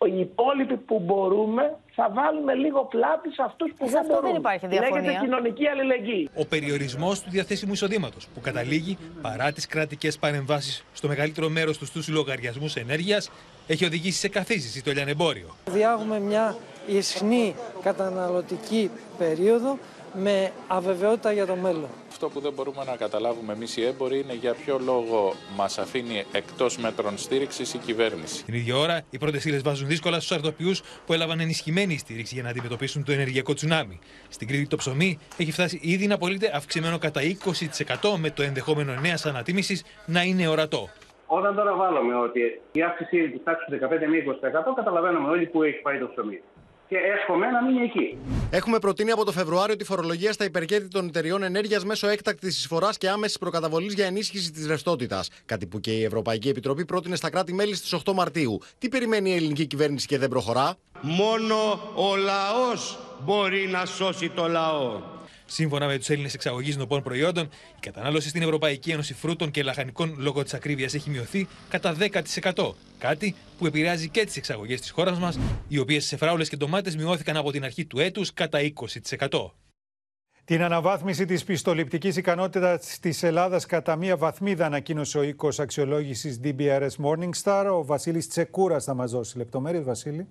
[0.05, 4.21] οι υπόλοιποι που μπορούμε θα βάλουμε λίγο πλάτη σε αυτούς που δεν μπορούν.
[4.21, 5.01] δεν υπάρχει διαφωνία.
[5.01, 6.29] Λέγεται κοινωνική αλληλεγγύη.
[6.35, 11.87] Ο περιορισμός του διαθέσιμου εισοδήματος που καταλήγει παρά τις κρατικές παρεμβάσεις στο μεγαλύτερο μέρος τους
[11.87, 13.31] στους λογαριασμούς ενέργειας
[13.67, 15.55] έχει οδηγήσει σε καθίζηση το λιανεμπόριο.
[15.65, 16.55] Διάγουμε μια
[16.87, 19.77] ισχνή καταναλωτική περίοδο
[20.13, 21.87] με αβεβαιότητα για το μέλλον.
[22.09, 26.25] Αυτό που δεν μπορούμε να καταλάβουμε εμείς οι έμποροι είναι για ποιο λόγο μας αφήνει
[26.31, 28.45] εκτός μέτρων στήριξης η κυβέρνηση.
[28.45, 30.71] Την ίδια ώρα, οι πρώτες ύλες βάζουν δύσκολα στους αρτοπιού
[31.05, 33.99] που έλαβαν ενισχυμένη στήριξη για να αντιμετωπίσουν το ενεργειακό τσουνάμι.
[34.29, 38.93] Στην Κρήτη, το ψωμί έχει φτάσει ήδη να πωλείται αυξημένο κατά 20% με το ενδεχόμενο
[39.01, 40.89] νέας ανατίμησης να είναι ορατό.
[41.27, 44.17] Όταν τώρα βάλουμε ότι η αύξηση της τάξης του 15 με
[44.71, 46.41] 20%, καταλαβαίνουμε όλοι που έχει πάει το ψωμί
[46.87, 48.17] και εύχομαι να μείνει εκεί.
[48.49, 52.97] Έχουμε προτείνει από το Φεβρουάριο τη φορολογία στα υπερκέρδη των εταιριών ενέργειας μέσω έκτακτης εισφοράς
[52.97, 55.29] και άμεσης προκαταβολής για ενίσχυση της ρευστότητας.
[55.45, 58.59] Κάτι που και η Ευρωπαϊκή Επιτροπή πρότεινε στα κράτη-μέλη στις 8 Μαρτίου.
[58.77, 61.55] Τι περιμένει η ελληνική κυβέρνηση και δεν προχωρά; Μόνο
[61.95, 65.16] ο λαός μπορεί να σώσει το λαό.
[65.49, 67.43] Σύμφωνα με τους Έλληνες εξαγωγεί νοπών προϊόντων,
[67.75, 71.95] η κατανάλωση στην Ευρωπαϊκή Ένωση φρούτων και λαχανικών λόγω της ακρίβειας έχει μειωθεί κατά
[72.53, 72.73] 10%.
[72.97, 76.95] Κάτι που επηρεάζει και τις εξαγωγές της χώρας μας, οι οποίες σε φράουλες και ντομάτες
[76.95, 79.53] μειώθηκαν από την αρχή του έτους κατά 20%.
[80.45, 86.89] Την αναβάθμιση της πιστοληπτικής ικανότητας της Ελλάδας κατά μία βαθμίδα ανακοίνωσε ο οίκος αξιολόγησης DBRS
[87.03, 87.65] Morningstar.
[87.71, 89.83] Ο Βασίλης Τσεκούρας θα μας δώσει λεπτομέρειες.
[89.83, 90.27] Βασίλη.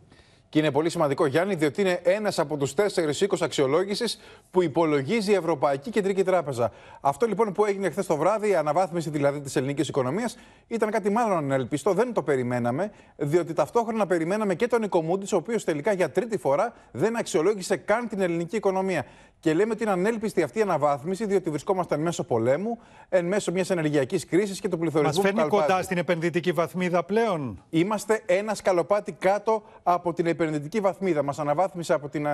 [0.56, 4.20] Και είναι πολύ σημαντικό, Γιάννη, διότι είναι ένας από τους τέσσερις οίκους αξιολόγησης
[4.50, 6.72] που υπολογίζει η Ευρωπαϊκή Κεντρική Τράπεζα.
[7.00, 10.36] Αυτό λοιπόν που έγινε χθες το βράδυ, η αναβάθμιση δηλαδή της ελληνικής οικονομίας,
[10.68, 11.92] ήταν κάτι μάλλον ανελπιστό.
[11.92, 16.74] Δεν το περιμέναμε, διότι ταυτόχρονα περιμέναμε και τον Οικομούντης, ο οποίος τελικά για τρίτη φορά
[16.90, 19.04] δεν αξιολόγησε καν την ελληνική οικονομία.
[19.40, 23.52] Και λέμε ότι είναι ανέλπιστη αυτή η αναβάθμιση, διότι βρισκόμαστε εν μέσω πολέμου, εν μέσω
[23.52, 28.54] μιας ενεργειακής κρίσης και του πληθωρισμού Μας φέρνει κοντά στην επενδυτική βαθμίδα πλέον; Είμαστε ένα
[28.54, 31.22] σκαλοπάτι κάτω από την επενδυτική βαθμίδα.
[31.22, 32.26] Μας αναβάθμισε από, την,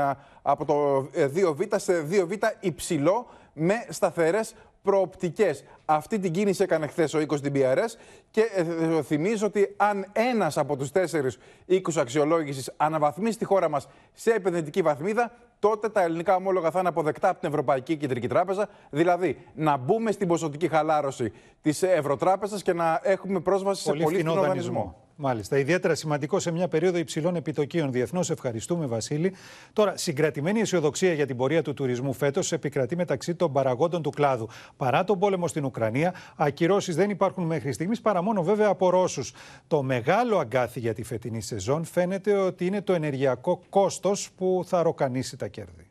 [0.43, 5.65] από το 2β σε 2β υψηλό με σταθερές προοπτικές.
[5.85, 7.89] Αυτή την κίνηση έκανε χθες ο οίκος DBRS
[8.31, 13.89] και ε, θυμίζω ότι αν ένας από τους τέσσερις οίκους αξιολόγησης αναβαθμίσει τη χώρα μας
[14.13, 15.33] σε επενδυτική βαθμίδα,
[15.63, 18.69] τότε τα ελληνικά ομόλογα θα είναι αποδεκτά από την Ευρωπαϊκή Κεντρική Τράπεζα.
[18.91, 21.33] Δηλαδή να μπούμε στην ποσοτική χαλάρωση
[21.63, 25.02] της Ευρωτράπεζας και να έχουμε πρόσβαση πολύ σε πολύ φθηνό δανεισμό.
[25.17, 25.59] Μάλιστα.
[25.59, 28.31] Ιδιαίτερα σημαντικό σε μια περίοδο υψηλών επιτοκίων διεθνώς.
[28.31, 29.35] Ευχαριστούμε, Βασίλη.
[29.73, 34.49] Τώρα, συγκρατημένη αισιοδοξία για την πορεία του τουρισμού φέτος επικρατεί μεταξύ των παραγόντων του κλάδου.
[34.77, 39.33] Παρά τον πόλεμο στην Ουκρανία, ακυρώσεις δεν υπάρχουν μέχρι στιγμής παρά μόνο βέβαια από Ρώσους.
[39.67, 44.83] Το μεγάλο αγκάθι για τη φετινή σεζόν φαίνεται ότι είναι το ενεργειακό κόστος που θα
[44.83, 45.87] ροκανίσει τα κέρδη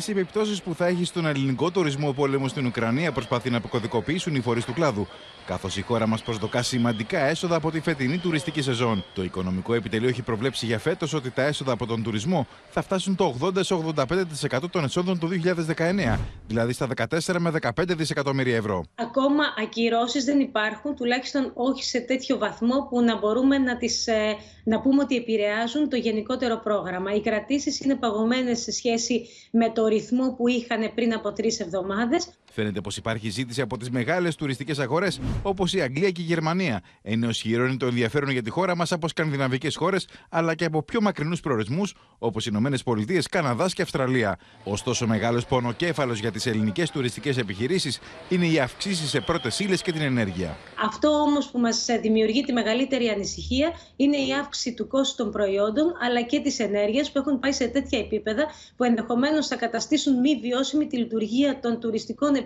[0.00, 4.34] τι επιπτώσει που θα έχει στον ελληνικό τουρισμό ο πόλεμο στην Ουκρανία προσπαθεί να αποκωδικοποιήσουν
[4.34, 5.06] οι φορείς του κλάδου.
[5.46, 9.04] Καθώς η χώρα μας προσδοκά σημαντικά έσοδα από τη φετινή τουριστική σεζόν.
[9.14, 13.16] Το Οικονομικό Επιτελείο έχει προβλέψει για φέτος ότι τα έσοδα από τον τουρισμό θα φτάσουν
[13.16, 15.28] το 80-85% των εσόδων του
[15.76, 18.84] 2019, δηλαδή στα 14 με 15 δισεκατομμύρια ευρώ.
[18.94, 24.36] Ακόμα ακυρώσεις δεν υπάρχουν, τουλάχιστον όχι σε τέτοιο βαθμό που να μπορούμε να, τις, ε,
[24.64, 27.14] να πούμε ότι επηρεάζουν το γενικότερο πρόγραμμα.
[27.14, 32.28] Οι κρατήσεις είναι παγωμένες σε σχέση με το ρυθμό που είχαν πριν από τρεις εβδομάδες.
[32.56, 36.80] Φαίνεται πως υπάρχει ζήτηση από τις μεγάλες τουριστικές αγορές όπως η Αγγλία και η Γερμανία,
[37.02, 40.82] ενώ ισχυρό είναι το ενδιαφέρον για τη χώρα μας από σκανδιναβικές χώρες αλλά και από
[40.82, 44.38] πιο μακρινούς προορισμούς όπως οι Ηνωμένες Πολιτείες, Καναδά και Αυστραλία.
[44.64, 49.92] Ωστόσο, μεγάλος πονοκέφαλος για τις ελληνικές τουριστικές επιχειρήσεις είναι οι αυξήσεις σε πρώτες ύλες και
[49.92, 50.56] την ενέργεια.
[50.84, 55.96] Αυτό όμως που μας δημιουργεί τη μεγαλύτερη ανησυχία είναι η αύξηση του κόστου των προϊόντων
[56.00, 58.46] αλλά και της ενέργειας που έχουν πάει σε τέτοια επίπεδα
[58.76, 62.44] που ενδεχομένως θα καταστήσουν μη βιώσιμη τη λειτουργία των τουριστικών επιχειρήσεων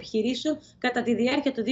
[0.79, 1.63] κατά τη διάρκεια του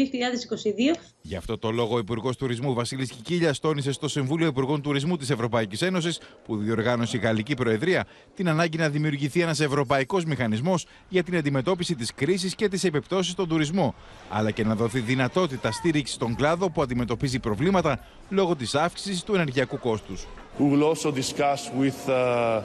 [0.94, 0.98] 2022.
[1.20, 5.30] Γι' αυτό το λόγο ο Υπουργός Τουρισμού Βασίλης Κικίλιας τόνισε στο Συμβούλιο Υπουργών Τουρισμού της
[5.30, 11.22] Ευρωπαϊκής Ένωσης, που διοργάνωσε η Γαλλική Προεδρία, την ανάγκη να δημιουργηθεί ένας ευρωπαϊκός μηχανισμός για
[11.22, 13.94] την αντιμετώπιση της κρίσης και τις επιπτώσεις στον τουρισμό,
[14.28, 19.34] αλλά και να δοθεί δυνατότητα στήριξη στον κλάδο που αντιμετωπίζει προβλήματα λόγω της αύξησης του
[19.34, 20.26] ενεργειακού κόστους.
[20.58, 22.62] We will also discuss with uh,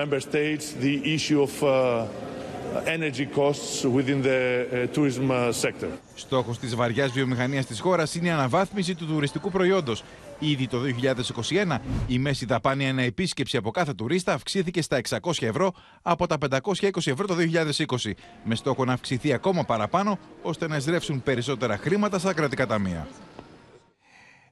[0.00, 2.06] member states the issue of uh,
[2.86, 4.38] energy costs within the
[4.72, 5.88] uh, tourism sector.
[6.14, 10.04] Στόχος της βαριάς βιομηχανίας της χώρας είναι η αναβάθμιση του τουριστικού προϊόντος.
[10.38, 10.78] Ήδη το
[11.68, 15.72] 2021 η μέση δαπάνη ένα επίσκεψη από κάθε τουρίστα αυξήθηκε στα 600 ευρώ
[16.02, 17.34] από τα 520 ευρώ το
[17.96, 18.10] 2020,
[18.44, 23.08] με στόχο να αυξηθεί ακόμα παραπάνω ώστε να εισρεύσουν περισσότερα χρήματα στα κρατικά ταμεία.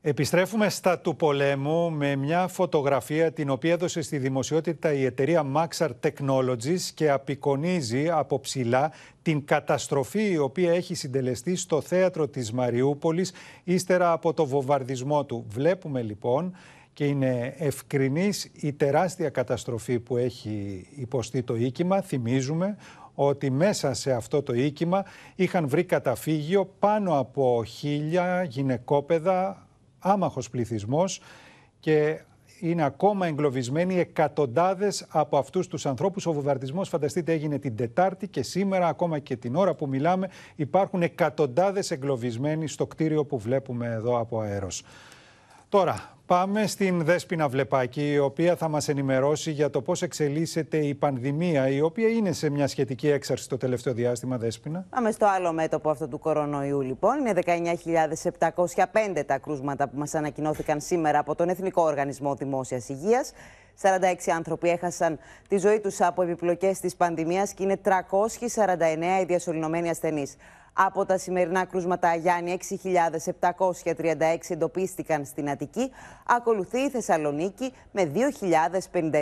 [0.09, 5.89] Επιστρέφουμε στα του πολέμου με μια φωτογραφία την οποία έδωσε στη δημοσιότητα η εταιρεία Maxar
[6.03, 13.33] Technologies και απεικονίζει από ψηλά την καταστροφή η οποία έχει συντελεστεί στο θέατρο της Μαριούπολης
[13.65, 15.45] ύστερα από το βομβαρδισμό του.
[15.49, 16.57] Βλέπουμε λοιπόν
[16.93, 22.01] και είναι ευκρινής η τεράστια καταστροφή που έχει υποστεί το οίκημα.
[22.01, 22.77] Θυμίζουμε
[23.15, 25.05] ότι μέσα σε αυτό το οίκημα
[25.35, 29.68] είχαν βρει καταφύγιο πάνω από χίλια γυναικόπαιδα
[29.99, 31.21] άμαχος πληθυσμός
[31.81, 32.21] και
[32.61, 36.27] είναι ακόμα εγκλωβισμένοι εκατοντάδες από αυτούς τους ανθρώπους.
[36.27, 41.03] Ο βομβαρδισμός, φανταστείτε, έγινε την Τετάρτη και σήμερα, ακόμα και την ώρα που μιλάμε, υπάρχουν
[41.03, 44.83] εκατοντάδες εγκλωβισμένοι στο κτίριο που βλέπουμε εδώ από αέρος.
[45.69, 50.95] Τώρα, Πάμε στην Δέσποινα Βλεπάκη, η οποία θα μας ενημερώσει για το πώς εξελίσσεται η
[50.95, 54.87] πανδημία, η οποία είναι σε μια σχετική έξαρση το τελευταίο διάστημα, Δέσποινα.
[54.91, 57.19] Πάμε στο άλλο μέτωπο αυτό του κορονοϊού, λοιπόν.
[57.19, 63.33] Είναι 19.705 τα κρούσματα που μας ανακοινώθηκαν σήμερα από τον Εθνικό Οργανισμό Δημόσιας Υγείας.
[63.83, 63.89] 46
[64.35, 65.19] άνθρωποι έχασαν
[65.49, 70.37] τη ζωή τους από επιπλοκές της πανδημίας και είναι 349 οι διασωληνωμένοι ασθενείς.
[70.81, 74.15] Από τα σημερινά κρούσματα Αγιάννη, 6.736
[74.49, 75.91] εντοπίστηκαν στην Αττική.
[76.27, 78.13] Ακολουθεί η Θεσσαλονίκη με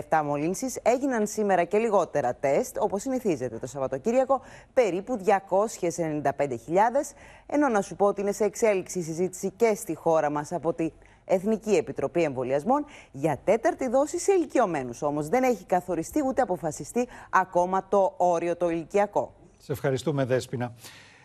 [0.09, 0.78] 2.057 μολύνσεις.
[0.83, 4.41] Έγιναν σήμερα και λιγότερα τεστ, όπως συνηθίζεται το Σαββατοκύριακο,
[4.73, 7.15] περίπου 295.000.
[7.47, 10.73] Ενώ να σου πω ότι είναι σε εξέλιξη η συζήτηση και στη χώρα μας από
[10.73, 10.91] τη
[11.24, 15.03] Εθνική Επιτροπή Εμβολιασμών για τέταρτη δόση σε ηλικιωμένους.
[15.03, 19.33] Όμως δεν έχει καθοριστεί ούτε αποφασιστεί ακόμα το όριο το ηλικιακό.
[19.59, 20.74] Σε ευχαριστούμε, Δέσπινα.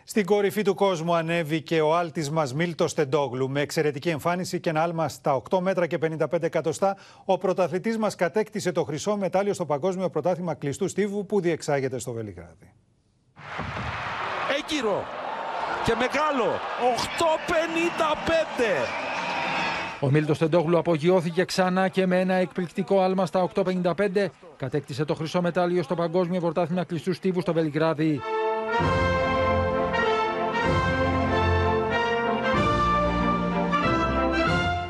[0.03, 4.81] Στην κορυφή του κόσμου ανέβηκε ο άλτης μας Μίλτος Στεντόγλου με εξαιρετική εμφάνιση και ένα
[4.81, 6.97] άλμα στα 8 μέτρα και 55 εκατοστά.
[7.25, 12.11] Ο πρωταθλητής μας κατέκτησε το χρυσό μετάλλιο στο Παγκόσμιο Πρωτάθλημα Κλειστού Στίβου που διεξάγεται στο
[12.11, 12.73] Βελιγράδι.
[14.57, 15.03] Έγκυρο
[15.85, 16.45] και μεγάλο
[18.53, 19.11] 8.55
[20.03, 25.41] ο Μίλτος Τεντόγλου απογειώθηκε ξανά και με ένα εκπληκτικό άλμα στα 8.55 κατέκτησε το χρυσό
[25.41, 28.21] μετάλλιο στο Παγκόσμιο Πρωτάθλημα Κλειστού Στίβου στο Βελιγράδι.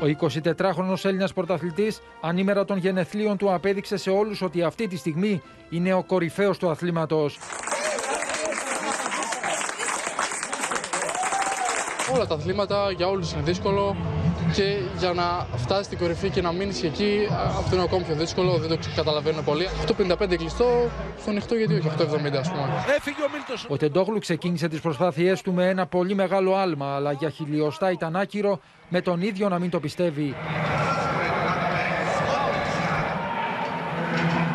[0.02, 5.42] Ο 24χρονος Έλληνας πρωταθλητής, ανήμερα των γενεθλίων του, απέδειξε σε όλους ότι αυτή τη στιγμή
[5.70, 7.38] είναι ο κορυφαίος του αθλήματος.
[12.14, 13.96] Όλα τα αθλήματα για όλους είναι δύσκολο
[14.52, 18.58] και για να φτάσει στην κορυφή και να μείνεις εκεί, αυτό είναι ακόμη πιο δύσκολο,
[18.58, 19.68] δεν το καταλαβαίνω πολύ.
[19.98, 22.02] 8.55 κλειστό, στο ανοιχτό γιατί όχι 8.70
[22.36, 22.84] ας πούμε.
[22.96, 23.66] Έφυγε ο Μίλτος.
[23.68, 28.16] Ο Τεντόγλου ξεκίνησε τις προσπάθειές του με ένα πολύ μεγάλο άλμα, αλλά για χιλιοστά ήταν
[28.16, 30.34] άκυρο με τον ίδιο να μην το πιστεύει.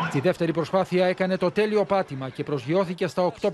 [0.08, 3.50] Στη δεύτερη προσπάθεια έκανε το τέλειο πάτημα και προσγειώθηκε στα 8.55.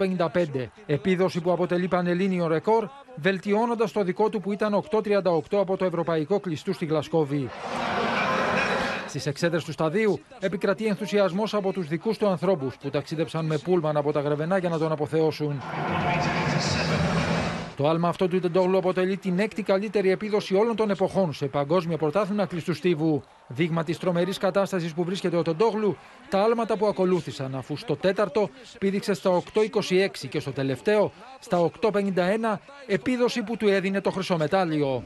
[0.86, 5.20] Επίδοση που αποτελεί πανελλήνιο ρεκόρ, βελτιώνοντας το δικό του που ήταν 8.38
[5.51, 7.51] από το ευρωπαϊκό κλειστού στη Γλασκόβη.
[9.09, 13.97] Στις εξέδρες του σταδίου επικρατεί ενθουσιασμός από τους δικούς του ανθρώπους που ταξίδεψαν με πούλμαν
[13.97, 15.60] από τα Γρεβενά για να τον αποθεώσουν.
[17.76, 21.96] Το άλμα αυτό του Τεντόγλου αποτελεί την έκτη καλύτερη επίδοση όλων των εποχών σε παγκόσμιο
[21.96, 23.22] πρωτάθλημα κλειστού στίβου.
[23.48, 25.96] Δείγμα της τρομερής κατάστασης που βρίσκεται ο Τεντόγλου,
[26.28, 32.12] τα άλματα που ακολούθησαν, αφού στο τέταρτο πήδηξε στα 8.26 και στο τελευταίο στα 8.51,
[32.86, 35.05] επίδοση που του έδινε το χρυσό μετάλλιο.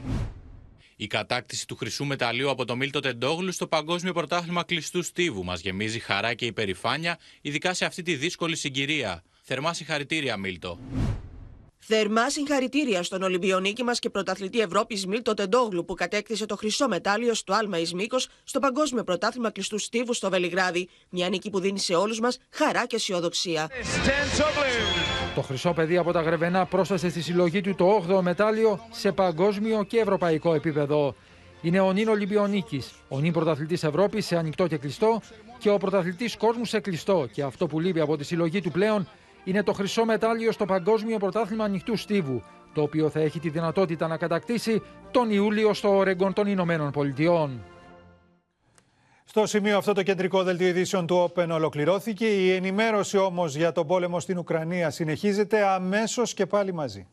[0.95, 5.61] Η κατάκτηση του χρυσού μεταλλίου από το Μίλτο Τεντόγλου στο Παγκόσμιο Πρωτάθλημα Κλειστού Στίβου μας
[5.61, 9.23] γεμίζει χαρά και υπερηφάνεια, ειδικά σε αυτή τη δύσκολη συγκυρία.
[9.41, 10.79] Θερμά συγχαρητήρια, Μίλτο.
[11.91, 17.33] Θερμά συγχαρητήρια στον Ολυμπιονίκη μας και πρωταθλητή Ευρώπης Μίλτο Τεντόγλου που κατέκτησε το χρυσό μετάλλιο
[17.33, 20.89] στο Άλμα Ισμίκο στο Παγκόσμιο Πρωτάθλημα Κλειστού Στίβου στο Βελιγράδι.
[21.09, 23.69] Μια νίκη που δίνει σε όλους μας χαρά και αισιοδοξία.
[25.35, 29.83] Το χρυσό παιδί από τα Γρεβενά πρόσθεσε στη συλλογή του το 8ο μετάλλιο σε παγκόσμιο
[29.83, 31.15] και ευρωπαϊκό επίπεδο.
[31.61, 35.21] Είναι ο νυν Ολυμπιονίκης, ο νυν πρωταθλητής Ευρώπης σε ανοιχτό και κλειστό
[35.57, 37.27] και ο πρωταθλητής κόσμου σε κλειστό.
[37.31, 39.07] Και αυτό που λείπει από τη συλλογή του πλέον
[39.49, 42.43] είναι το χρυσό μετάλλιο στο Παγκόσμιο Πρωτάθλημα Ανοιχτού Στίβου,
[42.73, 44.81] το οποίο θα έχει τη δυνατότητα να κατακτήσει
[45.11, 47.63] τον Ιούλιο στο Ορεγκόν των Ηνωμένων Πολιτειών.
[49.25, 52.25] Στο σημείο αυτό το κεντρικό δελτίο ειδήσεων του Open ολοκληρώθηκε.
[52.25, 57.07] Η ενημέρωση όμως για τον πόλεμο στην Ουκρανία συνεχίζεται αμέσως και πάλι μαζί.